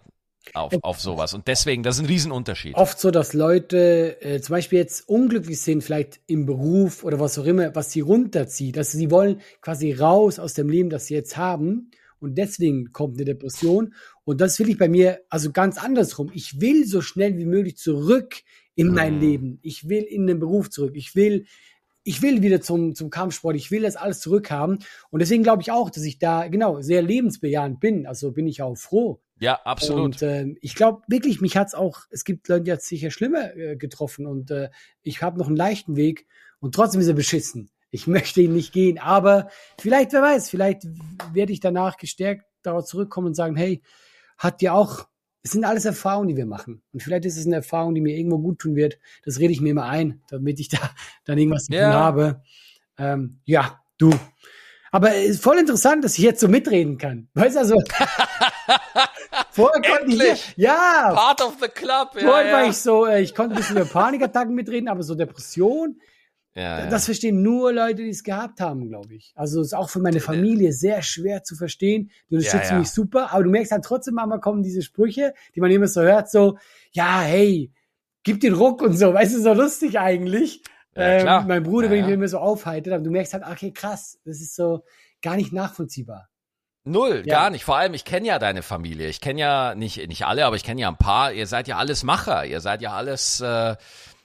auf, 0.53 0.73
auf 0.81 0.99
sowas. 0.99 1.33
Und 1.33 1.47
deswegen, 1.47 1.83
das 1.83 1.95
ist 1.97 2.01
ein 2.01 2.07
Riesenunterschied. 2.07 2.75
oft 2.75 2.99
so, 2.99 3.11
dass 3.11 3.33
Leute 3.33 4.21
äh, 4.21 4.41
zum 4.41 4.53
Beispiel 4.53 4.79
jetzt 4.79 5.07
unglücklich 5.07 5.61
sind, 5.61 5.83
vielleicht 5.83 6.19
im 6.27 6.45
Beruf 6.45 7.03
oder 7.03 7.19
was 7.19 7.37
auch 7.37 7.45
immer, 7.45 7.75
was 7.75 7.91
sie 7.91 8.01
runterzieht. 8.01 8.77
Also 8.77 8.97
sie 8.97 9.11
wollen 9.11 9.41
quasi 9.61 9.91
raus 9.93 10.39
aus 10.39 10.53
dem 10.53 10.69
Leben, 10.69 10.89
das 10.89 11.07
sie 11.07 11.13
jetzt 11.13 11.37
haben. 11.37 11.91
Und 12.19 12.37
deswegen 12.37 12.91
kommt 12.91 13.17
eine 13.17 13.25
Depression. 13.25 13.93
Und 14.23 14.41
das 14.41 14.59
will 14.59 14.69
ich 14.69 14.77
bei 14.77 14.87
mir, 14.87 15.21
also 15.29 15.51
ganz 15.51 15.77
andersrum. 15.77 16.31
Ich 16.33 16.61
will 16.61 16.85
so 16.85 17.01
schnell 17.01 17.37
wie 17.37 17.45
möglich 17.45 17.77
zurück 17.77 18.41
in 18.75 18.93
mein 18.93 19.15
Mhm. 19.15 19.21
Leben. 19.21 19.59
Ich 19.63 19.89
will 19.89 20.03
in 20.03 20.27
den 20.27 20.39
Beruf 20.39 20.69
zurück. 20.69 20.93
Ich 20.95 21.15
will, 21.15 21.45
ich 22.03 22.21
will 22.21 22.41
wieder 22.41 22.61
zum, 22.61 22.95
zum 22.95 23.09
Kampfsport. 23.09 23.55
Ich 23.55 23.71
will 23.71 23.83
das 23.83 23.95
alles 23.95 24.19
zurückhaben. 24.19 24.79
Und 25.09 25.19
deswegen 25.19 25.43
glaube 25.43 25.61
ich 25.61 25.71
auch, 25.71 25.89
dass 25.89 26.03
ich 26.03 26.19
da, 26.19 26.47
genau, 26.47 26.81
sehr 26.81 27.01
lebensbejahend 27.01 27.79
bin. 27.79 28.07
Also 28.07 28.31
bin 28.31 28.47
ich 28.47 28.61
auch 28.61 28.75
froh. 28.75 29.21
Ja, 29.41 29.59
absolut. 29.63 30.03
Und 30.03 30.21
ähm, 30.21 30.57
ich 30.61 30.75
glaube 30.75 31.01
wirklich, 31.07 31.41
mich 31.41 31.57
hat's 31.57 31.73
auch, 31.73 32.01
es 32.11 32.23
gibt 32.25 32.47
Leute, 32.47 32.63
die 32.63 32.71
hat 32.71 32.83
sicher 32.83 33.09
schlimmer 33.09 33.55
äh, 33.55 33.75
getroffen 33.75 34.27
und 34.27 34.51
äh, 34.51 34.69
ich 35.01 35.23
habe 35.23 35.39
noch 35.39 35.47
einen 35.47 35.55
leichten 35.55 35.95
Weg 35.95 36.27
und 36.59 36.75
trotzdem 36.75 37.01
ist 37.01 37.07
er 37.07 37.15
beschissen. 37.15 37.71
Ich 37.89 38.05
möchte 38.07 38.41
ihn 38.41 38.53
nicht 38.53 38.71
gehen, 38.71 38.99
aber 38.99 39.49
vielleicht, 39.79 40.13
wer 40.13 40.21
weiß, 40.21 40.47
vielleicht 40.47 40.83
werde 41.33 41.53
ich 41.53 41.59
danach 41.59 41.97
gestärkt 41.97 42.45
darauf 42.61 42.85
zurückkommen 42.85 43.27
und 43.27 43.33
sagen, 43.33 43.55
hey, 43.55 43.81
hat 44.37 44.61
dir 44.61 44.75
auch, 44.75 45.07
es 45.43 45.51
sind 45.51 45.65
alles 45.65 45.85
Erfahrungen, 45.85 46.27
die 46.27 46.37
wir 46.37 46.45
machen. 46.45 46.81
Und 46.93 47.01
vielleicht 47.01 47.25
ist 47.25 47.37
es 47.37 47.45
eine 47.45 47.55
Erfahrung, 47.55 47.95
die 47.95 48.01
mir 48.01 48.15
irgendwo 48.15 48.37
gut 48.37 48.59
tun 48.59 48.75
wird. 48.75 48.99
Das 49.25 49.39
rede 49.39 49.53
ich 49.53 49.61
mir 49.61 49.71
immer 49.71 49.85
ein, 49.85 50.21
damit 50.29 50.59
ich 50.59 50.69
da 50.69 50.77
dann 51.25 51.37
irgendwas 51.37 51.65
zu 51.65 51.73
Ja. 51.73 51.91
tun 51.91 51.93
habe. 51.99 52.41
Ähm, 52.97 53.39
ja, 53.45 53.79
du. 53.97 54.11
Aber 54.91 55.15
es 55.15 55.29
ist 55.29 55.43
voll 55.43 55.57
interessant, 55.57 56.03
dass 56.03 56.17
ich 56.17 56.23
jetzt 56.23 56.41
so 56.41 56.47
mitreden 56.47 56.97
kann. 56.97 57.29
Weißt 57.33 57.55
du, 57.55 57.59
also. 57.59 57.75
vorher 59.51 59.81
konnte 59.81 60.25
ich 60.25 60.53
ja, 60.57 61.11
Part 61.13 61.41
of 61.41 61.55
the 61.61 61.67
club. 61.69 62.09
Ja, 62.15 62.27
vorher 62.27 62.53
war 62.53 62.63
ja. 62.63 62.69
ich 62.69 62.77
so, 62.77 63.05
äh, 63.05 63.21
ich 63.21 63.33
konnte 63.33 63.55
ein 63.55 63.57
bisschen 63.57 63.77
über 63.77 63.85
Panikattacken 63.85 64.53
mitreden, 64.53 64.89
aber 64.89 65.01
so 65.03 65.15
Depression, 65.15 65.99
ja, 66.53 66.79
ja. 66.81 66.85
das 66.87 67.05
verstehen 67.05 67.41
nur 67.41 67.71
Leute, 67.71 68.03
die 68.03 68.09
es 68.09 68.23
gehabt 68.23 68.59
haben, 68.59 68.89
glaube 68.89 69.13
ich. 69.15 69.31
Also 69.35 69.61
ist 69.61 69.73
auch 69.73 69.89
für 69.89 69.99
meine 69.99 70.19
Familie 70.19 70.73
sehr 70.73 71.01
schwer 71.01 71.43
zu 71.43 71.55
verstehen. 71.55 72.11
Die 72.29 72.35
unterstützen 72.35 72.65
Ja, 72.65 72.71
ja. 72.73 72.79
mich 72.79 72.89
super, 72.91 73.31
aber 73.31 73.43
du 73.43 73.49
merkst 73.49 73.71
halt 73.71 73.85
trotzdem 73.85 74.15
manchmal 74.15 74.39
kommen 74.41 74.61
diese 74.63 74.81
Sprüche, 74.81 75.33
die 75.55 75.61
man 75.61 75.71
immer 75.71 75.87
so 75.87 76.01
hört, 76.01 76.29
so, 76.29 76.57
ja, 76.91 77.21
hey, 77.21 77.71
gib 78.23 78.41
den 78.41 78.53
Ruck 78.53 78.81
und 78.81 78.97
so, 78.97 79.13
weißt 79.13 79.35
du, 79.35 79.41
so 79.41 79.53
lustig 79.53 79.99
eigentlich. 79.99 80.61
Ja. 80.95 81.39
Ähm, 81.41 81.47
mein 81.47 81.63
Bruder, 81.63 81.85
Ja, 81.87 81.91
wenn 81.91 81.97
ich 81.99 82.01
ja. 82.03 82.07
mich 82.07 82.15
immer 82.15 82.27
so 82.27 82.39
aufhalte, 82.39 82.93
aber 82.93 83.03
du 83.03 83.11
merkst 83.11 83.33
halt, 83.33 83.43
okay, 83.49 83.71
krass, 83.71 84.19
das 84.25 84.41
ist 84.41 84.55
so 84.55 84.83
gar 85.21 85.37
nicht 85.37 85.53
nachvollziehbar. 85.53 86.27
Null, 86.83 87.23
Ja. 87.25 87.41
gar 87.41 87.49
nicht. 87.51 87.63
Vor 87.63 87.77
allem, 87.77 87.93
ich 87.93 88.05
kenne 88.05 88.27
ja 88.27 88.39
deine 88.39 88.63
Familie. 88.63 89.07
Ich 89.07 89.21
kenne 89.21 89.39
ja 89.39 89.75
nicht, 89.75 90.05
nicht 90.07 90.25
alle, 90.25 90.45
aber 90.45 90.55
ich 90.55 90.63
kenne 90.63 90.81
ja 90.81 90.87
ein 90.89 90.97
paar. 90.97 91.31
Ihr 91.31 91.45
seid 91.45 91.67
ja 91.67 91.77
alles 91.77 92.03
Macher. 92.03 92.43
Ihr 92.45 92.59
seid 92.59 92.81
ja 92.81 92.93
alles 92.93 93.39
äh, 93.39 93.75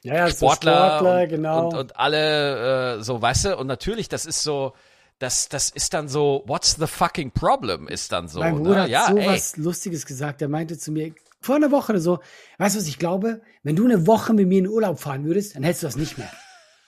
Ja, 0.06 0.28
so 0.28 0.36
Sportler, 0.36 0.98
Sportler, 0.98 1.22
und, 1.22 1.28
genau. 1.28 1.68
und, 1.68 1.74
und 1.74 1.96
alle 1.96 2.96
äh, 2.98 3.02
so, 3.02 3.20
weißt 3.20 3.46
du? 3.46 3.56
Und 3.56 3.66
natürlich, 3.66 4.08
das 4.08 4.24
ist 4.26 4.42
so, 4.42 4.72
das, 5.18 5.48
das 5.48 5.70
ist 5.70 5.94
dann 5.94 6.08
so, 6.08 6.44
what's 6.46 6.76
the 6.78 6.86
fucking 6.86 7.32
problem? 7.32 7.88
Ist 7.88 8.12
dann 8.12 8.28
so. 8.28 8.40
Mein 8.40 8.56
Bruder 8.56 8.74
ne? 8.74 8.82
hat 8.82 8.88
Ja, 8.88 9.06
so 9.08 9.16
ey. 9.16 9.28
was 9.28 9.56
Lustiges 9.56 10.06
gesagt. 10.06 10.42
Er 10.42 10.48
meinte 10.48 10.78
zu 10.78 10.92
mir 10.92 11.12
vor 11.40 11.56
einer 11.56 11.70
Woche 11.70 11.92
oder 11.92 12.00
so, 12.00 12.18
weißt 12.58 12.76
du 12.76 12.80
was 12.80 12.86
ich 12.86 12.98
glaube? 12.98 13.40
Wenn 13.62 13.76
du 13.76 13.84
eine 13.84 14.06
Woche 14.06 14.32
mit 14.32 14.46
mir 14.46 14.58
in 14.58 14.68
Urlaub 14.68 14.98
fahren 14.98 15.24
würdest, 15.24 15.56
dann 15.56 15.62
hättest 15.62 15.82
du 15.82 15.86
das 15.86 15.96
nicht 15.96 16.18
mehr. 16.18 16.30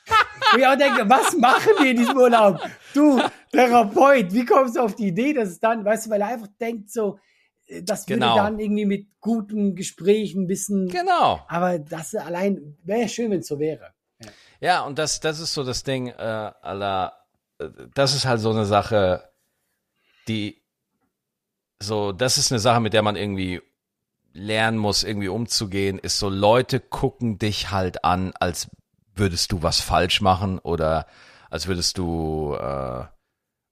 Und 0.53 0.61
ich 0.61 0.67
auch 0.67 0.77
denke, 0.77 1.09
was 1.09 1.37
machen 1.37 1.73
wir 1.81 1.91
in 1.91 1.97
diesem 1.97 2.17
Urlaub? 2.17 2.61
Du, 2.95 3.21
Therapeut, 3.53 4.33
wie 4.33 4.45
kommst 4.45 4.77
du 4.77 4.81
auf 4.81 4.95
die 4.95 5.09
Idee, 5.09 5.33
dass 5.33 5.49
es 5.49 5.61
dann, 5.61 5.85
weißt 5.85 6.07
du, 6.07 6.11
weil 6.11 6.21
er 6.21 6.29
einfach 6.29 6.49
denkt 6.61 6.91
so, 6.91 7.19
das 7.83 8.07
Genau. 8.07 8.35
würde 8.35 8.43
dann 8.43 8.59
irgendwie 8.59 8.87
mit 8.87 9.07
guten 9.21 9.75
Gesprächen 9.75 10.45
ein 10.45 10.47
bisschen, 10.47 10.89
Genau. 10.89 11.45
aber 11.49 11.79
das 11.79 12.15
allein, 12.15 12.77
wäre 12.85 13.09
schön, 13.09 13.31
wenn 13.31 13.41
es 13.41 13.47
so 13.49 13.59
wäre. 13.59 13.93
Ja, 14.61 14.85
und 14.85 14.99
das, 14.99 15.21
das 15.21 15.39
ist 15.39 15.55
so 15.55 15.63
das 15.65 15.83
Ding, 15.85 16.09
äh, 16.09 16.13
aller, 16.13 17.13
äh, 17.59 17.69
das 17.95 18.15
ist 18.15 18.25
halt 18.27 18.41
so 18.41 18.51
eine 18.51 18.65
Sache, 18.65 19.31
die, 20.27 20.63
so, 21.81 22.13
das 22.13 22.39
ist 22.39 22.51
eine 22.51 22.59
Sache, 22.59 22.81
mit 22.81 22.93
der 22.93 23.03
man 23.03 23.17
irgendwie 23.17 23.61
lernen 24.33 24.79
muss, 24.79 25.05
irgendwie 25.05 25.29
umzugehen, 25.29 25.99
ist 25.99 26.19
so, 26.19 26.29
Leute 26.29 26.81
gucken 26.81 27.39
dich 27.39 27.71
halt 27.71 28.05
an, 28.05 28.33
als 28.39 28.69
würdest 29.15 29.53
du 29.53 29.63
was 29.63 29.81
falsch 29.81 30.21
machen 30.21 30.59
oder 30.59 31.07
als 31.51 31.67
würdest 31.67 31.99
du, 31.99 32.55
äh, 32.55 33.05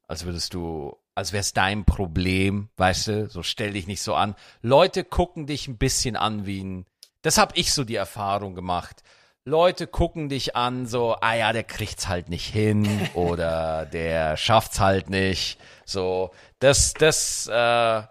als 0.08 0.24
würdest 0.24 0.54
du, 0.54 0.96
als 1.16 1.32
wär's 1.32 1.52
dein 1.52 1.84
Problem, 1.84 2.68
weißt 2.76 3.08
du, 3.08 3.28
so 3.28 3.42
stell 3.42 3.72
dich 3.72 3.86
nicht 3.86 4.02
so 4.02 4.14
an. 4.14 4.36
Leute 4.62 5.02
gucken 5.02 5.46
dich 5.46 5.66
ein 5.66 5.78
bisschen 5.78 6.14
an 6.14 6.46
wie 6.46 6.62
ein, 6.62 6.86
das 7.22 7.38
habe 7.38 7.52
ich 7.56 7.72
so 7.72 7.84
die 7.84 7.96
Erfahrung 7.96 8.54
gemacht. 8.54 9.02
Leute 9.44 9.86
gucken 9.86 10.28
dich 10.28 10.56
an, 10.56 10.86
so, 10.86 11.16
ah 11.20 11.34
ja, 11.34 11.52
der 11.52 11.64
kriegt's 11.64 12.08
halt 12.08 12.28
nicht 12.28 12.46
hin 12.46 12.86
oder 13.14 13.86
der 13.86 14.36
schafft's 14.36 14.78
halt 14.78 15.08
nicht. 15.10 15.58
So, 15.84 16.30
das, 16.58 16.94
das, 16.94 17.46
äh, 17.46 18.02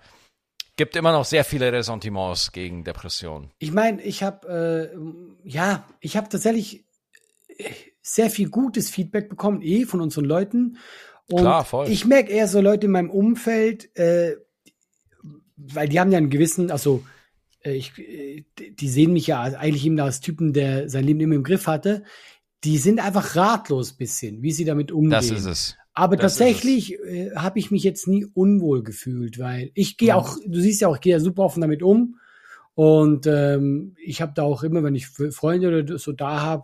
gibt 0.78 0.96
immer 0.96 1.12
noch 1.12 1.26
sehr 1.26 1.46
viele 1.46 1.72
Ressentiments 1.72 2.52
gegen 2.52 2.84
Depressionen. 2.84 3.52
Ich 3.60 3.72
meine, 3.72 4.02
ich 4.02 4.24
habe 4.24 4.91
äh, 4.94 5.48
ja, 5.48 5.86
ich 6.00 6.18
habe 6.18 6.28
tatsächlich 6.30 6.86
äh, 7.48 7.72
sehr 8.02 8.30
viel 8.30 8.50
gutes 8.50 8.89
Feedback 8.89 9.30
bekommen, 9.30 9.62
eh 9.62 9.86
von 9.86 10.02
unseren 10.02 10.26
Leuten. 10.26 10.78
Und 11.29 11.39
Klar, 11.41 11.65
voll. 11.65 11.89
ich 11.89 12.05
merke 12.05 12.31
eher 12.31 12.47
so 12.47 12.61
Leute 12.61 12.85
in 12.85 12.91
meinem 12.91 13.09
Umfeld, 13.09 13.95
äh, 13.97 14.35
weil 15.57 15.89
die 15.89 15.99
haben 15.99 16.11
ja 16.11 16.17
einen 16.17 16.29
gewissen, 16.29 16.69
also 16.71 17.03
äh, 17.63 17.73
ich, 17.73 17.97
äh, 17.97 18.45
die 18.57 18.89
sehen 18.89 19.13
mich 19.13 19.27
ja 19.27 19.41
eigentlich 19.41 19.85
eben 19.85 19.99
als 19.99 20.19
Typen, 20.19 20.53
der 20.53 20.89
sein 20.89 21.03
Leben 21.03 21.19
immer 21.21 21.35
im 21.35 21.43
Griff 21.43 21.67
hatte. 21.67 22.03
Die 22.63 22.77
sind 22.77 22.99
einfach 23.03 23.35
ratlos 23.35 23.93
bisschen, 23.93 24.41
wie 24.41 24.51
sie 24.51 24.65
damit 24.65 24.91
umgehen. 24.91 25.11
Das 25.11 25.29
ist 25.31 25.45
es. 25.45 25.75
Aber 25.93 26.17
Das 26.17 26.33
tatsächlich 26.38 26.99
äh, 26.99 27.31
habe 27.35 27.57
ich 27.57 27.71
mich 27.71 27.83
jetzt 27.83 28.07
nie 28.07 28.25
unwohl 28.33 28.83
gefühlt, 28.83 29.39
weil 29.39 29.71
ich 29.75 29.97
gehe 29.97 30.09
Ja. 30.09 30.15
auch, 30.15 30.38
du 30.45 30.59
siehst 30.59 30.81
ja 30.81 30.89
auch, 30.89 30.95
ich 30.95 31.01
gehe 31.01 31.13
ja 31.13 31.19
super 31.19 31.43
offen 31.43 31.61
damit 31.61 31.81
um. 31.81 32.19
Und 32.73 33.25
ähm, 33.27 33.95
ich 34.03 34.21
habe 34.21 34.33
da 34.35 34.43
auch 34.43 34.61
immer, 34.63 34.83
wenn 34.83 34.95
ich 34.95 35.07
Freunde 35.07 35.69
oder 35.83 35.97
so 35.97 36.11
da 36.11 36.41
habe 36.41 36.63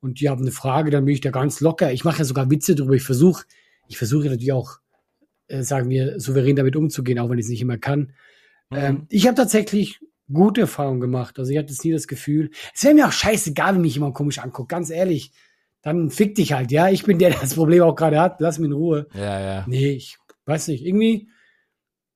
und 0.00 0.20
die 0.20 0.28
haben 0.28 0.42
eine 0.42 0.50
Frage, 0.50 0.90
dann 0.90 1.06
bin 1.06 1.14
ich 1.14 1.22
da 1.22 1.30
ganz 1.30 1.60
locker. 1.60 1.90
Ich 1.92 2.04
mache 2.04 2.18
ja 2.18 2.24
sogar 2.24 2.50
Witze 2.50 2.74
drüber. 2.74 2.92
Ich 2.94 3.02
versuche, 3.02 3.44
ich 3.88 3.98
versuche 3.98 4.26
natürlich 4.26 4.52
auch, 4.52 4.78
äh, 5.48 5.62
sagen 5.62 5.88
wir, 5.90 6.20
souverän 6.20 6.56
damit 6.56 6.76
umzugehen, 6.76 7.18
auch 7.18 7.30
wenn 7.30 7.38
ich 7.38 7.46
es 7.46 7.50
nicht 7.50 7.62
immer 7.62 7.78
kann. 7.78 8.12
Ähm, 8.70 9.06
ich 9.08 9.26
habe 9.26 9.34
tatsächlich 9.34 10.00
gute 10.32 10.62
Erfahrungen 10.62 11.00
gemacht. 11.00 11.38
Also 11.38 11.50
ich 11.50 11.58
hatte 11.58 11.70
jetzt 11.70 11.84
nie 11.84 11.92
das 11.92 12.06
Gefühl. 12.06 12.50
Es 12.74 12.84
wäre 12.84 12.94
mir 12.94 13.06
auch 13.06 13.12
scheißegal, 13.12 13.74
wenn 13.74 13.80
mich 13.82 13.94
jemand 13.94 14.14
komisch 14.14 14.38
anguckt, 14.38 14.68
ganz 14.68 14.90
ehrlich. 14.90 15.32
Dann 15.82 16.10
fick 16.10 16.34
dich 16.34 16.52
halt, 16.52 16.70
ja. 16.70 16.88
Ich 16.88 17.04
bin 17.04 17.18
der, 17.18 17.30
der 17.30 17.40
das 17.40 17.54
Problem 17.54 17.82
auch 17.82 17.94
gerade 17.94 18.20
hat. 18.20 18.40
Lass 18.40 18.58
mich 18.58 18.66
in 18.66 18.72
Ruhe. 18.72 19.06
Ja, 19.14 19.40
ja. 19.40 19.64
Nee, 19.66 19.92
ich 19.92 20.18
weiß 20.44 20.68
nicht. 20.68 20.84
Irgendwie. 20.84 21.28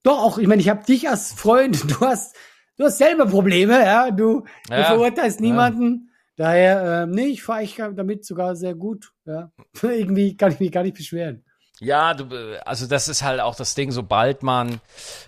Doch, 0.03 0.19
auch, 0.19 0.39
ich 0.39 0.49
meine, 0.49 0.61
ich 0.61 0.69
habe 0.69 0.85
dich 0.85 1.09
als 1.09 1.33
Freund, 1.33 1.83
du 1.91 2.01
hast, 2.01 2.37
du 2.77 2.85
hast 2.85 2.99
selber 2.99 3.27
Probleme, 3.27 3.81
ja. 3.81 4.11
Du, 4.11 4.41
du 4.69 4.75
Ja, 4.75 4.85
verurteilst 4.85 5.41
ja. 5.41 5.47
niemanden. 5.47 6.11
Daher, 6.37 7.05
ähm, 7.05 7.11
nee, 7.11 7.27
ich 7.27 7.43
fahre 7.43 7.63
ich 7.63 7.77
damit 7.77 8.25
sogar 8.25 8.57
sehr 8.57 8.75
gut. 8.75 9.13
Ja. 9.25 9.53
Irgendwie 9.83 10.37
kann 10.37 10.53
ich 10.53 10.61
mich 10.61 10.73
gar 10.73 10.83
nicht 10.83 10.97
beschweren. 10.97 11.45
Ja, 11.81 12.15
du, 12.15 12.61
also 12.65 12.87
das 12.87 13.09
ist 13.09 13.23
halt 13.23 13.41
auch 13.41 13.55
das 13.57 13.75
Ding, 13.75 13.91
sobald 13.91 14.43
man, 14.43 14.81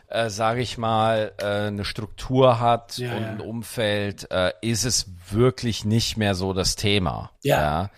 äh, 0.08 0.30
sage 0.30 0.60
ich 0.60 0.78
mal, 0.78 1.32
äh, 1.38 1.66
eine 1.68 1.84
Struktur 1.84 2.60
hat 2.60 2.98
Ja, 2.98 3.12
und 3.14 3.22
ja. 3.22 3.28
ein 3.30 3.40
Umfeld, 3.40 4.30
äh, 4.30 4.52
ist 4.60 4.84
es 4.84 5.06
wirklich 5.30 5.84
nicht 5.84 6.16
mehr 6.16 6.34
so 6.34 6.52
das 6.52 6.76
Thema. 6.76 7.32
Ja, 7.42 7.90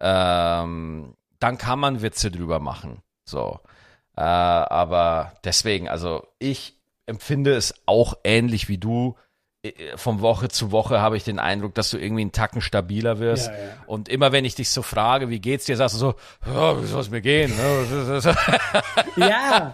Ähm, 0.00 1.16
dann 1.38 1.58
kann 1.58 1.78
man 1.78 2.02
Witze 2.02 2.30
drüber 2.30 2.60
machen. 2.60 3.02
So. 3.24 3.60
Äh, 4.16 4.20
aber 4.20 5.32
deswegen, 5.44 5.88
also 5.88 6.26
ich 6.38 6.78
empfinde 7.06 7.54
es 7.54 7.74
auch 7.86 8.14
ähnlich 8.24 8.68
wie 8.68 8.78
du. 8.78 9.16
Äh, 9.64 9.96
Von 9.96 10.20
Woche 10.20 10.48
zu 10.48 10.70
Woche 10.72 11.00
habe 11.00 11.16
ich 11.16 11.24
den 11.24 11.38
Eindruck, 11.38 11.74
dass 11.74 11.90
du 11.90 11.98
irgendwie 11.98 12.22
einen 12.22 12.32
Tacken 12.32 12.60
stabiler 12.60 13.18
wirst. 13.18 13.48
Ja, 13.48 13.52
ja. 13.54 13.58
Und 13.86 14.08
immer 14.08 14.30
wenn 14.32 14.44
ich 14.44 14.54
dich 14.54 14.68
so 14.70 14.82
frage, 14.82 15.28
wie 15.30 15.40
geht's 15.40 15.64
dir, 15.64 15.76
sagst 15.76 15.94
du 15.96 15.98
so, 15.98 16.14
ja, 16.46 16.82
wie 16.82 16.86
soll 16.86 17.00
es 17.00 17.10
mir 17.10 17.20
gehen? 17.22 17.52
ne? 17.56 18.34
Ja. 19.16 19.72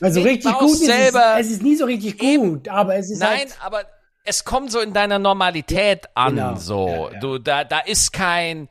Also 0.00 0.20
Ich 0.20 0.26
richtig 0.26 0.52
gut 0.58 0.70
ist 0.72 0.84
selber. 0.86 1.34
es, 1.38 1.46
es 1.46 1.52
ist 1.54 1.62
nie 1.62 1.74
so 1.76 1.84
richtig 1.86 2.18
gut, 2.18 2.68
aber 2.68 2.96
es 2.96 3.10
ist 3.10 3.18
Nein, 3.18 3.38
halt, 3.38 3.56
aber 3.60 3.82
es 4.24 4.44
kommt 4.44 4.70
so 4.70 4.78
in 4.80 4.92
deiner 4.92 5.18
Normalität 5.18 6.06
an, 6.14 6.36
Genau. 6.36 6.54
so. 6.56 7.10
Ja. 7.12 7.18
Du, 7.20 7.38
da, 7.38 7.64
da 7.64 7.80
ist 7.80 8.12
kein, 8.12 8.68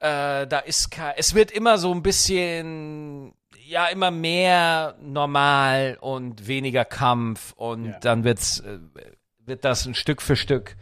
äh, 0.00 0.46
da 0.46 0.58
ist 0.64 0.90
kein, 0.90 1.14
es 1.16 1.34
wird 1.34 1.50
immer 1.52 1.78
so 1.78 1.92
ein 1.92 2.02
bisschen, 2.02 3.34
ja, 3.66 3.86
immer 3.86 4.10
mehr 4.10 4.96
normal 5.00 5.98
und 6.00 6.48
weniger 6.48 6.84
Kampf 6.84 7.52
und 7.56 7.84
Ja. 7.86 7.98
dann 8.00 8.24
wird's, 8.24 8.60
äh, 8.60 8.78
wird 9.48 9.64
das 9.64 9.86
ein 9.86 9.94
Stück 9.94 10.22
für 10.22 10.36
Stück, 10.36 10.76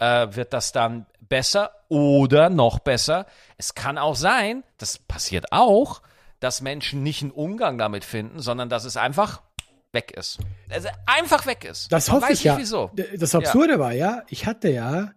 äh, 0.00 0.28
wird 0.30 0.52
das 0.52 0.72
dann 0.72 1.06
besser 1.20 1.72
oder 1.88 2.48
noch 2.50 2.78
besser. 2.78 3.26
Es 3.56 3.74
kann 3.74 3.98
auch 3.98 4.16
sein, 4.16 4.64
das 4.78 4.98
passiert 4.98 5.52
auch, 5.52 6.02
dass 6.40 6.60
Menschen 6.60 7.02
nicht 7.02 7.22
einen 7.22 7.30
Umgang 7.32 7.78
damit 7.78 8.04
finden, 8.04 8.40
sondern 8.40 8.68
dass 8.68 8.84
es 8.84 8.96
einfach 8.96 9.42
weg 9.92 10.12
ist. 10.12 10.38
Also 10.70 10.88
einfach 11.06 11.46
weg 11.46 11.64
ist. 11.64 11.90
das 11.92 12.10
hoffe 12.10 12.32
ich 12.32 12.44
ja. 12.44 12.58
wieso. 12.58 12.90
Das 13.16 13.34
Absurde 13.34 13.78
war 13.78 13.92
ja, 13.92 14.22
ich 14.28 14.46
hatte 14.46 14.68
ja 14.68 15.12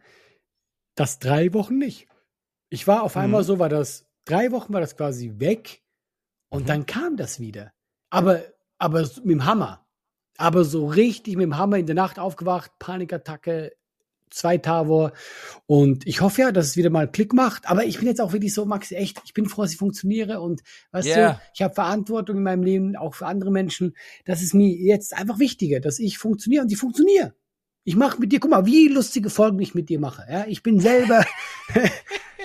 das 0.95 1.19
drei 1.19 1.53
Wochen 1.53 1.77
nicht. 1.77 2.07
Ich 2.69 2.87
war 2.87 3.03
auf 3.03 3.15
Mhm. 3.15 3.21
einmal 3.21 3.43
so, 3.43 3.59
war 3.59 3.69
das, 3.69 4.05
drei 4.25 4.51
Wochen 4.51 4.73
war 4.73 4.81
das 4.81 4.95
quasi 4.95 5.33
weg 5.37 5.81
und 6.49 6.63
Mhm. 6.63 6.67
dann 6.67 6.85
kam 6.85 7.17
das 7.17 7.39
wieder. 7.39 7.71
Aber, 8.09 8.41
aber 8.77 9.01
mit 9.01 9.25
dem 9.25 9.45
Hammer. 9.45 9.85
Aber 10.37 10.63
so 10.63 10.87
richtig 10.87 11.35
mit 11.35 11.43
dem 11.43 11.57
Hammer 11.57 11.77
in 11.77 11.85
der 11.85 11.95
Nacht 11.95 12.17
aufgewacht, 12.19 12.71
Panikattacke, 12.79 13.73
zwei 14.29 14.57
Tavor. 14.57 15.11
Und 15.67 16.07
ich 16.07 16.21
hoffe 16.21 16.41
ja, 16.41 16.51
dass 16.51 16.67
es 16.67 16.77
wieder 16.77 16.89
mal 16.89 17.11
Klick 17.11 17.33
macht. 17.33 17.69
Aber 17.69 17.85
ich 17.85 17.97
bin 17.99 18.07
jetzt 18.07 18.21
auch 18.21 18.33
wirklich 18.33 18.53
so, 18.53 18.65
Max, 18.65 18.91
echt, 18.91 19.21
ich 19.25 19.33
bin 19.33 19.45
froh, 19.45 19.61
dass 19.63 19.71
ich 19.73 19.77
funktioniere. 19.77 20.39
Und 20.41 20.61
weißt 20.91 21.07
Ja. 21.09 21.31
du, 21.33 21.39
ich 21.53 21.61
habe 21.61 21.73
Verantwortung 21.73 22.37
in 22.37 22.43
meinem 22.43 22.63
Leben, 22.63 22.95
auch 22.95 23.13
für 23.13 23.27
andere 23.27 23.51
Menschen. 23.51 23.95
Das 24.25 24.41
ist 24.41 24.53
mir 24.53 24.69
jetzt 24.69 25.15
einfach 25.15 25.37
wichtiger, 25.39 25.79
dass 25.79 25.99
ich 25.99 26.17
funktioniere 26.17 26.63
und 26.63 26.71
ich 26.71 26.77
funktioniere. 26.77 27.33
Ich 27.83 27.95
mache 27.95 28.19
mit 28.19 28.31
dir, 28.31 28.39
guck 28.39 28.51
mal, 28.51 28.65
wie 28.65 28.87
lustige 28.87 29.29
Folgen 29.29 29.59
ich 29.59 29.73
mit 29.75 29.89
dir 29.89 29.99
mache. 29.99 30.25
Ja? 30.29 30.45
Ich 30.47 30.63
bin 30.63 30.79
selber 30.79 31.25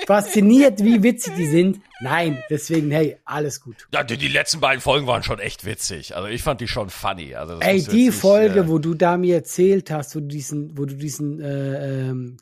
fasziniert, 0.06 0.82
wie 0.82 1.02
witzig 1.02 1.34
die 1.36 1.46
sind. 1.46 1.80
Nein, 2.00 2.42
deswegen, 2.50 2.90
hey, 2.90 3.16
alles 3.24 3.60
gut. 3.60 3.88
Ja, 3.92 4.04
die, 4.04 4.16
die 4.16 4.28
letzten 4.28 4.60
beiden 4.60 4.80
Folgen 4.80 5.06
waren 5.06 5.22
schon 5.22 5.38
echt 5.38 5.64
witzig. 5.64 6.14
Also 6.14 6.28
ich 6.28 6.42
fand 6.42 6.60
die 6.60 6.68
schon 6.68 6.90
funny. 6.90 7.34
Also 7.34 7.58
Ey, 7.60 7.82
die 7.82 8.06
nicht, 8.06 8.18
Folge, 8.18 8.60
äh, 8.60 8.68
wo 8.68 8.78
du 8.78 8.94
da 8.94 9.16
mir 9.16 9.34
erzählt 9.34 9.90
hast, 9.90 10.14
wo 10.14 10.20
du 10.20 10.26
diesen, 10.26 10.76
wo 10.78 10.84
du 10.84 10.94
diesen 10.94 11.40
äh, 11.40 12.08
ähm, 12.08 12.36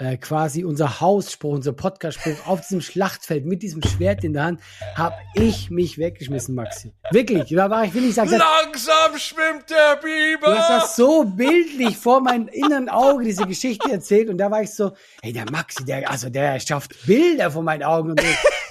äh, 0.00 0.16
quasi 0.16 0.64
unser 0.64 1.00
Hausspruch, 1.00 1.52
unser 1.52 1.72
Podcast-Spruch 1.72 2.46
auf 2.46 2.62
diesem 2.62 2.80
Schlachtfeld 2.80 3.44
mit 3.44 3.62
diesem 3.62 3.82
Schwert 3.82 4.24
in 4.24 4.32
der 4.32 4.44
Hand, 4.44 4.60
hab 4.96 5.18
ich 5.34 5.70
mich 5.70 5.98
weggeschmissen, 5.98 6.54
Maxi. 6.54 6.92
Wirklich, 7.10 7.50
da 7.50 7.68
war 7.68 7.84
ich 7.84 7.94
will 7.94 8.02
nicht 8.02 8.14
sagen, 8.14 8.30
Langsam 8.30 9.18
schwimmt 9.18 9.68
der 9.68 9.96
du 9.96 10.06
hast 10.06 10.40
Biber. 10.40 10.66
das 10.68 10.96
so 10.96 11.24
bildlich 11.24 11.96
vor 11.96 12.20
meinem 12.20 12.48
inneren 12.48 12.88
Auge 12.88 13.24
diese 13.24 13.46
Geschichte 13.46 13.92
erzählt 13.92 14.28
und 14.30 14.38
da 14.38 14.50
war 14.50 14.62
ich 14.62 14.72
so, 14.72 14.92
hey, 15.22 15.32
der 15.32 15.50
Maxi, 15.50 15.84
der, 15.84 16.10
also 16.10 16.30
der 16.30 16.58
schafft 16.60 17.06
Bilder 17.06 17.50
vor 17.50 17.62
meinen 17.62 17.82
Augen 17.82 18.12
und 18.12 18.20
so. 18.20 18.26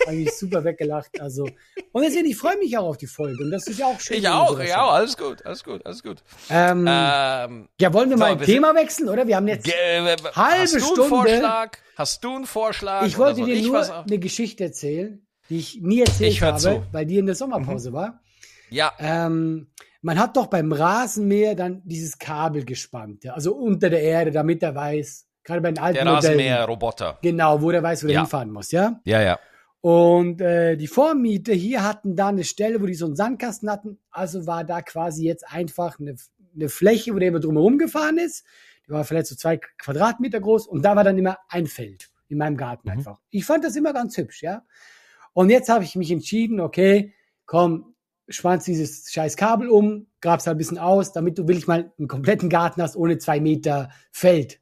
Hab 0.05 0.13
ich 0.13 0.31
super 0.35 0.63
weggelacht. 0.63 1.19
Also, 1.21 1.47
und 1.91 2.01
deswegen, 2.01 2.25
ich 2.25 2.37
freue 2.37 2.57
mich 2.57 2.75
auch 2.77 2.87
auf 2.87 2.97
die 2.97 3.05
Folge 3.05 3.43
und 3.43 3.51
das 3.51 3.67
ist 3.67 3.79
ja 3.79 3.85
auch 3.85 3.99
schön. 3.99 4.17
Ich 4.17 4.27
auch, 4.27 4.59
ja, 4.59 4.77
haben. 4.77 4.89
alles 4.95 5.17
gut, 5.17 5.45
alles 5.45 5.63
gut, 5.63 5.85
alles 5.85 6.01
gut. 6.01 6.23
Ähm, 6.49 6.87
Ähm, 6.87 7.69
ja, 7.79 7.93
wollen 7.93 8.09
wir 8.09 8.17
so, 8.17 8.23
mal 8.23 8.31
ein 8.31 8.41
Thema 8.41 8.73
wechseln, 8.73 9.09
oder? 9.09 9.27
Wir 9.27 9.35
haben 9.35 9.47
jetzt 9.47 9.67
äh, 9.67 10.15
Halbe 10.35 10.79
Stunde. 10.79 11.18
Vorschlag? 11.27 11.77
Hast 11.95 12.23
du 12.23 12.35
einen 12.35 12.45
Vorschlag? 12.45 13.05
Ich 13.05 13.17
wollte 13.17 13.43
dir 13.43 13.53
ich 13.53 13.65
nur 13.67 14.03
eine 14.03 14.19
Geschichte 14.19 14.63
erzählen, 14.65 15.25
die 15.49 15.57
ich 15.57 15.79
nie 15.81 16.01
erzählt 16.01 16.31
Ich 16.31 16.41
habe, 16.41 16.57
zu. 16.57 16.69
Mhm. 16.71 16.83
weil 16.91 17.05
die 17.05 17.17
in 17.17 17.25
der 17.25 17.35
Sommerpause 17.35 17.93
war. 17.93 18.21
Ja, 18.69 18.91
Ähm, 18.99 19.67
man 20.01 20.17
hat 20.19 20.37
doch 20.37 20.47
beim 20.47 20.71
Rasenmäher 20.71 21.55
dann 21.55 21.81
dieses 21.83 22.17
Kabel 22.19 22.63
gespannt, 22.63 23.23
ja, 23.25 23.33
also 23.33 23.53
unter 23.55 23.89
der 23.89 24.01
Erde, 24.01 24.31
damit 24.31 24.63
er 24.63 24.73
weiß, 24.75 25.27
gerade 25.43 25.59
bei 25.61 25.71
den 25.71 25.79
alten 25.79 26.05
der 26.05 26.13
Rasenmäher-Roboter. 26.13 27.17
genau, 27.21 27.61
wo 27.61 27.71
der 27.71 27.83
weiß, 27.83 28.03
wo 28.03 28.07
der 28.07 28.13
Ja. 28.15 28.21
hinfahren 28.21 28.51
muss, 28.51 28.71
ja. 28.71 29.01
Ja, 29.03 29.21
ja. 29.21 29.39
Und 29.81 30.41
äh, 30.41 30.75
die 30.77 30.87
Vormieter 30.87 31.53
hier 31.53 31.83
hatten 31.83 32.15
da 32.15 32.27
eine 32.27 32.43
Stelle, 32.43 32.81
wo 32.81 32.85
die 32.85 32.93
so 32.95 33.05
einen 33.05 33.15
Sandkasten 33.15 33.69
hatten. 33.71 33.97
Also 34.11 34.45
war 34.45 34.63
da 34.65 34.81
quasi 34.81 35.25
jetzt 35.25 35.45
einfach 35.49 35.99
eine, 35.99 36.15
eine 36.53 36.69
Fläche, 36.69 37.13
wo 37.15 37.19
der 37.19 37.29
immer 37.29 37.39
drumherum 37.39 37.77
gefahren 37.77 38.17
ist. 38.17 38.45
Die 38.89 38.93
war 38.93 39.05
vielleicht 39.05 39.27
so 39.27 39.35
zwei 39.35 39.57
Quadratmeter 39.57 40.39
groß 40.39 40.67
und 40.67 40.83
da 40.83 40.95
war 40.95 41.03
dann 41.03 41.17
immer 41.17 41.37
ein 41.47 41.67
Feld 41.67 42.09
in 42.27 42.39
meinem 42.39 42.57
Garten 42.57 42.89
Mhm. 42.89 42.97
einfach. 42.97 43.21
Ich 43.29 43.45
fand 43.45 43.63
das 43.63 43.75
immer 43.75 43.93
ganz 43.93 44.17
hübsch, 44.17 44.41
ja. 44.41 44.65
Und 45.33 45.51
jetzt 45.51 45.69
habe 45.69 45.83
ich 45.83 45.95
mich 45.95 46.09
entschieden, 46.11 46.59
okay, 46.59 47.13
komm, 47.45 47.93
spannst 48.27 48.67
dieses 48.67 49.11
scheiß 49.11 49.37
Kabel 49.37 49.69
um, 49.69 50.07
grab's 50.21 50.47
halt 50.47 50.55
ein 50.55 50.57
bisschen 50.57 50.79
aus, 50.79 51.11
damit 51.13 51.37
du 51.37 51.47
will 51.47 51.57
ich 51.57 51.67
mal 51.67 51.93
einen 51.97 52.07
kompletten 52.07 52.49
Garten 52.49 52.81
hast 52.81 52.95
ohne 52.95 53.19
zwei 53.19 53.39
Meter 53.39 53.91
Feld. 54.11 54.59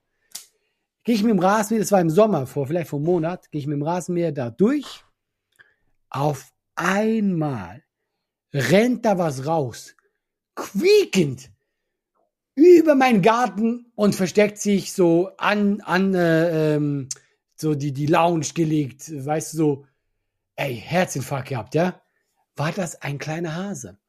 Gehe 1.03 1.15
ich 1.15 1.23
mit 1.23 1.32
dem 1.32 1.39
Rasenmäher, 1.39 1.82
das 1.82 1.91
war 1.93 2.01
im 2.01 2.09
Sommer, 2.09 2.47
vor 2.47 2.67
vielleicht 2.67 2.89
vor 2.89 2.99
einem 2.99 3.05
Monat, 3.05 3.49
gehe 3.49 3.59
ich 3.59 3.67
mit 3.67 3.75
dem 3.75 3.84
Rasenmäher 3.84 4.34
da 4.34 4.49
durch. 4.49 5.05
Auf 6.09 6.51
einmal 6.75 7.84
rennt 8.53 9.05
da 9.05 9.17
was 9.17 9.45
raus, 9.45 9.95
quiekend 10.55 11.49
über 12.57 12.95
meinen 12.95 13.21
Garten 13.21 13.91
und 13.95 14.15
versteckt 14.15 14.57
sich 14.57 14.91
so 14.91 15.29
an, 15.37 15.81
an 15.81 16.15
äh, 16.15 16.75
ähm, 16.75 17.07
so 17.55 17.75
die, 17.75 17.93
die 17.93 18.07
Lounge 18.07 18.47
gelegt, 18.55 19.11
weißt 19.25 19.53
du, 19.53 19.57
so, 19.57 19.85
ey, 20.55 20.75
Herzinfarkt 20.75 21.49
gehabt, 21.49 21.75
ja? 21.75 22.01
War 22.55 22.71
das 22.71 23.01
ein 23.01 23.19
kleiner 23.19 23.55
Hase? 23.55 23.99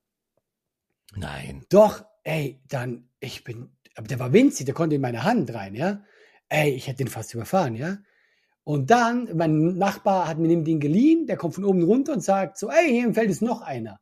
Nein. 1.15 1.67
Doch, 1.69 2.05
ey, 2.25 2.61
dann, 2.69 3.09
ich 3.21 3.45
bin, 3.45 3.71
aber 3.95 4.07
der 4.07 4.19
war 4.19 4.33
winzig, 4.33 4.65
der 4.65 4.75
konnte 4.75 4.97
in 4.97 5.03
meine 5.03 5.25
Hand 5.25 5.53
rein, 5.55 5.75
ja. 5.75 6.03
Ey, 6.49 6.71
ich 6.71 6.87
hätte 6.87 7.05
den 7.05 7.09
fast 7.09 7.35
überfahren, 7.35 7.77
ja. 7.77 7.99
Und 8.65 8.91
dann, 8.91 9.29
mein 9.35 9.77
Nachbar 9.77 10.27
hat 10.27 10.39
mir 10.39 10.49
den 10.49 10.81
geliehen, 10.81 11.27
der 11.27 11.37
kommt 11.37 11.55
von 11.55 11.65
oben 11.65 11.83
runter 11.83 12.15
und 12.15 12.23
sagt 12.23 12.59
so, 12.59 12.71
ey, 12.71 12.89
hier 12.89 13.05
im 13.05 13.15
Feld 13.15 13.31
ist 13.31 13.43
noch 13.43 13.61
einer. 13.61 14.01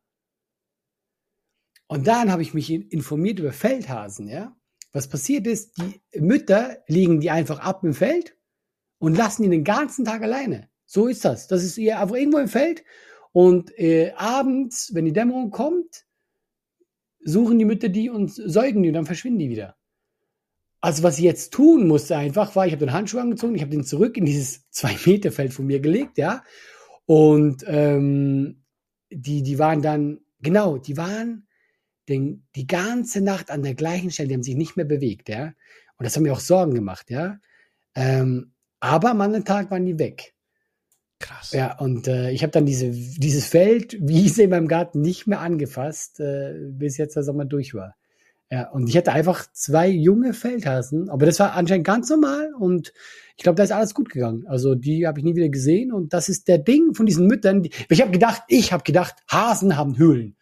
Und 1.87 2.07
dann 2.07 2.31
habe 2.31 2.41
ich 2.41 2.53
mich 2.53 2.69
in- 2.69 2.87
informiert 2.89 3.39
über 3.39 3.53
Feldhasen, 3.53 4.27
ja. 4.27 4.55
Was 4.91 5.07
passiert 5.07 5.47
ist, 5.47 5.77
die 5.77 6.19
Mütter 6.19 6.77
legen 6.87 7.19
die 7.19 7.29
einfach 7.29 7.59
ab 7.59 7.83
im 7.83 7.93
Feld 7.93 8.35
und 8.99 9.15
lassen 9.15 9.43
die 9.43 9.49
den 9.49 9.63
ganzen 9.63 10.05
Tag 10.05 10.21
alleine. 10.23 10.69
So 10.85 11.07
ist 11.07 11.25
das. 11.25 11.47
Das 11.47 11.63
ist 11.63 11.77
ihr 11.77 11.99
einfach 11.99 12.15
irgendwo 12.15 12.39
im 12.39 12.47
Feld. 12.47 12.83
Und 13.31 13.77
äh, 13.77 14.13
abends, 14.15 14.93
wenn 14.93 15.05
die 15.05 15.13
Dämmerung 15.13 15.51
kommt, 15.51 16.05
suchen 17.23 17.59
die 17.59 17.65
Mütter 17.65 17.89
die 17.89 18.09
und 18.09 18.31
säugen 18.33 18.81
die 18.81 18.89
und 18.89 18.95
dann 18.95 19.05
verschwinden 19.05 19.39
die 19.39 19.49
wieder. 19.49 19.75
Also 20.79 21.03
was 21.03 21.17
ich 21.17 21.25
jetzt 21.25 21.53
tun 21.53 21.87
musste 21.87 22.15
einfach, 22.15 22.55
war, 22.55 22.65
ich 22.65 22.71
habe 22.71 22.85
den 22.85 22.93
Handschuh 22.93 23.19
angezogen, 23.19 23.55
ich 23.55 23.61
habe 23.61 23.71
den 23.71 23.83
zurück 23.83 24.15
in 24.15 24.25
dieses 24.25 24.69
Zwei-Meter-Feld 24.69 25.53
von 25.53 25.65
mir 25.65 25.79
gelegt, 25.79 26.17
ja. 26.17 26.43
Und 27.05 27.63
ähm, 27.67 28.63
die, 29.09 29.43
die 29.43 29.59
waren 29.59 29.81
dann, 29.81 30.21
genau, 30.39 30.77
die 30.77 30.97
waren 30.97 31.46
den, 32.09 32.43
die 32.55 32.67
ganze 32.67 33.21
Nacht 33.21 33.51
an 33.51 33.63
der 33.63 33.75
gleichen 33.75 34.11
Stelle, 34.11 34.29
die 34.29 34.33
haben 34.35 34.43
sich 34.43 34.55
nicht 34.55 34.77
mehr 34.77 34.85
bewegt, 34.85 35.29
ja. 35.29 35.53
Und 35.97 36.05
das 36.05 36.15
hat 36.15 36.23
mir 36.23 36.33
auch 36.33 36.39
Sorgen 36.39 36.73
gemacht, 36.73 37.09
ja. 37.09 37.39
Ähm, 37.95 38.53
aber 38.79 39.11
am 39.11 39.21
anderen 39.21 39.45
Tag 39.45 39.71
waren 39.71 39.85
die 39.85 39.99
weg. 39.99 40.33
Krass. 41.19 41.51
Ja, 41.51 41.77
und 41.79 42.07
äh, 42.07 42.29
ich 42.31 42.43
habe 42.43 42.51
dann 42.51 42.65
diese, 42.65 42.91
dieses 42.91 43.47
Feld, 43.47 43.97
Wiese 43.99 44.43
in 44.43 44.51
meinem 44.51 44.67
Garten 44.67 45.01
nicht 45.01 45.27
mehr 45.27 45.39
angefasst, 45.39 46.19
äh, 46.19 46.53
bis 46.71 46.97
jetzt 46.97 47.15
der 47.15 47.23
Sommer 47.23 47.45
durch 47.45 47.73
war. 47.73 47.95
Ja, 48.49 48.69
und 48.69 48.87
ich 48.87 48.95
hatte 48.95 49.11
einfach 49.11 49.51
zwei 49.51 49.89
junge 49.89 50.33
Feldhasen, 50.33 51.09
aber 51.09 51.25
das 51.25 51.37
war 51.39 51.53
anscheinend 51.53 51.85
ganz 51.85 52.09
normal 52.09 52.53
und 52.57 52.93
ich 53.35 53.43
glaube, 53.43 53.57
da 53.57 53.63
ist 53.63 53.73
alles 53.73 53.93
gut 53.93 54.09
gegangen. 54.09 54.45
Also 54.47 54.73
die 54.73 55.05
habe 55.05 55.19
ich 55.19 55.25
nie 55.25 55.35
wieder 55.35 55.49
gesehen 55.49 55.91
und 55.91 56.13
das 56.13 56.29
ist 56.29 56.47
der 56.47 56.57
Ding 56.57 56.93
von 56.93 57.05
diesen 57.05 57.27
Müttern. 57.27 57.63
Die, 57.63 57.71
ich 57.89 58.01
habe 58.01 58.11
gedacht, 58.11 58.43
ich 58.47 58.71
habe 58.71 58.83
gedacht, 58.83 59.15
Hasen 59.29 59.75
haben 59.75 59.97
Höhlen. 59.97 60.37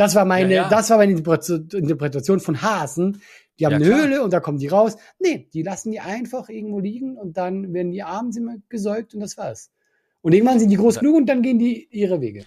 Das 0.00 0.14
war 0.14 0.24
meine, 0.24 0.54
Ja, 0.54 0.62
ja. 0.62 0.68
das 0.70 0.88
war 0.90 0.96
meine 0.96 1.12
Interpre- 1.12 1.74
Interpretation 1.76 2.40
von 2.40 2.62
Hasen. 2.62 3.20
Die 3.58 3.66
haben 3.66 3.72
Ja, 3.72 3.76
eine 3.76 3.86
klar. 3.86 4.00
Höhle 4.00 4.22
und 4.24 4.32
da 4.32 4.40
kommen 4.40 4.58
die 4.58 4.68
raus. 4.68 4.96
Nee, 5.18 5.48
die 5.52 5.62
lassen 5.62 5.90
die 5.92 6.00
einfach 6.00 6.48
irgendwo 6.48 6.80
liegen 6.80 7.18
und 7.18 7.36
dann 7.36 7.74
werden 7.74 7.92
die 7.92 8.02
abends 8.02 8.38
immer 8.38 8.54
gesäugt 8.70 9.12
und 9.12 9.20
das 9.20 9.36
war's. 9.36 9.70
Und 10.22 10.32
irgendwann 10.32 10.58
sind 10.58 10.70
die 10.70 10.76
groß 10.76 11.00
genug 11.00 11.16
und 11.16 11.26
dann 11.26 11.42
gehen 11.42 11.58
die 11.58 11.86
ihre 11.90 12.20
Wege. 12.22 12.46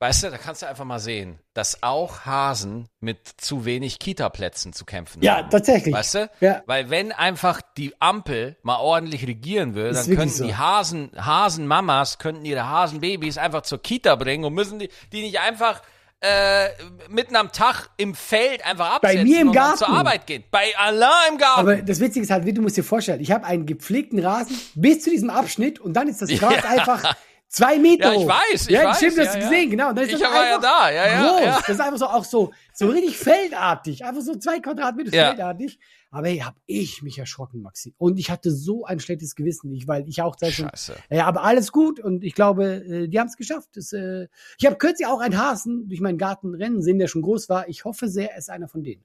Weißt 0.00 0.24
du, 0.24 0.30
da 0.30 0.36
kannst 0.36 0.62
du 0.62 0.66
einfach 0.66 0.84
mal 0.84 0.98
sehen, 0.98 1.38
dass 1.54 1.82
auch 1.84 2.26
Hasen 2.26 2.88
mit 3.00 3.20
zu 3.36 3.64
wenig 3.64 3.98
Kita-Plätzen 4.00 4.72
zu 4.72 4.84
kämpfen 4.84 5.22
Ja, 5.22 5.36
haben. 5.36 5.48
tatsächlich. 5.50 5.94
Weißt 5.94 6.14
du? 6.16 6.30
Ja. 6.40 6.62
Weil 6.66 6.90
wenn 6.90 7.12
einfach 7.12 7.62
die 7.78 7.94
Ampel 8.00 8.56
mal 8.62 8.78
ordentlich 8.80 9.26
regieren 9.26 9.74
will, 9.76 9.92
dann 9.92 10.04
können 10.16 10.28
so. 10.28 10.44
die 10.44 10.56
Hasen, 10.56 11.10
Hasenmamas 11.16 12.18
könnten 12.18 12.44
ihre 12.44 12.68
Hasenbabys 12.68 13.38
einfach 13.38 13.62
zur 13.62 13.80
Kita 13.80 14.16
bringen 14.16 14.44
und 14.44 14.54
müssen 14.54 14.78
die, 14.80 14.88
die 15.12 15.22
nicht 15.22 15.38
einfach 15.40 15.80
äh, 16.22 16.68
mitten 17.08 17.34
am 17.36 17.50
Tag 17.52 17.88
im 17.96 18.14
Feld 18.14 18.64
einfach 18.64 19.00
Bei 19.00 19.08
absetzen 19.10 19.28
mir 19.28 19.40
im 19.40 19.52
Garten. 19.52 19.78
zur 19.78 19.88
Arbeit 19.88 20.26
gehen. 20.26 20.44
Bei 20.50 20.72
Alain 20.78 21.10
im 21.32 21.38
Garten. 21.38 21.60
Aber 21.60 21.76
das 21.76 21.98
Witzige 22.00 22.22
ist 22.24 22.30
halt, 22.30 22.44
wie 22.46 22.52
du 22.52 22.62
musst 22.62 22.76
dir 22.76 22.84
vorstellen, 22.84 23.20
ich 23.20 23.32
habe 23.32 23.44
einen 23.44 23.66
gepflegten 23.66 24.18
Rasen 24.24 24.56
bis 24.76 25.02
zu 25.02 25.10
diesem 25.10 25.30
Abschnitt 25.30 25.80
und 25.80 25.94
dann 25.94 26.06
ist 26.08 26.22
das 26.22 26.30
Gras 26.30 26.54
Ja. 26.62 26.70
einfach 26.70 27.14
zwei 27.48 27.76
Meter 27.78 28.12
Ja, 28.14 28.20
ich 28.20 28.26
weiß, 28.28 28.62
ich 28.62 28.68
ja, 28.70 28.84
weiß, 28.84 28.96
Stimmt, 28.98 29.18
das 29.18 29.26
ja, 29.26 29.32
du 29.32 29.38
ja. 29.40 29.48
gesehen, 29.48 29.70
genau. 29.70 29.88
Und 29.88 29.96
dann 29.96 30.04
ist 30.04 30.12
Ich 30.14 30.20
das 30.20 30.30
war 30.32 30.46
ja 30.46 30.58
da, 30.58 30.90
ja, 30.90 31.06
ja, 31.06 31.28
groß. 31.32 31.40
ja. 31.44 31.58
Das 31.58 31.68
ist 31.68 31.80
einfach 31.80 31.98
so 31.98 32.06
auch 32.06 32.24
so, 32.24 32.52
so 32.72 32.86
richtig 32.88 33.16
feldartig. 33.18 34.04
Einfach 34.04 34.22
so 34.22 34.36
zwei 34.36 34.60
Quadratmeter 34.60 35.10
feldartig. 35.10 35.78
Aber 36.12 36.28
hey, 36.28 36.38
hab 36.40 36.56
ich 36.66 37.02
mich 37.02 37.18
erschrocken, 37.18 37.62
Maxi. 37.62 37.94
Und 37.96 38.18
ich 38.20 38.30
hatte 38.30 38.50
so 38.50 38.84
ein 38.84 39.00
schlechtes 39.00 39.34
Gewissen, 39.34 39.70
nicht, 39.70 39.88
weil 39.88 40.06
ich 40.08 40.20
auch 40.20 40.36
seit 40.38 40.52
schon 40.52 40.70
ja, 41.10 41.26
aber 41.26 41.42
alles 41.42 41.72
gut 41.72 41.98
und 42.00 42.22
ich 42.22 42.34
glaube, 42.34 42.84
äh, 42.84 43.08
die 43.08 43.18
haben 43.18 43.28
es 43.28 43.36
geschafft. 43.38 43.70
Das, 43.74 43.94
äh, 43.94 44.28
ich 44.58 44.66
habe 44.66 44.76
kürzlich 44.76 45.06
auch 45.08 45.20
einen 45.20 45.38
Hasen 45.38 45.88
durch 45.88 46.02
meinen 46.02 46.18
Garten 46.18 46.54
rennen 46.54 46.82
sehen, 46.82 46.98
der 46.98 47.08
schon 47.08 47.22
groß 47.22 47.48
war. 47.48 47.66
Ich 47.68 47.86
hoffe 47.86 48.08
sehr, 48.08 48.30
er 48.32 48.38
ist 48.38 48.50
einer 48.50 48.68
von 48.68 48.84
denen. 48.84 49.02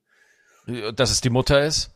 Dass 0.95 1.09
es 1.11 1.21
die 1.21 1.29
Mutter 1.29 1.63
ist? 1.63 1.91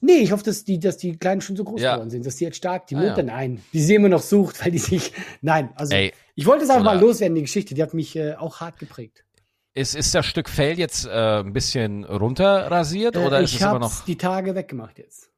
Nee, 0.00 0.16
ich 0.20 0.32
hoffe, 0.32 0.42
dass 0.44 0.64
die, 0.64 0.78
dass 0.78 0.96
die 0.96 1.18
Kleinen 1.18 1.42
schon 1.42 1.56
so 1.56 1.64
groß 1.64 1.82
Ja. 1.82 1.94
geworden 1.94 2.08
sind, 2.08 2.24
dass 2.24 2.36
die 2.36 2.44
jetzt 2.44 2.56
stark 2.56 2.86
die 2.86 2.96
Ah, 2.96 3.00
Mutter, 3.00 3.18
ja. 3.18 3.24
nein, 3.24 3.62
die 3.74 3.82
sie 3.82 3.94
immer 3.94 4.08
noch 4.08 4.22
sucht, 4.22 4.58
weil 4.64 4.70
die 4.72 4.78
sich, 4.78 5.12
nein, 5.42 5.68
also 5.76 5.94
Ey, 5.94 6.12
ich 6.34 6.46
wollte 6.46 6.64
es 6.64 6.70
einfach 6.70 6.84
mal 6.84 6.98
loswerden, 6.98 7.34
die 7.34 7.42
Geschichte, 7.42 7.74
die 7.74 7.82
hat 7.82 7.92
mich 7.92 8.16
äh, 8.16 8.34
auch 8.36 8.60
hart 8.60 8.78
geprägt. 8.78 9.24
Ist, 9.74 9.94
ist 9.94 10.14
das 10.14 10.24
Stück 10.26 10.48
Fell 10.48 10.78
jetzt 10.78 11.04
äh, 11.06 11.40
ein 11.40 11.52
bisschen 11.52 12.04
runterrasiert 12.04 13.16
oder 13.16 13.40
Äh, 13.40 13.44
ist 13.44 13.50
ich 13.54 13.60
es 13.60 13.66
immer 13.66 13.78
noch? 13.80 14.04
die 14.04 14.16
Tage 14.16 14.54
weggemacht 14.54 14.98
jetzt. 14.98 15.30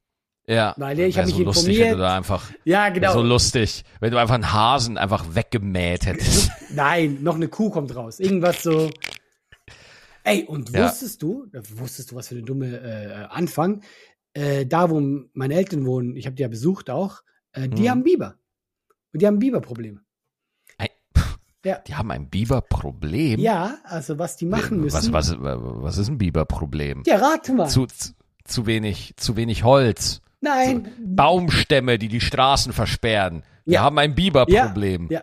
Ja, 0.49 0.75
weil 0.77 1.01
ich 1.01 1.17
wär 1.17 1.23
hab 1.23 1.27
mich 1.27 1.35
so 1.37 1.43
lustig, 1.43 1.67
wenn 1.67 1.75
du 1.75 1.83
informiert. 1.83 2.01
da 2.09 2.17
einfach 2.17 2.51
Ja, 2.65 2.89
genau. 2.91 3.13
so 3.15 3.23
lustig, 3.23 3.85
wenn 3.99 4.13
du 4.13 4.19
einfach 4.19 4.35
einen 4.37 4.53
Hasen 4.53 4.97
einfach 4.97 5.35
weggemäht 5.35 6.07
hättest. 6.07 6.51
Nein, 6.71 7.19
noch 7.23 7.35
eine 7.35 7.49
Kuh 7.49 7.71
kommt 7.71 7.97
raus. 7.97 8.21
Irgendwas 8.21 8.63
so. 8.63 8.91
Ey, 10.23 10.45
und 10.45 10.71
Ja. 10.71 10.85
wusstest 10.85 11.23
du, 11.23 11.47
äh, 11.53 11.61
wusstest 11.79 12.11
du, 12.13 12.17
was 12.17 12.29
für 12.29 12.35
eine 12.37 12.45
dumme 12.45 12.79
äh, 12.81 13.27
Anfang? 13.31 13.83
Äh, 14.35 14.67
da, 14.67 14.91
wo 14.91 15.01
meine 15.33 15.55
Eltern 15.55 15.87
wohnen, 15.87 16.15
ich 16.17 16.27
habe 16.27 16.37
die 16.37 16.43
ja 16.43 16.49
besucht 16.49 16.91
auch, 16.91 17.23
äh, 17.53 17.69
die 17.69 17.83
Mhm. 17.83 17.89
haben 17.91 18.03
Biber. 18.05 18.35
Und 19.13 19.23
die 19.23 19.27
haben 19.27 19.39
Biberprobleme. 19.39 20.01
Ja. 21.65 21.79
Die 21.87 21.95
haben 21.95 22.11
ein 22.11 22.29
Biberproblem. 22.29 23.41
Ja, 23.41 23.79
also 23.85 24.19
was 24.19 24.37
die 24.37 24.47
machen 24.47 24.81
müssen. 24.81 25.13
Was, 25.13 25.13
was, 25.13 25.37
was 25.41 25.99
ist 25.99 26.09
ein 26.09 26.19
Biberproblem? 26.19 27.03
Ja, 27.07 27.17
rate 27.17 27.53
mal. 27.55 27.69
Zu, 27.69 27.87
zu, 27.87 28.13
zu 28.45 28.67
wenig, 28.67 29.15
zu 29.17 29.37
wenig 29.37 29.65
Holz. 29.65 30.21
Nein. 30.41 30.93
Baumstämme, 31.01 31.99
die 31.99 32.09
die 32.09 32.21
Straßen 32.21 32.73
versperren. 32.73 33.43
Wir 33.65 33.75
Ja. 33.75 33.83
haben 33.83 33.99
ein 33.99 34.15
Biberproblem. 34.15 35.09
Ja. 35.11 35.23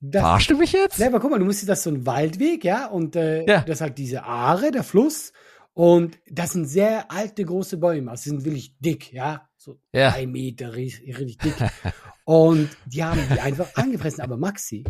Das, 0.00 0.20
Verarschst 0.22 0.50
du 0.50 0.56
mich 0.58 0.72
jetzt? 0.72 0.98
Ja, 0.98 1.08
aber 1.08 1.20
guck 1.20 1.30
mal, 1.30 1.38
du 1.38 1.44
musst 1.46 1.62
dir 1.62 1.66
das 1.66 1.82
so 1.82 1.90
ein 1.90 2.06
Waldweg, 2.06 2.64
ja, 2.64 2.86
und 2.86 3.16
äh, 3.16 3.44
Ja. 3.46 3.60
das 3.62 3.76
ist 3.76 3.80
halt 3.80 3.98
diese 3.98 4.24
Aare, 4.24 4.70
der 4.70 4.84
Fluss, 4.84 5.32
und 5.72 6.18
das 6.30 6.52
sind 6.52 6.66
sehr 6.66 7.10
alte, 7.10 7.44
große 7.44 7.78
Bäume, 7.78 8.10
also 8.10 8.24
die 8.24 8.28
sind 8.30 8.44
wirklich 8.44 8.76
dick, 8.78 9.12
ja, 9.12 9.48
so 9.56 9.78
Ja. 9.92 10.10
drei 10.10 10.26
Meter, 10.26 10.74
richtig 10.74 11.38
dick. 11.38 11.54
und 12.26 12.68
die 12.86 13.04
haben 13.04 13.20
die 13.32 13.40
einfach 13.40 13.72
angefressen, 13.76 14.20
aber 14.20 14.36
Maxi, 14.36 14.82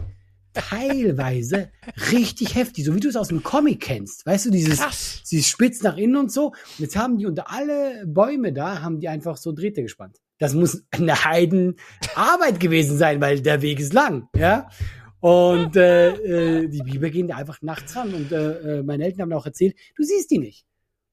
teilweise 0.54 1.70
richtig 2.10 2.54
heftig, 2.54 2.86
so 2.86 2.94
wie 2.94 3.00
du 3.00 3.08
es 3.08 3.16
aus 3.16 3.28
dem 3.28 3.42
Comic 3.42 3.80
kennst, 3.80 4.24
weißt 4.24 4.46
du, 4.46 4.50
dieses, 4.50 4.78
Krass. 4.80 5.22
dieses 5.30 5.46
spitz 5.46 5.82
nach 5.82 5.98
innen 5.98 6.16
und 6.16 6.32
so, 6.32 6.46
und 6.46 6.54
jetzt 6.78 6.96
haben 6.96 7.18
die 7.18 7.26
unter 7.26 7.50
alle 7.52 8.04
Bäume 8.06 8.54
da, 8.54 8.80
haben 8.80 9.00
die 9.00 9.08
einfach 9.08 9.36
so 9.36 9.52
Drähte 9.52 9.82
gespannt. 9.82 10.16
Das 10.38 10.54
muss 10.54 10.82
eine 10.90 11.24
Heidenarbeit 11.24 12.58
gewesen 12.58 12.96
sein, 12.96 13.20
weil 13.20 13.40
der 13.42 13.60
Weg 13.60 13.80
ist 13.80 13.92
lang, 13.92 14.28
ja. 14.34 14.68
Und 15.20 15.76
äh, 15.76 16.10
äh, 16.62 16.68
die 16.68 16.82
Biber 16.82 17.10
gehen 17.10 17.28
da 17.28 17.36
einfach 17.36 17.60
nachts 17.60 17.96
ran. 17.96 18.14
Und 18.14 18.32
äh, 18.32 18.78
äh, 18.78 18.82
meine 18.82 19.04
Eltern 19.04 19.22
haben 19.22 19.32
auch 19.32 19.46
erzählt, 19.46 19.74
du 19.96 20.04
siehst 20.04 20.30
die 20.30 20.38
nicht. 20.38 20.64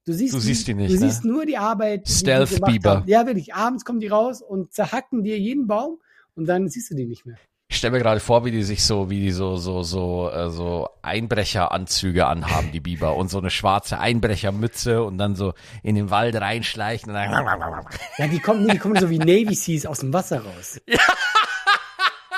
Du 0.06 0.14
siehst, 0.14 0.34
Du 0.34 0.40
siehst 0.40 0.68
die 0.68 0.74
nicht, 0.74 0.90
Du 0.94 1.00
ne? 1.00 1.00
siehst 1.10 1.24
nur 1.26 1.46
die 1.46 1.58
Arbeit. 1.58 2.02
die 2.08 2.12
die 2.12 2.18
Stealth 2.20 2.50
gemacht 2.56 2.72
Biber. 2.72 2.90
haben. 2.98 3.08
Ja, 3.10 3.26
wirklich. 3.26 3.54
Abends 3.56 3.86
kommen 3.86 4.02
die 4.02 4.08
raus 4.08 4.42
und 4.42 4.74
zerhacken 4.74 5.24
dir 5.24 5.40
jeden 5.40 5.66
Baum 5.68 6.00
und 6.36 6.46
dann 6.46 6.70
siehst 6.70 6.92
du 6.92 6.96
die 6.96 7.06
nicht 7.06 7.26
mehr. 7.26 7.38
Ich 7.70 7.78
stelle 7.78 7.94
mir 7.94 8.00
gerade 8.00 8.20
vor, 8.20 8.46
wie 8.46 8.52
die 8.52 8.62
sich 8.62 8.84
so, 8.84 9.10
wie 9.10 9.20
die 9.20 9.32
so, 9.32 9.58
so, 9.58 9.82
so, 9.82 10.30
äh, 10.30 10.50
so 10.50 10.90
Einbrecheranzüge 11.02 12.28
anhaben, 12.28 12.72
die 12.72 12.80
Biber, 12.80 13.16
und 13.16 13.30
so 13.30 13.40
eine 13.40 13.50
schwarze 13.50 14.00
Einbrechermütze 14.00 15.04
und 15.04 15.18
dann 15.18 15.36
so 15.36 15.54
in 15.82 15.96
den 15.96 16.12
Wald 16.12 16.36
reinschleichen 16.36 17.10
und 17.10 17.16
dann. 17.16 17.32
Ja, 18.18 18.28
die 18.28 18.40
kommen, 18.40 18.68
die 18.68 18.78
kommen 18.78 19.00
so 19.00 19.10
wie 19.10 19.18
Navy 19.18 19.56
Seas 19.56 19.86
aus 19.86 20.00
dem 20.00 20.14
Wasser 20.14 20.44
raus. 20.44 20.80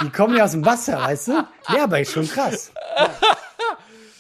Die 0.02 0.10
kommen 0.10 0.38
ja 0.38 0.46
aus 0.46 0.52
dem 0.52 0.66
Wasser, 0.66 1.00
weißt 1.00 1.28
du? 1.30 1.48
Ja, 1.74 1.84
aber 1.84 2.00
ist 2.00 2.14
schon 2.14 2.28
krass. 2.28 2.72
Ja. 2.98 3.10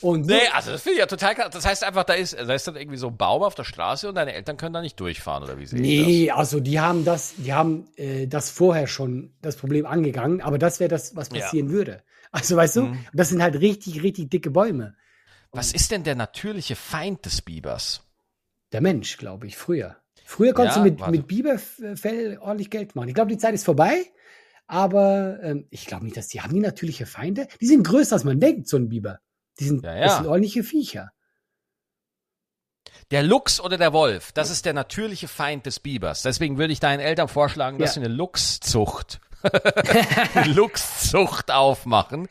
Und 0.01 0.25
Nee, 0.25 0.47
also 0.53 0.71
das 0.71 0.81
finde 0.81 0.95
ich 0.95 0.99
ja 0.99 1.05
total 1.05 1.35
krass. 1.35 1.49
Das 1.51 1.65
heißt 1.65 1.83
einfach, 1.83 2.03
da 2.03 2.13
ist, 2.13 2.33
da 2.33 2.53
ist 2.53 2.67
dann 2.67 2.75
irgendwie 2.75 2.97
so 2.97 3.07
ein 3.07 3.17
Baum 3.17 3.41
auf 3.43 3.55
der 3.55 3.63
Straße 3.63 4.07
und 4.09 4.15
deine 4.15 4.33
Eltern 4.33 4.57
können 4.57 4.73
da 4.73 4.81
nicht 4.81 4.99
durchfahren, 4.99 5.43
oder 5.43 5.57
wie 5.57 5.63
ich 5.63 5.71
Nee, 5.71 6.31
also 6.31 6.59
die 6.59 6.79
haben 6.79 7.05
das, 7.05 7.33
die 7.37 7.53
haben 7.53 7.87
äh, 7.95 8.27
das 8.27 8.49
vorher 8.49 8.87
schon 8.87 9.33
das 9.41 9.55
Problem 9.55 9.85
angegangen, 9.85 10.41
aber 10.41 10.57
das 10.57 10.79
wäre 10.79 10.89
das, 10.89 11.15
was 11.15 11.29
Ja. 11.29 11.35
Mhm. 11.35 11.39
passieren 11.39 11.69
würde. 11.69 12.03
Also 12.31 12.55
weißt 12.57 12.75
du, 12.75 12.93
das 13.13 13.29
sind 13.29 13.41
halt 13.41 13.55
richtig, 13.61 14.03
richtig 14.03 14.29
dicke 14.29 14.51
Bäume. 14.51 14.95
Was 15.51 15.71
ist 15.71 15.91
denn 15.91 16.03
der 16.03 16.15
natürliche 16.15 16.75
Feind 16.75 17.25
des 17.25 17.41
Bibers? 17.41 18.01
Der 18.73 18.81
Mensch, 18.81 19.15
glaube 19.17 19.47
ich, 19.47 19.55
früher. 19.55 19.95
Früher 20.25 20.53
konntest 20.53 20.77
Ja, 20.77 20.83
du 20.83 20.89
mit, 20.89 20.99
warte. 20.99 21.11
mit 21.11 21.27
Biberfell 21.27 22.37
ordentlich 22.39 22.69
Geld 22.69 22.95
machen. 22.95 23.07
Ich 23.07 23.15
glaube, 23.15 23.31
die 23.31 23.37
Zeit 23.37 23.53
ist 23.53 23.63
vorbei, 23.63 24.03
aber 24.67 25.39
ähm, 25.41 25.67
ich 25.69 25.85
glaube 25.85 26.03
nicht, 26.03 26.17
dass 26.17 26.27
die 26.27 26.41
haben 26.41 26.53
die 26.53 26.59
natürliche 26.59 27.05
Feinde. 27.05 27.47
Die 27.61 27.67
sind 27.67 27.83
größer, 27.87 28.15
als 28.15 28.23
man 28.25 28.39
denkt, 28.39 28.67
so 28.67 28.75
ein 28.77 28.89
Biber. 28.89 29.19
Die 29.59 29.65
sind, 29.65 29.83
Ja, 29.83 29.95
ja. 29.95 30.03
Das 30.05 30.17
sind 30.17 30.27
ordentliche 30.27 30.63
Viecher. 30.63 31.11
Der 33.11 33.23
Luchs 33.23 33.59
oder 33.61 33.77
der 33.77 33.93
Wolf, 33.93 34.31
das 34.31 34.49
ist 34.49 34.65
der 34.65 34.73
natürliche 34.73 35.27
Feind 35.27 35.65
des 35.65 35.79
Bibers. 35.79 36.23
Deswegen 36.23 36.57
würde 36.57 36.73
ich 36.73 36.79
deinen 36.79 36.99
Eltern 36.99 37.27
vorschlagen, 37.27 37.77
dass 37.77 37.95
Ja. 37.95 38.01
sie 38.01 38.05
eine 38.07 38.13
Luchszucht, 38.15 39.21
eine 40.33 40.51
Luchszucht 40.53 41.51
aufmachen 41.51 42.27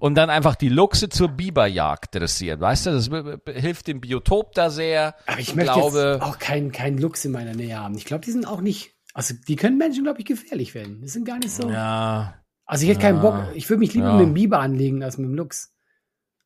und 0.00 0.14
dann 0.16 0.28
einfach 0.28 0.54
die 0.54 0.68
Luchse 0.68 1.08
zur 1.08 1.28
Biberjagd 1.28 2.14
dressieren. 2.14 2.60
Weißt 2.60 2.86
du, 2.86 2.90
das 2.90 3.08
hilft 3.54 3.86
dem 3.86 4.00
Biotop 4.02 4.52
da 4.54 4.68
sehr. 4.68 5.14
Aber 5.26 5.40
ich 5.40 5.54
möchte 5.54 5.72
glaube, 5.72 6.18
auch 6.20 6.38
keinen 6.38 6.72
keinen 6.72 6.98
Luchs 6.98 7.24
in 7.24 7.32
meiner 7.32 7.54
Nähe 7.54 7.78
haben. 7.78 7.96
Ich 7.96 8.04
glaube, 8.04 8.24
die 8.24 8.32
sind 8.32 8.46
auch 8.46 8.60
nicht, 8.60 8.92
also 9.14 9.34
die 9.48 9.56
können 9.56 9.78
Menschen, 9.78 10.04
glaube 10.04 10.18
ich, 10.20 10.26
gefährlich 10.26 10.74
werden. 10.74 11.00
Das 11.00 11.12
sind 11.14 11.24
gar 11.26 11.38
nicht 11.38 11.52
so. 11.52 11.70
ja, 11.70 12.34
Also 12.66 12.84
ich 12.84 12.90
hätte 12.90 13.00
keinen 13.00 13.22
Ja. 13.22 13.30
Bock, 13.30 13.56
ich 13.56 13.68
würde 13.70 13.80
mich 13.80 13.94
lieber 13.94 14.08
Ja. 14.08 14.12
mit 14.16 14.26
dem 14.26 14.34
Biber 14.34 14.58
anlegen 14.60 15.02
als 15.02 15.16
mit 15.16 15.26
dem 15.30 15.34
Luchs. 15.34 15.72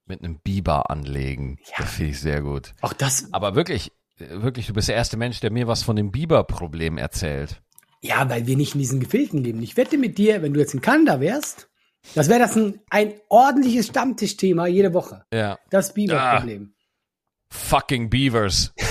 Mit 0.06 0.22
einem 0.22 0.40
Biber 0.40 0.90
anlegen. 0.90 1.58
Ja. 1.66 1.74
Das 1.78 1.90
finde 1.94 2.10
ich 2.12 2.20
sehr 2.20 2.42
gut. 2.42 2.74
Auch 2.80 2.92
das, 2.92 3.28
Aber 3.32 3.54
wirklich, 3.54 3.92
wirklich, 4.18 4.66
du 4.66 4.72
bist 4.72 4.88
der 4.88 4.96
erste 4.96 5.16
Mensch, 5.16 5.40
der 5.40 5.50
mir 5.52 5.66
was 5.68 5.82
von 5.82 5.96
dem 5.96 6.10
Biber-Problem 6.10 6.98
erzählt. 6.98 7.62
ja, 8.00 8.28
weil 8.28 8.46
wir 8.46 8.56
nicht 8.56 8.74
in 8.74 8.80
diesen 8.80 8.98
Gefilden 9.00 9.42
leben. 9.44 9.62
Ich 9.62 9.76
wette 9.76 9.96
mit 9.98 10.18
dir, 10.18 10.42
wenn 10.42 10.52
du 10.54 10.60
jetzt 10.60 10.74
in 10.74 10.80
Kanada 10.80 11.20
wärst, 11.20 11.68
das 12.16 12.28
wäre 12.28 12.40
das 12.40 12.56
ein, 12.56 12.80
ein 12.90 13.14
ordentliches 13.28 13.86
Stammtischthema 13.86 14.66
jede 14.66 14.92
Woche. 14.92 15.24
Ja. 15.32 15.56
Das 15.70 15.94
Biber-Problem. 15.94 16.74
Fucking 17.50 18.10
Beavers. 18.10 18.72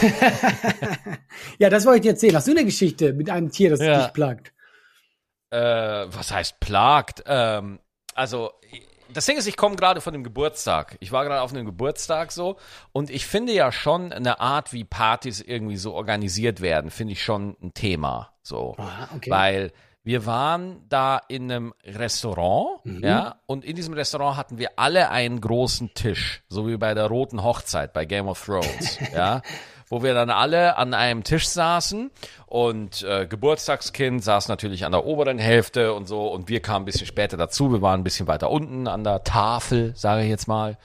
Ja, 1.60 1.70
das 1.70 1.86
wollte 1.86 1.98
ich 1.98 2.02
dir 2.04 2.10
erzählen. 2.12 2.36
Hast 2.36 2.48
du 2.48 2.52
eine 2.52 2.66
Geschichte 2.66 3.14
mit 3.14 3.30
einem 3.30 3.52
Tier, 3.52 3.70
das 3.70 3.80
Ja. 3.82 4.04
dich 4.06 4.14
plagt? 4.14 4.54
Äh, 5.50 5.58
was 5.60 6.32
heißt 6.32 6.60
plagt? 6.60 7.24
Ähm, 7.26 7.80
also, 8.16 8.52
das 9.14 9.26
Ding 9.26 9.38
ist, 9.38 9.48
ich 9.48 9.58
komme 9.58 9.76
gerade 9.76 10.02
von 10.02 10.14
dem 10.14 10.24
Geburtstag. 10.24 10.98
Ich 11.00 11.12
war 11.12 11.24
gerade 11.26 11.42
auf 11.42 11.52
einem 11.54 11.66
Geburtstag 11.66 12.32
so 12.32 12.58
und 12.92 13.10
ich 13.10 13.26
finde 13.26 13.54
ja 13.54 13.72
schon 13.72 14.12
eine 14.14 14.40
Art, 14.40 14.74
wie 14.74 14.84
Partys 14.84 15.42
irgendwie 15.42 15.78
so 15.78 15.94
organisiert 15.94 16.62
werden, 16.62 16.92
finde 16.92 17.14
ich 17.14 17.24
schon 17.24 17.56
ein 17.62 17.74
Thema. 17.74 18.32
So. 18.44 18.76
Ah, 18.78 19.08
okay. 19.16 19.30
Weil 19.30 19.72
wir 20.04 20.26
waren 20.26 20.84
da 20.90 21.22
in 21.28 21.52
einem 21.52 21.74
Restaurant, 21.86 22.84
Mhm. 22.86 23.04
ja, 23.04 23.36
und 23.46 23.64
in 23.64 23.76
diesem 23.76 23.94
Restaurant 23.94 24.36
hatten 24.36 24.58
wir 24.58 24.72
alle 24.78 25.10
einen 25.12 25.40
großen 25.40 25.94
Tisch, 25.94 26.44
so 26.50 26.68
wie 26.68 26.78
bei 26.78 26.94
der 26.96 27.06
roten 27.06 27.44
Hochzeit 27.44 27.94
bei 27.94 28.06
Game 28.06 28.28
of 28.28 28.44
Thrones, 28.44 28.98
ja, 29.14 29.42
wo 29.92 30.02
wir 30.02 30.14
dann 30.14 30.30
alle 30.30 30.78
an 30.78 30.94
einem 30.94 31.24
Tisch 31.26 31.50
saßen 31.50 32.12
und 32.46 33.04
äh, 33.04 33.28
Geburtstagskind 33.28 34.24
saß 34.24 34.48
natürlich 34.48 34.86
an 34.86 34.94
der 34.94 35.06
oberen 35.06 35.38
Hälfte 35.38 35.94
und 35.94 36.08
so 36.08 36.28
und 36.32 36.48
wir 36.48 36.62
kamen 36.62 36.84
ein 36.84 36.86
bisschen 36.86 37.06
später 37.06 37.36
dazu, 37.36 37.74
wir 37.74 37.82
waren 37.82 38.00
ein 38.00 38.04
bisschen 38.06 38.26
weiter 38.26 38.50
unten 38.50 38.88
an 38.88 39.04
der 39.04 39.26
Tafel, 39.26 39.94
sage 39.96 40.24
ich 40.24 40.30
jetzt 40.30 40.48
mal. 40.48 40.78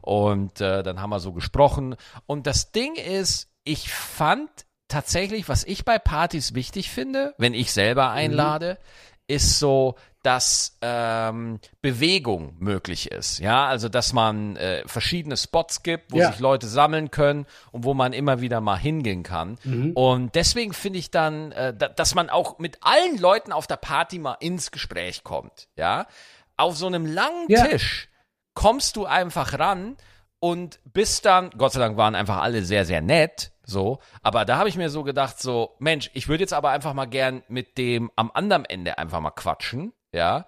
Und 0.00 0.60
äh, 0.60 0.82
dann 0.82 1.00
haben 1.00 1.10
wir 1.10 1.20
so 1.20 1.32
gesprochen. 1.32 1.96
Und 2.26 2.46
das 2.46 2.72
Ding 2.72 2.94
ist, 2.94 3.50
ich 3.64 3.90
fand 3.92 4.50
tatsächlich, 4.88 5.48
was 5.48 5.64
ich 5.64 5.84
bei 5.84 5.98
Partys 5.98 6.54
wichtig 6.54 6.90
finde, 6.90 7.34
wenn 7.36 7.54
ich 7.54 7.72
selber 7.72 8.10
einlade, 8.10 8.78
ist 9.26 9.58
so, 9.58 9.94
dass 10.22 10.78
ähm, 10.80 11.60
Bewegung 11.82 12.54
möglich 12.58 13.10
ist. 13.10 13.38
Ja, 13.40 13.66
also 13.66 13.88
dass 13.90 14.12
man 14.14 14.56
äh, 14.56 14.82
verschiedene 14.86 15.36
Spots 15.36 15.82
gibt, 15.82 16.12
wo 16.12 16.18
Ja. 16.18 16.30
sich 16.30 16.40
Leute 16.40 16.66
sammeln 16.66 17.10
können 17.10 17.46
und 17.72 17.84
wo 17.84 17.92
man 17.94 18.12
immer 18.14 18.40
wieder 18.40 18.60
mal 18.62 18.76
hingehen 18.78 19.22
kann. 19.22 19.58
Und 19.94 20.34
deswegen 20.34 20.72
finde 20.72 20.98
ich 20.98 21.10
dann, 21.10 21.52
äh, 21.52 21.74
da, 21.76 21.88
dass 21.88 22.14
man 22.14 22.30
auch 22.30 22.58
mit 22.58 22.78
allen 22.82 23.18
Leuten 23.18 23.52
auf 23.52 23.66
der 23.66 23.76
Party 23.76 24.18
mal 24.18 24.36
ins 24.40 24.70
Gespräch 24.70 25.24
kommt. 25.24 25.68
Ja, 25.76 26.06
auf 26.56 26.76
so 26.76 26.86
einem 26.86 27.04
langen 27.06 27.46
Ja. 27.48 27.64
Tisch 27.66 28.08
kommst 28.54 28.96
du 28.96 29.04
einfach 29.06 29.58
ran 29.58 29.96
und 30.38 30.78
bist 30.84 31.24
dann, 31.26 31.50
Gott 31.50 31.72
sei 31.72 31.80
Dank 31.80 31.96
waren 31.96 32.14
einfach 32.14 32.40
alle 32.42 32.62
sehr, 32.62 32.84
sehr 32.84 33.00
nett, 33.02 33.52
so, 33.64 33.98
aber 34.22 34.44
da 34.44 34.58
habe 34.58 34.68
ich 34.68 34.76
mir 34.76 34.90
so 34.90 35.02
gedacht, 35.02 35.40
so, 35.40 35.74
Mensch, 35.78 36.10
ich 36.14 36.28
würde 36.28 36.42
jetzt 36.42 36.52
aber 36.52 36.70
einfach 36.70 36.94
mal 36.94 37.06
gern 37.06 37.42
mit 37.48 37.78
dem 37.78 38.10
am 38.16 38.30
anderen 38.32 38.64
Ende 38.64 38.98
einfach 38.98 39.20
mal 39.20 39.30
quatschen, 39.30 39.92
ja, 40.12 40.46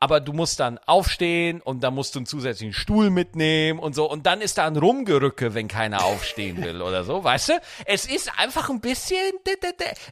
aber 0.00 0.20
du 0.20 0.32
musst 0.32 0.60
dann 0.60 0.78
aufstehen 0.86 1.60
und 1.60 1.82
dann 1.82 1.94
musst 1.94 2.14
du 2.14 2.20
einen 2.20 2.26
zusätzlichen 2.26 2.72
Stuhl 2.72 3.10
mitnehmen 3.10 3.80
und 3.80 3.94
so 3.94 4.08
und 4.08 4.26
dann 4.26 4.40
ist 4.40 4.58
da 4.58 4.66
ein 4.66 4.76
Rumgerücke, 4.76 5.54
wenn 5.54 5.66
keiner 5.66 6.04
aufstehen 6.04 6.56
will 6.62 6.82
oder 6.82 7.04
so, 7.04 7.24
weißt 7.24 7.48
du? 7.48 7.52
Es 7.84 8.06
ist 8.06 8.30
einfach 8.38 8.70
ein 8.70 8.80
bisschen, 8.80 9.18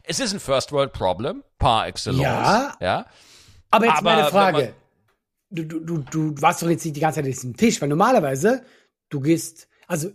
es 0.03 0.19
ist 0.19 0.33
ein 0.33 0.39
First 0.39 0.71
World 0.71 0.91
Problem, 0.91 1.43
par 1.57 1.87
excellence, 1.87 2.21
Ja. 2.21 2.75
ja. 2.81 3.05
Aber 3.71 3.85
jetzt 3.85 3.97
Aber 3.97 4.15
meine 4.15 4.29
Frage. 4.29 4.73
Du, 5.49 5.63
du, 5.63 5.79
du, 5.79 5.97
du 5.99 6.41
warst 6.41 6.61
doch 6.61 6.69
jetzt 6.69 6.83
nicht 6.83 6.97
die 6.97 6.99
ganze 6.99 7.17
Zeit 7.17 7.25
an 7.25 7.31
diesem 7.31 7.55
Tisch, 7.55 7.81
weil 7.81 7.87
normalerweise, 7.87 8.65
du 9.09 9.21
gehst, 9.21 9.69
also 9.87 10.09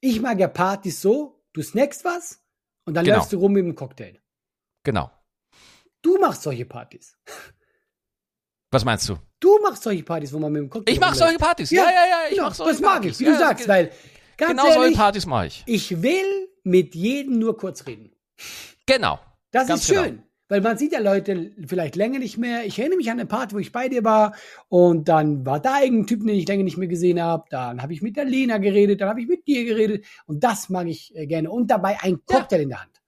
ich 0.00 0.20
mag 0.20 0.38
ja 0.38 0.46
Partys 0.46 1.00
so, 1.00 1.39
du 1.52 1.62
snackst 1.62 2.04
was 2.04 2.42
und 2.86 2.94
dann 2.94 3.04
Genau. 3.04 3.18
läufst 3.18 3.32
du 3.32 3.38
rum 3.38 3.52
mit 3.52 3.64
einem 3.64 3.74
Cocktail. 3.74 4.20
Genau. 4.84 5.10
Du 6.02 6.18
machst 6.18 6.42
solche 6.42 6.64
Partys. 6.64 7.16
Was 8.72 8.84
meinst 8.84 9.08
du? 9.08 9.16
Du 9.40 9.58
machst 9.62 9.82
solche 9.82 10.02
Partys, 10.04 10.32
wo 10.32 10.38
man 10.38 10.52
mit 10.52 10.62
dem 10.62 10.70
Cocktail 10.70 10.92
Ich 10.92 10.98
rumläuft. 11.00 11.18
solche 11.18 11.38
Partys. 11.38 11.70
Ja, 11.70 11.84
ja, 11.84 11.90
ja, 11.90 12.18
ich 12.30 12.36
ja, 12.36 12.44
mach 12.44 12.54
solche 12.54 12.72
Das 12.74 12.80
mag 12.80 12.92
Partys. 12.92 13.12
ich, 13.14 13.20
wie 13.20 13.24
du 13.24 13.30
Ja, 13.32 13.38
sagst, 13.38 13.66
weil 13.68 13.90
ganz 14.36 14.50
Genau 14.52 14.62
solche 14.64 14.78
ehrlich, 14.80 14.96
Partys 14.96 15.26
mache 15.26 15.46
ich. 15.46 15.62
ich 15.66 16.02
will 16.02 16.48
mit 16.62 16.94
jedem 16.94 17.38
nur 17.38 17.56
kurz 17.56 17.84
reden. 17.86 18.14
Genau. 18.86 19.18
Das 19.50 19.66
Ganz 19.66 19.82
ist 19.82 19.88
genau. 19.88 20.22
Weil 20.50 20.60
man 20.60 20.76
sieht 20.76 20.92
ja 20.92 20.98
Leute 20.98 21.52
vielleicht 21.66 21.96
länger 21.96 22.18
nicht 22.18 22.36
mehr. 22.36 22.66
Ich 22.66 22.78
erinnere 22.78 22.98
mich 22.98 23.10
an 23.10 23.18
eine 23.18 23.26
Party, 23.26 23.54
wo 23.54 23.58
ich 23.58 23.72
bei 23.72 23.88
dir 23.88 24.04
war 24.04 24.34
und 24.68 25.08
dann 25.08 25.46
war 25.46 25.60
da 25.60 25.80
irgendein 25.80 26.06
Typ, 26.08 26.20
den 26.20 26.30
ich 26.34 26.46
länger 26.46 26.64
nicht 26.64 26.76
mehr 26.76 26.88
gesehen 26.88 27.22
habe. 27.22 27.44
Dann 27.50 27.80
habe 27.80 27.92
ich 27.94 28.02
mit 28.02 28.16
der 28.16 28.24
Lena 28.26 28.58
geredet, 28.58 29.00
dann 29.00 29.08
habe 29.08 29.22
ich 29.22 29.28
mit 29.28 29.46
dir 29.46 29.64
geredet 29.64 30.04
und 30.26 30.44
das 30.44 30.68
mag 30.68 30.86
ich 30.88 31.14
äh, 31.16 31.26
gerne. 31.26 31.50
Und 31.50 31.68
dabei 31.68 31.98
ein 32.02 32.20
Ja. 32.28 32.36
Cocktail 32.38 32.60
in 32.62 32.68
der 32.70 32.82
Hand. 32.82 33.00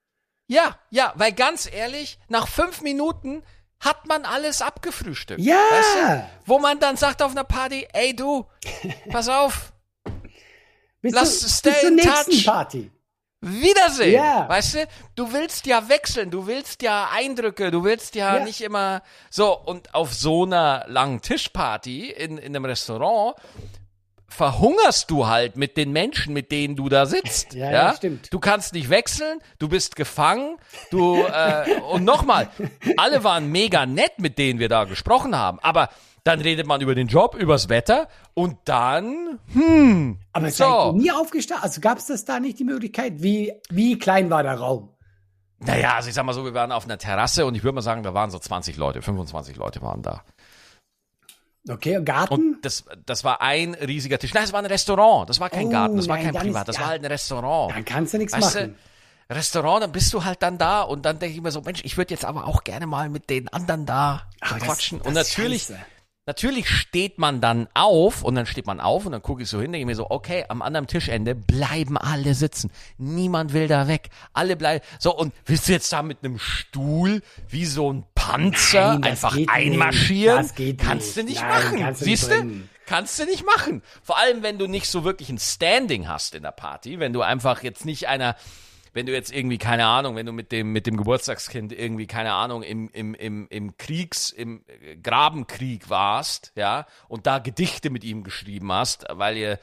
Ja, 0.47 0.79
ja, 0.91 1.13
weil 1.17 1.33
ganz 1.33 1.69
ehrlich, 1.71 2.19
nach 2.29 2.47
fünf 2.49 2.81
Minuten 2.81 3.43
hat 3.81 4.07
man 4.07 4.25
alles 4.25 4.63
abgefrühstückt. 4.63 5.41
Ja! 5.41 5.57
Weißt 5.57 5.97
du? 5.97 6.25
Wo 6.47 6.59
man 6.61 6.79
dann 6.79 6.97
sagt 6.97 7.21
auf 7.23 7.33
einer 7.33 7.45
Party, 7.45 7.87
ey 7.93 8.15
du, 8.15 8.47
pass 9.11 9.29
auf, 9.29 9.73
Bis, 11.03 11.13
Lass 11.15 11.41
zu, 11.41 11.47
es 11.47 11.59
stay 11.59 11.71
bis 11.71 11.81
zur 11.81 11.89
in 11.89 11.95
nächsten 11.97 12.31
touch. 12.31 12.47
Party. 12.47 12.91
Wiedersehen. 13.43 14.15
Ja. 14.15 14.49
Weißt 14.49 14.75
du, 14.77 14.87
du 15.17 15.33
willst 15.33 15.67
ja 15.67 15.89
wechseln, 15.89 16.31
du 16.31 16.47
willst 16.47 16.81
ja 16.83 17.11
Eindrücke, 17.13 17.71
du 17.73 17.83
willst 17.85 18.15
ja, 18.15 18.39
Ja. 18.39 18.45
nicht 18.45 18.61
immer 18.61 19.03
so 19.31 19.59
und 19.59 19.95
auf 19.95 20.15
so 20.15 20.45
einer 20.45 20.85
langen 20.89 21.21
Tischparty 21.21 22.11
in, 22.11 22.39
in 22.39 22.55
einem 22.55 22.65
Restaurant 22.65 23.35
verhungerst 24.29 25.11
du 25.11 25.27
halt 25.27 25.57
mit 25.57 25.77
den 25.77 25.93
Menschen, 25.93 26.33
mit 26.33 26.51
denen 26.53 26.75
du 26.75 26.89
da 26.89 27.05
sitzt. 27.05 27.53
Ja, 27.53 27.71
ja, 27.71 27.95
stimmt. 27.95 28.33
Du 28.33 28.39
kannst 28.41 28.73
nicht 28.73 28.89
wechseln, 28.89 29.41
du 29.59 29.69
bist 29.69 29.95
gefangen, 29.95 30.57
du 30.91 31.17
äh, 31.23 31.81
und 31.91 32.05
nochmal, 32.05 32.49
alle 32.97 33.25
waren 33.25 33.49
mega 33.53 33.85
nett, 33.85 34.13
mit 34.19 34.39
denen 34.39 34.59
wir 34.59 34.71
da 34.71 34.85
gesprochen 34.85 35.37
haben, 35.37 35.59
aber 35.61 35.91
dann 36.25 36.41
redet 36.41 36.67
man 36.67 36.81
über 36.81 36.95
den 36.95 37.09
Job, 37.09 37.35
übers 37.35 37.69
Wetter 37.69 38.09
und 38.35 38.57
dann, 38.65 39.39
hm, 39.53 40.19
Aber 40.33 40.47
es 40.49 40.57
So. 40.57 40.93
nie 40.93 41.11
aufgestanden. 41.11 41.65
Also 41.65 41.81
gab 41.81 41.99
es 41.99 42.07
das 42.07 42.25
da 42.25 42.39
nicht 42.41 42.59
die 42.59 42.65
Möglichkeit? 42.65 43.23
Wie, 43.23 43.53
wie 43.71 43.99
klein 43.99 44.31
war 44.31 44.43
der 44.43 44.55
Raum? 44.55 44.91
Naja, 45.59 45.95
also 45.95 46.09
ich 46.09 46.15
sag 46.15 46.25
mal 46.25 46.33
so, 46.33 46.45
wir 46.45 46.55
waren 46.55 46.73
auf 46.73 46.85
einer 46.85 46.99
Terrasse 46.99 47.47
und 47.47 47.55
ich 47.55 47.63
würde 47.63 47.75
mal 47.77 47.83
sagen, 47.83 48.03
da 48.03 48.15
waren 48.15 48.31
so 48.31 48.39
20 48.39 48.77
Leute, 48.77 49.01
25 49.03 49.57
Leute 49.57 49.81
waren 49.83 50.03
da. 50.03 50.23
Okay, 51.69 52.01
Garten? 52.05 52.35
Und 52.35 52.63
das, 52.65 52.85
das 53.07 53.23
war 53.23 53.41
ein 53.41 53.75
riesiger 53.75 54.19
Tisch. 54.19 54.35
Nein, 54.35 54.43
es 54.45 54.53
war 54.53 54.59
ein 54.61 54.67
Restaurant. 54.67 55.29
Das 55.31 55.39
war 55.39 55.49
kein 55.49 55.67
Oh, 55.67 55.71
Garten, 55.71 55.97
das 55.97 56.09
war 56.09 56.17
nein, 56.17 56.33
kein 56.33 56.43
Privat, 56.43 56.67
das 56.67 56.77
ja. 56.77 56.83
war 56.83 56.89
halt 56.89 57.03
ein 57.05 57.11
Restaurant. 57.11 57.77
dann 57.77 57.85
kannst 57.85 58.15
du 58.15 58.19
nichts 58.19 58.33
Weißt 58.33 58.55
machen. 58.57 58.77
du, 59.29 59.35
Restaurant, 59.37 59.83
dann 59.85 59.93
bist 59.93 60.13
du 60.13 60.25
halt 60.25 60.43
dann 60.43 60.59
da 60.59 60.83
und 60.83 61.07
dann 61.07 61.21
denke 61.21 61.37
ich 61.37 61.43
mir 61.43 61.53
so, 61.53 61.61
Mensch, 61.61 61.81
ich 61.85 61.97
würde 61.97 62.13
jetzt 62.13 62.25
aber 62.25 62.47
auch 62.49 62.65
gerne 62.65 62.87
mal 62.89 63.09
mit 63.09 63.31
den 63.31 63.49
anderen 63.49 63.87
da 63.87 64.23
das- 64.41 64.59
quatschen. 64.59 64.99
das 64.99 65.07
und 65.07 65.17
ist 65.17 65.37
natürlich, 65.39 65.63
scheiße. 65.63 65.79
Natürlich 66.27 66.69
steht 66.69 67.19
man 67.19 67.41
dann 67.41 67.69
auf 67.75 68.23
und 68.23 68.35
dann 68.35 68.47
steht 68.47 68.67
man 68.67 68.81
auf 68.81 69.07
und 69.07 69.13
dann 69.13 69.23
gucke 69.23 69.43
ich 69.43 69.49
so 69.49 69.61
hin, 69.61 69.73
denke 69.73 69.81
ich 69.81 69.87
mir 69.87 69.95
so, 69.97 70.11
okay, 70.11 70.45
am 70.49 70.63
anderen 70.63 70.87
Tischende 70.87 71.35
bleiben 71.35 71.97
alle 71.99 72.35
sitzen. 72.35 72.71
Niemand 72.99 73.53
will 73.53 73.69
da 73.69 73.89
weg. 73.89 74.11
Alle 74.33 74.57
bleiben. 74.57 74.85
So, 74.99 75.17
und 75.17 75.35
willst 75.47 75.69
du 75.69 75.73
jetzt 75.73 75.93
da 75.93 76.03
mit 76.03 76.19
einem 76.23 76.39
Stuhl 76.39 77.23
wie 77.49 77.65
so 77.65 77.93
ein 77.93 78.05
Panzer 78.15 78.95
Nein, 78.95 79.05
einfach 79.05 79.33
geht 79.33 79.41
nicht. 79.41 79.51
einmarschieren? 79.51 80.37
Das 80.37 80.55
geht 80.55 80.79
kannst 80.79 81.17
du 81.17 81.23
nicht. 81.25 81.31
nicht 81.35 81.43
Nein, 81.43 81.51
machen. 81.65 81.77
du 81.79 81.85
nicht 81.85 81.99
Siehst 81.99 82.31
du? 82.31 82.63
Kannst 82.87 83.19
du 83.19 83.25
nicht 83.25 83.45
machen. 83.47 83.83
Vor 84.03 84.19
allem, 84.19 84.43
wenn 84.43 84.59
du 84.59 84.67
nicht 84.67 84.87
so 84.89 85.05
wirklich 85.05 85.29
ein 85.31 85.39
Standing 85.39 86.09
hast 86.09 86.35
in 86.35 86.43
der 86.43 86.51
Party, 86.51 86.99
wenn 86.99 87.13
du 87.13 87.23
einfach 87.23 87.63
jetzt 87.63 87.85
nicht 87.85 88.09
einer, 88.09 88.37
wenn 88.93 89.07
du 89.07 89.13
jetzt 89.13 89.33
irgendwie, 89.35 89.59
keine 89.59 89.87
Ahnung, 89.87 90.17
wenn 90.17 90.27
du 90.27 90.33
mit 90.33 90.53
dem, 90.53 90.73
mit 90.73 90.87
dem 90.87 90.97
Geburtstagskind 90.97 91.73
irgendwie, 91.73 92.07
keine 92.07 92.33
Ahnung, 92.33 92.63
im, 92.63 92.91
im, 92.93 93.15
im, 93.15 93.47
im 93.49 93.77
Kriegs, 93.77 94.31
im 94.31 94.63
äh, 94.67 94.97
Grabenkrieg 94.97 95.89
warst, 95.89 96.53
ja, 96.57 96.87
und 97.09 97.27
da 97.27 97.39
Gedichte 97.39 97.91
mit 97.91 98.05
ihm 98.05 98.23
geschrieben 98.25 98.71
hast, 98.73 99.07
weil 99.11 99.37
ihr 99.37 99.59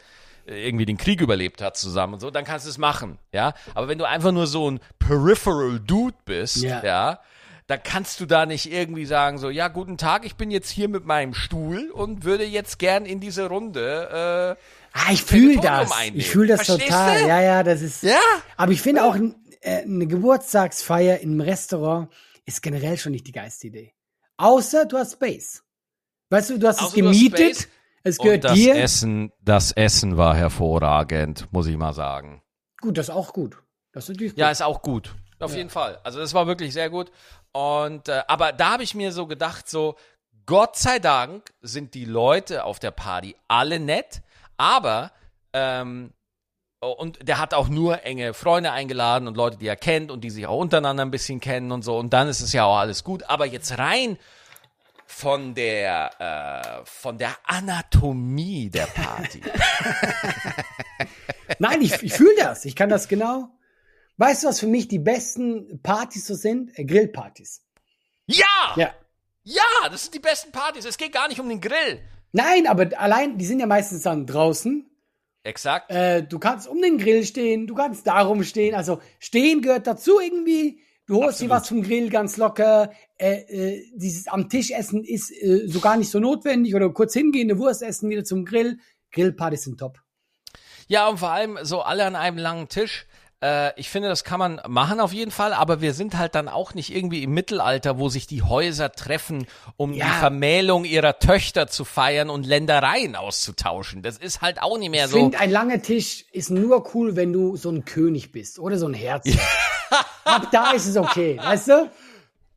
äh, 0.47 0.65
irgendwie 0.67 0.85
den 0.85 0.97
Krieg 0.97 1.21
überlebt 1.21 1.61
hat 1.61 1.77
zusammen 1.77 2.15
und 2.15 2.19
so, 2.19 2.31
dann 2.31 2.45
kannst 2.45 2.65
du 2.65 2.69
es 2.69 2.77
machen, 2.77 3.19
ja. 3.31 3.53
Aber 3.75 3.87
wenn 3.87 3.97
du 3.99 4.07
einfach 4.07 4.31
nur 4.31 4.47
so 4.47 4.69
ein 4.69 4.79
peripheral 4.97 5.79
Dude 5.79 6.17
bist, 6.25 6.57
Ja. 6.57 6.83
ja, 6.83 7.19
dann 7.67 7.83
kannst 7.83 8.19
du 8.19 8.25
da 8.25 8.47
nicht 8.47 8.71
irgendwie 8.71 9.05
sagen, 9.05 9.37
so, 9.37 9.51
ja, 9.51 9.67
guten 9.67 9.97
Tag, 9.99 10.25
ich 10.25 10.35
bin 10.35 10.49
jetzt 10.49 10.71
hier 10.71 10.89
mit 10.89 11.05
meinem 11.05 11.35
Stuhl 11.35 11.91
und 11.91 12.23
würde 12.23 12.43
jetzt 12.43 12.79
gern 12.79 13.05
in 13.05 13.19
diese 13.19 13.47
Runde, 13.47 14.57
äh, 14.57 14.63
Ah, 14.93 15.11
ich 15.11 15.23
fühle 15.23 15.59
das. 15.61 15.91
einnehmen. 15.91 16.19
Ich 16.19 16.29
fühle 16.29 16.47
das 16.47 16.65
Verstehst 16.65 16.89
total. 16.89 17.21
du? 17.23 17.27
Ja, 17.27 17.41
ja, 17.41 17.63
das 17.63 17.81
ist. 17.81 18.03
Ja. 18.03 18.19
Aber 18.57 18.71
ich 18.71 18.81
finde 18.81 19.03
auch 19.03 19.15
n- 19.15 19.35
äh, 19.61 19.83
eine 19.83 20.07
Geburtstagsfeier 20.07 21.19
im 21.19 21.39
Restaurant 21.41 22.09
ist 22.45 22.61
generell 22.61 22.97
schon 22.97 23.11
nicht 23.11 23.27
die 23.27 23.31
geilste 23.31 23.67
Idee. 23.67 23.93
Außer 24.37 24.85
du 24.85 24.97
hast 24.97 25.13
Space. 25.13 25.63
Weißt 26.29 26.49
du, 26.51 26.57
du 26.59 26.67
hast 26.67 26.77
es 26.77 26.83
Außer 26.83 26.97
du 27.01 27.07
hast 27.09 27.13
gemietet. 27.15 27.55
Space. 27.57 27.67
Es 28.03 28.17
Und 28.17 28.25
gehört 28.25 28.43
das 28.45 28.53
dir. 28.53 28.75
Essen, 28.75 29.31
das 29.41 29.71
Essen 29.73 30.15
war 30.17 30.35
hervorragend, 30.35 31.47
muss 31.51 31.67
ich 31.67 31.75
mal 31.77 31.93
sagen. 31.93 32.41
Gut, 32.81 32.97
das 32.97 33.09
ist 33.09 33.13
auch 33.15 33.33
gut. 33.33 33.57
Das 33.91 34.05
ist 34.05 34.09
natürlich 34.09 34.33
gut. 34.33 34.39
Ja, 34.39 34.49
ist 34.51 34.61
auch 34.61 34.81
gut. 34.81 35.13
Auf 35.39 35.55
jeden 35.55 35.69
Fall. 35.69 35.99
Also 36.03 36.19
das 36.19 36.33
war 36.33 36.47
wirklich 36.47 36.73
sehr 36.73 36.89
gut. 36.89 37.11
Und 37.51 38.07
äh, 38.07 38.21
aber 38.27 38.51
da 38.53 38.71
habe 38.73 38.83
ich 38.83 38.95
mir 38.95 39.11
so 39.11 39.25
gedacht, 39.27 39.69
so 39.69 39.95
Gott 40.45 40.77
sei 40.77 40.99
Dank 40.99 41.51
sind 41.61 41.93
die 41.93 42.05
Leute 42.05 42.63
auf 42.63 42.79
der 42.79 42.91
Party 42.91 43.35
alle 43.47 43.79
nett, 43.79 44.21
aber 44.59 45.11
Ähm, 45.53 46.13
und 46.81 47.27
der 47.27 47.39
hat 47.39 47.53
auch 47.53 47.67
nur 47.67 48.03
enge 48.03 48.33
Freunde 48.33 48.71
eingeladen 48.71 49.27
und 49.27 49.35
Leute, 49.35 49.57
die 49.57 49.67
er 49.67 49.75
kennt 49.75 50.11
und 50.11 50.21
die 50.21 50.29
sich 50.29 50.47
auch 50.47 50.59
untereinander 50.59 51.03
ein 51.03 51.11
bisschen 51.11 51.41
kennen 51.41 51.71
und 51.73 51.83
so. 51.83 51.97
Und 51.97 52.13
dann 52.13 52.29
ist 52.29 52.39
es 52.39 52.53
ja 52.53 52.63
auch 52.65 52.77
alles 52.77 53.03
gut. 53.03 53.23
Aber 53.23 53.45
jetzt 53.45 53.77
rein 53.77 54.17
von 55.05 55.55
der 55.55 56.81
äh, 56.81 56.85
von 56.85 57.17
der 57.17 57.35
Anatomie 57.43 58.69
der 58.69 58.85
Party. 58.85 59.41
Nein, 61.59 61.81
ich, 61.81 62.01
ich 62.03 62.13
fühle 62.13 62.35
das. 62.37 62.63
Ich 62.63 62.75
kann 62.75 62.89
das 62.89 63.07
genau. 63.09 63.49
Weißt 64.17 64.43
du, 64.43 64.47
was 64.47 64.59
für 64.59 64.67
mich 64.67 64.87
die 64.87 64.99
besten 64.99 65.81
Partys 65.81 66.27
so 66.27 66.35
sind? 66.35 66.77
Äh, 66.77 66.85
Grillpartys. 66.85 67.61
ja! 68.27 68.45
Ja. 68.77 68.93
Ja, 69.43 69.89
das 69.89 70.03
sind 70.03 70.13
die 70.13 70.19
besten 70.19 70.51
Partys. 70.51 70.85
Es 70.85 70.97
geht 70.97 71.11
gar 71.11 71.27
nicht 71.27 71.39
um 71.39 71.49
den 71.49 71.59
Grill. 71.61 72.01
Nein, 72.31 72.67
aber 72.67 72.89
allein, 72.99 73.37
die 73.37 73.45
sind 73.45 73.59
ja 73.59 73.65
meistens 73.65 74.03
dann 74.03 74.25
draußen. 74.25 74.85
Exakt. 75.43 75.91
Äh, 75.91 76.23
du 76.23 76.37
kannst 76.37 76.67
um 76.67 76.81
den 76.81 76.97
Grill 76.97 77.23
stehen, 77.25 77.65
du 77.65 77.75
kannst 77.75 78.05
darum 78.05 78.43
stehen. 78.43 78.75
Also 78.75 78.99
stehen 79.19 79.61
gehört 79.61 79.87
dazu 79.87 80.19
irgendwie. 80.19 80.81
Du 81.07 81.23
holst 81.23 81.41
dir 81.41 81.45
Absolut. 81.45 81.51
was 81.51 81.67
vom 81.69 81.81
Grill 81.81 82.09
ganz 82.09 82.37
locker. 82.37 82.91
Äh, 83.17 83.39
äh, 83.41 83.83
dieses 83.95 84.27
am 84.27 84.47
Tisch 84.47 84.69
essen 84.69 85.03
ist 85.03 85.31
äh, 85.31 85.67
so 85.67 85.79
gar 85.79 85.97
nicht 85.97 86.11
so 86.11 86.19
notwendig. 86.19 86.75
Oder 86.75 86.89
kurz 86.91 87.13
hingehen, 87.13 87.49
eine 87.49 87.57
Wurst 87.57 87.81
essen, 87.81 88.09
wieder 88.09 88.23
zum 88.23 88.45
Grill. 88.45 88.77
Grillpartys 89.11 89.63
sind 89.63 89.79
top. 89.79 89.99
Ja, 90.87 91.07
und 91.07 91.17
vor 91.17 91.31
allem 91.31 91.57
so 91.63 91.81
alle 91.81 92.05
an 92.05 92.15
einem 92.15 92.37
langen 92.37 92.67
Tisch. 92.67 93.07
Äh, 93.41 93.71
ich 93.79 93.89
finde, 93.89 94.09
das 94.09 94.23
kann 94.25 94.37
man 94.39 94.59
machen 94.67 94.99
auf 94.99 95.13
jeden 95.13 95.31
Fall, 95.31 95.53
aber 95.53 95.79
wir 95.79 95.93
sind 95.93 96.17
halt 96.17 96.35
dann 96.35 96.49
auch 96.49 96.73
nicht 96.73 96.93
irgendwie 96.93 97.23
im 97.23 97.31
Mittelalter, 97.33 97.97
wo 97.97 98.09
sich 98.09 98.27
die 98.27 98.43
Häuser 98.43 98.91
treffen, 98.91 99.47
um 99.77 99.93
Ja. 99.93 100.05
die 100.05 100.11
Vermählung 100.19 100.83
ihrer 100.83 101.19
Töchter 101.19 101.67
zu 101.67 101.85
feiern 101.85 102.29
und 102.29 102.45
Ländereien 102.45 103.15
auszutauschen. 103.15 104.01
Das 104.01 104.17
ist 104.17 104.41
halt 104.41 104.61
auch 104.61 104.77
nicht 104.77 104.89
mehr 104.89 105.05
Ich 105.05 105.11
so. 105.11 105.17
finde, 105.17 105.39
ein 105.39 105.51
langer 105.51 105.81
Tisch 105.81 106.25
ist 106.33 106.49
nur 106.51 106.93
cool, 106.93 107.15
wenn 107.15 107.31
du 107.31 107.55
so 107.55 107.69
ein 107.69 107.85
König 107.85 108.31
bist 108.33 108.59
oder 108.59 108.77
so 108.77 108.87
ein 108.87 108.93
Herz. 108.93 109.25
Ab 110.25 110.47
da 110.51 110.71
ist 110.71 110.85
es 110.87 110.97
okay, 110.97 111.37
weißt 111.41 111.67
du? 111.69 111.91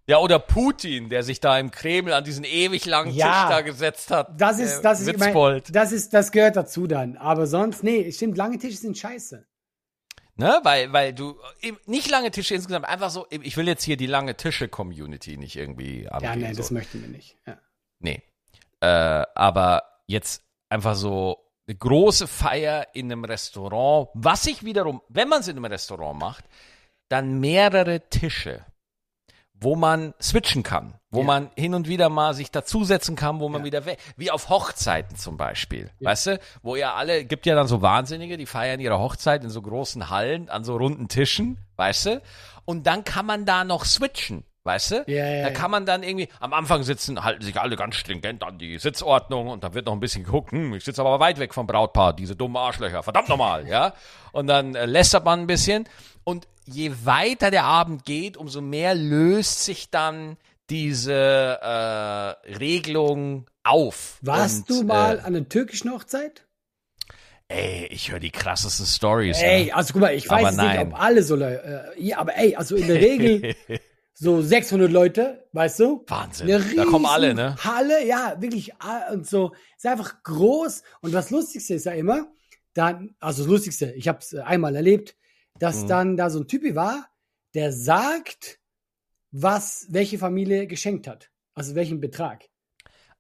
Ja, 0.08 0.18
oder 0.18 0.40
Putin, 0.40 1.08
der 1.10 1.22
sich 1.22 1.38
da 1.38 1.56
im 1.60 1.70
Kreml 1.70 2.12
an 2.12 2.24
diesen 2.24 2.42
ewig 2.42 2.86
langen 2.86 3.14
Ja. 3.14 3.26
Tisch 3.46 3.50
da 3.56 3.60
gesetzt 3.60 4.10
hat. 4.10 4.28
Das 4.40 4.58
ist, 4.58 4.78
Äh, 4.80 4.82
das 4.82 5.00
ist, 5.00 5.08
ich 5.08 5.16
mein, 5.16 5.62
das 5.70 5.92
ist, 5.92 6.12
das 6.12 6.32
gehört 6.32 6.56
dazu 6.56 6.88
dann. 6.88 7.16
Aber 7.16 7.46
sonst, 7.46 7.84
nee, 7.84 8.10
stimmt, 8.10 8.36
lange 8.36 8.58
Tische 8.58 8.78
sind 8.78 8.98
scheiße. 8.98 9.46
Ne, 10.34 10.60
weil, 10.62 10.92
weil 10.94 11.12
du, 11.12 11.38
eben 11.60 11.78
nicht 11.84 12.08
lange 12.10 12.30
Tische 12.30 12.54
insgesamt, 12.54 12.86
einfach 12.86 13.10
so, 13.10 13.26
ich 13.30 13.56
will 13.58 13.66
jetzt 13.68 13.84
hier 13.84 13.98
die 13.98 14.06
lange 14.06 14.34
Tische-Community 14.36 15.36
nicht 15.36 15.56
irgendwie 15.56 16.04
Ja, 16.04 16.12
angehen. 16.12 16.40
nee, 16.40 16.52
so. 16.54 16.62
das 16.62 16.70
möchten 16.70 17.02
wir 17.02 17.08
nicht. 17.08 17.36
Ja. 17.46 17.58
Nee. 17.98 18.22
Äh, 18.80 18.86
aber 18.86 19.82
jetzt 20.06 20.42
einfach 20.70 20.94
so 20.94 21.38
eine 21.68 21.76
große 21.76 22.26
Feier 22.26 22.88
in 22.94 23.12
einem 23.12 23.24
Restaurant, 23.24 24.08
was 24.14 24.42
sich 24.44 24.64
wiederum, 24.64 25.02
wenn 25.08 25.28
man 25.28 25.40
es 25.40 25.48
in 25.48 25.56
einem 25.56 25.66
Restaurant 25.66 26.18
macht, 26.18 26.44
dann 27.08 27.38
mehrere 27.38 28.08
Tische, 28.08 28.64
wo 29.62 29.76
man 29.76 30.14
switchen 30.20 30.62
kann, 30.62 30.94
wo 31.10 31.20
Ja. 31.20 31.26
man 31.26 31.50
hin 31.56 31.74
und 31.74 31.88
wieder 31.88 32.08
mal 32.08 32.34
sich 32.34 32.50
dazusetzen 32.50 33.16
kann, 33.16 33.40
wo 33.40 33.48
man 33.48 33.62
Ja. 33.62 33.64
wieder 33.66 33.86
weg, 33.86 33.98
wie 34.16 34.30
auf 34.30 34.48
Hochzeiten 34.48 35.16
zum 35.16 35.36
Beispiel, 35.36 35.90
weißt 36.00 36.26
du, 36.26 36.40
wo 36.62 36.76
ja 36.76 36.94
alle, 36.94 37.24
gibt 37.24 37.46
ja 37.46 37.54
dann 37.54 37.66
so 37.68 37.82
Wahnsinnige, 37.82 38.36
die 38.36 38.46
feiern 38.46 38.80
ihre 38.80 38.98
Hochzeit 38.98 39.44
in 39.44 39.50
so 39.50 39.62
großen 39.62 40.10
Hallen, 40.10 40.48
an 40.48 40.64
so 40.64 40.76
runden 40.76 41.08
Tischen, 41.08 41.58
weißt 41.76 42.06
du, 42.06 42.22
und 42.64 42.86
dann 42.86 43.04
kann 43.04 43.26
man 43.26 43.44
da 43.44 43.64
noch 43.64 43.84
switchen. 43.84 44.44
Weißt 44.64 44.92
du? 44.92 45.04
Ja, 45.08 45.26
ja, 45.26 45.42
da 45.42 45.48
ja. 45.48 45.50
kann 45.54 45.72
man 45.72 45.86
dann 45.86 46.04
irgendwie, 46.04 46.28
am 46.38 46.52
Anfang 46.52 46.84
sitzen, 46.84 47.24
halten 47.24 47.42
sich 47.42 47.58
alle 47.60 47.74
ganz 47.74 47.96
stringent 47.96 48.44
an 48.44 48.58
die 48.58 48.78
Sitzordnung 48.78 49.48
und 49.48 49.64
dann 49.64 49.74
wird 49.74 49.86
noch 49.86 49.92
ein 49.92 49.98
bisschen 49.98 50.22
geguckt, 50.22 50.52
hm, 50.52 50.72
ich 50.74 50.84
sitze 50.84 51.00
aber 51.00 51.18
weit 51.18 51.40
weg 51.40 51.52
vom 51.52 51.66
Brautpaar, 51.66 52.12
diese 52.12 52.36
dummen 52.36 52.56
Arschlöcher, 52.58 53.02
verdammt 53.02 53.28
nochmal, 53.28 53.66
ja? 53.66 53.92
Und 54.30 54.46
dann 54.46 54.76
äh, 54.76 54.86
lästert 54.86 55.24
man 55.24 55.40
ein 55.40 55.46
bisschen 55.48 55.88
und 56.24 56.46
je 56.64 56.92
weiter 57.04 57.50
der 57.50 57.64
Abend 57.64 58.04
geht, 58.04 58.36
umso 58.36 58.60
mehr 58.60 58.94
löst 58.94 59.64
sich 59.64 59.90
dann 59.90 60.36
diese 60.70 61.12
äh, 61.12 62.56
Regelung 62.56 63.46
auf. 63.64 64.18
Warst 64.22 64.70
und, 64.70 64.80
du 64.80 64.82
mal 64.84 65.16
Äh, 65.16 65.20
an 65.20 65.26
einer 65.36 65.48
türkischen 65.48 65.90
Hochzeit? 65.92 66.46
ey, 67.48 67.86
ich 67.90 68.10
höre 68.10 68.18
die 68.20 68.30
krassesten 68.30 68.86
Stories. 68.86 69.38
Ey, 69.40 69.68
ja. 69.68 69.74
also 69.74 69.92
guck 69.92 70.02
mal, 70.02 70.14
ich 70.14 70.30
Aber 70.30 70.42
weiß 70.42 70.56
nicht, 70.56 70.78
ob 70.78 71.00
alle 71.00 71.22
so 71.22 71.36
Leute, 71.36 71.92
äh, 71.96 72.02
ja, 72.02 72.18
aber 72.18 72.36
ey, 72.36 72.56
also 72.56 72.76
in 72.76 72.86
der 72.86 72.96
Regel 72.96 73.54
so 74.14 74.40
600 74.40 74.90
Leute, 74.90 75.46
weißt 75.52 75.80
du? 75.80 76.04
Wahnsinn. 76.06 76.48
Da 76.76 76.84
kommen 76.84 77.06
alle, 77.06 77.34
ne? 77.34 77.56
Halle, 77.62 78.06
ja, 78.06 78.36
wirklich, 78.40 78.72
ah, 78.78 79.12
und 79.12 79.28
so, 79.28 79.52
ist 79.76 79.86
einfach 79.86 80.22
groß. 80.22 80.82
Und 81.02 81.12
das 81.12 81.30
Lustigste 81.30 81.74
ist 81.74 81.84
ja 81.84 81.92
immer, 81.92 82.26
dann, 82.74 83.14
also 83.20 83.42
das 83.42 83.50
Lustigste, 83.50 83.92
ich 83.92 84.08
habe 84.08 84.18
es 84.20 84.34
einmal 84.34 84.74
erlebt, 84.74 85.14
dass 85.58 85.82
Mhm. 85.82 85.88
dann 85.88 86.16
da 86.16 86.30
so 86.30 86.40
ein 86.40 86.48
Typi 86.48 86.74
war, 86.74 87.08
der 87.54 87.72
sagt, 87.72 88.58
was 89.30 89.86
welche 89.90 90.18
Familie 90.18 90.66
geschenkt 90.66 91.06
hat. 91.06 91.30
Also 91.54 91.74
welchen 91.74 92.00
Betrag. 92.00 92.44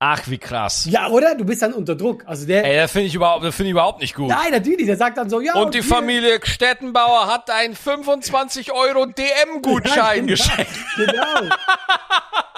Ach, 0.04 0.28
wie 0.28 0.38
krass. 0.38 0.86
Ja, 0.90 1.08
oder? 1.10 1.36
Du 1.36 1.44
bist 1.44 1.62
dann 1.62 1.72
unter 1.74 1.94
Druck. 1.94 2.24
Also 2.26 2.44
der, 2.44 2.64
Ey, 2.64 2.76
das 2.76 2.90
finde 2.90 3.06
ich 3.06 3.14
überhaupt, 3.14 3.44
das 3.44 3.54
finde 3.54 3.68
ich 3.68 3.72
überhaupt 3.72 4.00
nicht 4.00 4.14
gut. 4.16 4.28
nein, 4.30 4.50
natürlich, 4.50 4.86
der 4.86 4.96
sagt 4.96 5.16
dann 5.16 5.30
so, 5.30 5.40
ja. 5.40 5.54
Und 5.54 5.74
die 5.74 5.80
hier- 5.80 5.88
Familie 5.94 6.40
Stettenbauer 6.42 7.28
hat 7.28 7.48
einen 7.50 7.76
25 7.76 8.72
Euro 8.72 9.06
DM-Gutschein 9.06 10.26
genau, 10.26 10.32
geschenkt. 10.32 10.72
Genau. 10.96 11.54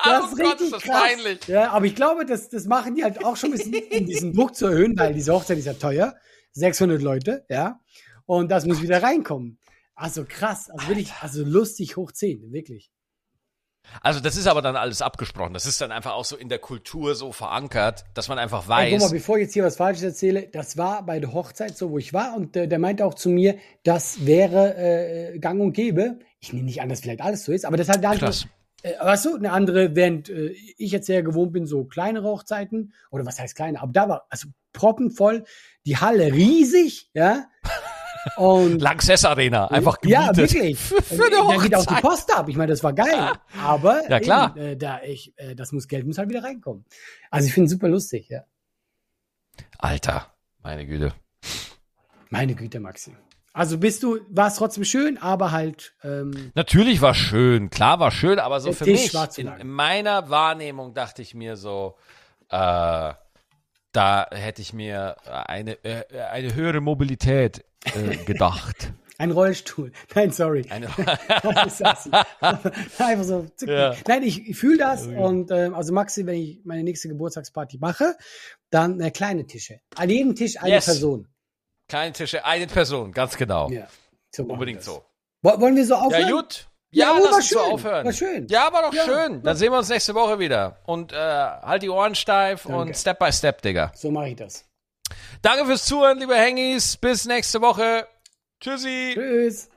Das 0.05 0.25
ist 0.27 0.33
Oh 0.33 0.37
Gott, 0.37 0.41
richtig 0.41 0.61
ist 0.66 0.72
das 0.72 0.83
krass. 0.83 1.03
peinlich. 1.03 1.47
Ja, 1.47 1.70
aber 1.72 1.85
ich 1.87 1.95
glaube, 1.95 2.25
das, 2.25 2.49
das 2.49 2.64
machen 2.64 2.95
die 2.95 3.05
halt 3.05 3.22
auch 3.25 3.37
schon 3.37 3.51
ein 3.53 3.59
bisschen, 3.59 3.75
um 3.75 4.07
diesen 4.07 4.33
Druck 4.33 4.55
zu 4.55 4.66
erhöhen, 4.66 4.99
weil 4.99 5.12
diese 5.14 5.33
Hochzeit 5.33 5.59
ist 5.59 5.66
ja 5.66 5.75
teuer. 5.75 6.14
600 6.53 7.03
Leute, 7.03 7.45
ja. 7.51 7.79
Und 8.27 8.51
das 8.51 8.64
muss 8.64 8.81
wieder 8.81 9.03
reinkommen. 9.03 9.59
Also 9.95 10.24
krass, 10.24 10.70
also 10.70 10.88
wirklich, 10.88 11.12
also 11.20 11.45
lustig 11.45 11.97
hoch 11.97 12.11
10, 12.12 12.53
wirklich. 12.53 12.90
Also 14.01 14.20
das 14.20 14.36
ist 14.36 14.47
aber 14.47 14.62
dann 14.62 14.76
alles 14.76 15.03
abgesprochen. 15.03 15.53
Das 15.53 15.66
ist 15.66 15.80
dann 15.80 15.92
einfach 15.92 16.14
auch 16.14 16.24
so 16.24 16.36
in 16.36 16.49
der 16.49 16.59
Kultur 16.59 17.14
so 17.14 17.32
verankert, 17.32 18.05
dass 18.14 18.28
man 18.28 18.38
einfach 18.38 18.62
Ey, 18.62 18.90
guck 18.90 19.01
mal, 19.01 19.05
weiß. 19.05 19.12
bevor 19.12 19.36
ich 19.36 19.42
jetzt 19.42 19.53
hier 19.53 19.62
was 19.62 19.76
Falsches 19.76 20.03
erzähle, 20.03 20.49
das 20.49 20.76
war 20.76 21.05
bei 21.05 21.20
der 21.20 21.32
Hochzeit 21.32 21.76
so, 21.76 21.90
wo 21.90 21.99
ich 21.99 22.12
war 22.12 22.34
und 22.34 22.57
äh, 22.57 22.66
der 22.66 22.78
meinte 22.78 23.05
auch 23.05 23.14
zu 23.14 23.28
mir, 23.28 23.59
das 23.82 24.24
wäre 24.26 24.76
äh, 25.34 25.38
gang 25.38 25.61
und 25.61 25.74
gäbe. 25.74 26.18
Ich 26.40 26.53
nehme 26.53 26.64
nicht 26.64 26.80
an, 26.80 26.88
dass 26.88 27.01
vielleicht 27.01 27.20
alles 27.20 27.45
so 27.45 27.53
ist, 27.53 27.66
aber 27.66 27.76
das 27.76 27.88
halt 27.88 27.99
eine 27.99 28.09
andere, 28.09 28.26
Krass. 28.26 28.47
äh, 28.82 28.99
weißt 28.99 29.26
du, 29.26 29.36
eine 29.36 29.53
andere, 29.53 29.95
während 29.95 30.28
äh, 30.30 30.55
ich 30.78 30.90
jetzt 30.90 31.07
sehr 31.07 31.22
gewohnt 31.22 31.53
bin, 31.53 31.66
so 31.66 31.84
kleinere 31.84 32.26
Hochzeiten, 32.26 32.95
oder 33.11 33.26
was 33.26 33.38
heißt 33.38 33.55
kleine, 33.55 33.80
aber 33.80 33.92
da 33.92 34.09
war 34.09 34.26
also 34.30 34.49
proppenvoll, 34.72 35.45
die 35.86 35.99
Halle 35.99 36.32
riesig, 36.32 37.11
ja. 37.12 37.47
Und 38.37 38.81
Lanxess 38.81 39.25
Arena, 39.25 39.66
einfach 39.68 39.99
ja, 40.05 40.31
gemietet. 40.33 40.55
wirklich. 40.55 40.79
Für, 40.79 41.25
eine 41.25 41.37
äh, 41.37 41.49
Dann 41.49 41.61
geht 41.62 41.75
auch 41.75 41.87
die 41.87 41.95
Hochzeit. 41.95 42.03
Post 42.03 42.35
ab. 42.35 42.49
Ich 42.49 42.57
meine, 42.57 42.72
das 42.72 42.83
war 42.83 42.93
geil. 42.93 43.33
Aber 43.62 44.03
Ja, 44.09 44.20
klar. 44.20 44.57
Eben, 44.57 44.66
äh, 44.66 44.77
da 44.77 45.03
ich, 45.03 45.33
äh, 45.37 45.55
das 45.55 45.72
muss 45.72 45.89
Geld 45.89 46.07
muss 46.07 46.18
halt 46.18 46.29
wieder 46.29 46.43
reinkommen. 46.43 46.85
Also 47.31 47.49
ich 47.49 47.55
finde 47.55 47.66
es 47.66 47.72
super 47.72 47.89
lustig, 47.89 48.29
ja. 48.29 48.45
Alter, 49.79 50.35
meine 50.62 50.87
Güte. 50.87 51.12
Meine 52.31 52.55
Güte, 52.55 52.81
Maxi. 52.81 53.14
Also 53.53 53.79
bist 53.79 54.03
du, 54.03 54.18
war 54.31 54.49
es 54.49 54.57
trotzdem 54.57 54.83
schön, 54.83 55.16
aber 55.16 55.53
halt, 55.53 55.95
ähm, 56.03 56.51
Natürlich 56.57 57.01
war 57.01 57.14
schön, 57.14 57.70
klar 57.70 58.01
war 58.01 58.11
schön, 58.11 58.41
aber 58.41 58.59
so 58.59 58.72
für 58.72 58.85
mich, 58.85 59.14
war 59.14 59.31
zu 59.31 59.43
in, 59.43 59.47
in 59.47 59.68
meiner 59.68 60.29
Wahrnehmung 60.29 60.93
dachte 60.93 61.22
ich 61.22 61.35
mir 61.37 61.57
so, 61.57 61.95
äh, 62.49 63.12
da 63.93 64.27
hätte 64.33 64.61
ich 64.61 64.72
mir 64.72 65.16
eine, 65.47 65.72
äh, 65.85 66.20
eine 66.33 66.55
höhere 66.57 66.81
Mobilität 66.81 67.64
äh, 67.85 68.16
gedacht. 68.24 68.93
ein 69.18 69.30
Rollstuhl. 69.30 69.93
Nein, 70.14 70.30
sorry. 70.32 70.64
Eine. 70.70 70.89
Einfach 72.41 73.24
so. 73.24 73.47
Ja. 73.66 73.95
Nein, 74.07 74.22
ich, 74.22 74.57
fühle 74.57 74.78
das 74.78 75.07
und 75.07 75.51
ähm, 75.51 75.74
also 75.74 75.93
Maxi, 75.93 76.26
wenn 76.26 76.37
ich 76.37 76.61
meine 76.64 76.82
nächste 76.82 77.09
Geburtstagsparty 77.09 77.78
mache, 77.78 78.16
dann 78.70 79.01
äh, 79.01 79.11
kleine 79.11 79.47
Tische. 79.47 79.80
An 79.97 80.11
jedem 80.11 80.35
Tisch 80.35 80.59
eine 80.61 80.70
Yes. 80.74 80.85
Person. 80.87 81.28
kleine 81.89 82.12
Tische, 82.12 82.45
eine 82.45 82.66
Person, 82.66 83.12
ganz 83.12 83.37
genau. 83.37 83.70
Ja, 83.70 83.87
so 84.35 84.45
Unbedingt 84.45 84.78
das. 84.78 84.87
so. 84.87 85.05
Wo- 85.43 85.61
Wollen 85.61 85.76
wir 85.76 85.85
so 85.87 85.95
aufhören? 85.95 86.22
Ja, 86.28 86.30
gut. 86.30 86.66
Ja, 86.91 87.07
Ja, 87.07 87.12
oh, 87.12 87.18
lass 87.22 87.30
war 87.30 87.37
uns 87.37 87.49
so 87.49 87.59
schön, 87.59 87.72
aufhören. 87.72 88.05
war 88.07 88.12
schön. 88.12 88.47
Ja, 88.49 88.72
war 88.72 88.82
doch 88.82 88.95
Ja. 88.95 89.05
schön. 89.05 89.43
Dann 89.43 89.57
sehen 89.57 89.72
wir 89.72 89.78
uns 89.78 89.89
nächste 89.89 90.14
Woche 90.14 90.39
wieder. 90.39 90.78
Und 90.87 91.12
äh, 91.12 91.16
halt 91.16 91.82
die 91.82 91.89
Ohren 91.91 92.14
steif 92.14 92.62
Danke. 92.64 92.78
und 92.78 92.97
Step 92.97 93.18
by 93.18 93.32
Step, 93.32 93.62
Digga. 93.62 93.93
So 93.95 94.11
mache 94.11 94.28
ich 94.28 94.37
das. 94.37 94.64
Danke 95.43 95.67
fürs 95.67 95.85
Zuhören, 95.85 96.19
liebe 96.19 96.35
Hengis. 96.37 96.97
Bis 96.97 97.27
nächste 97.27 97.61
Woche. 97.61 98.07
Tschüssi. 98.61 99.13
Tschüss. 99.15 99.69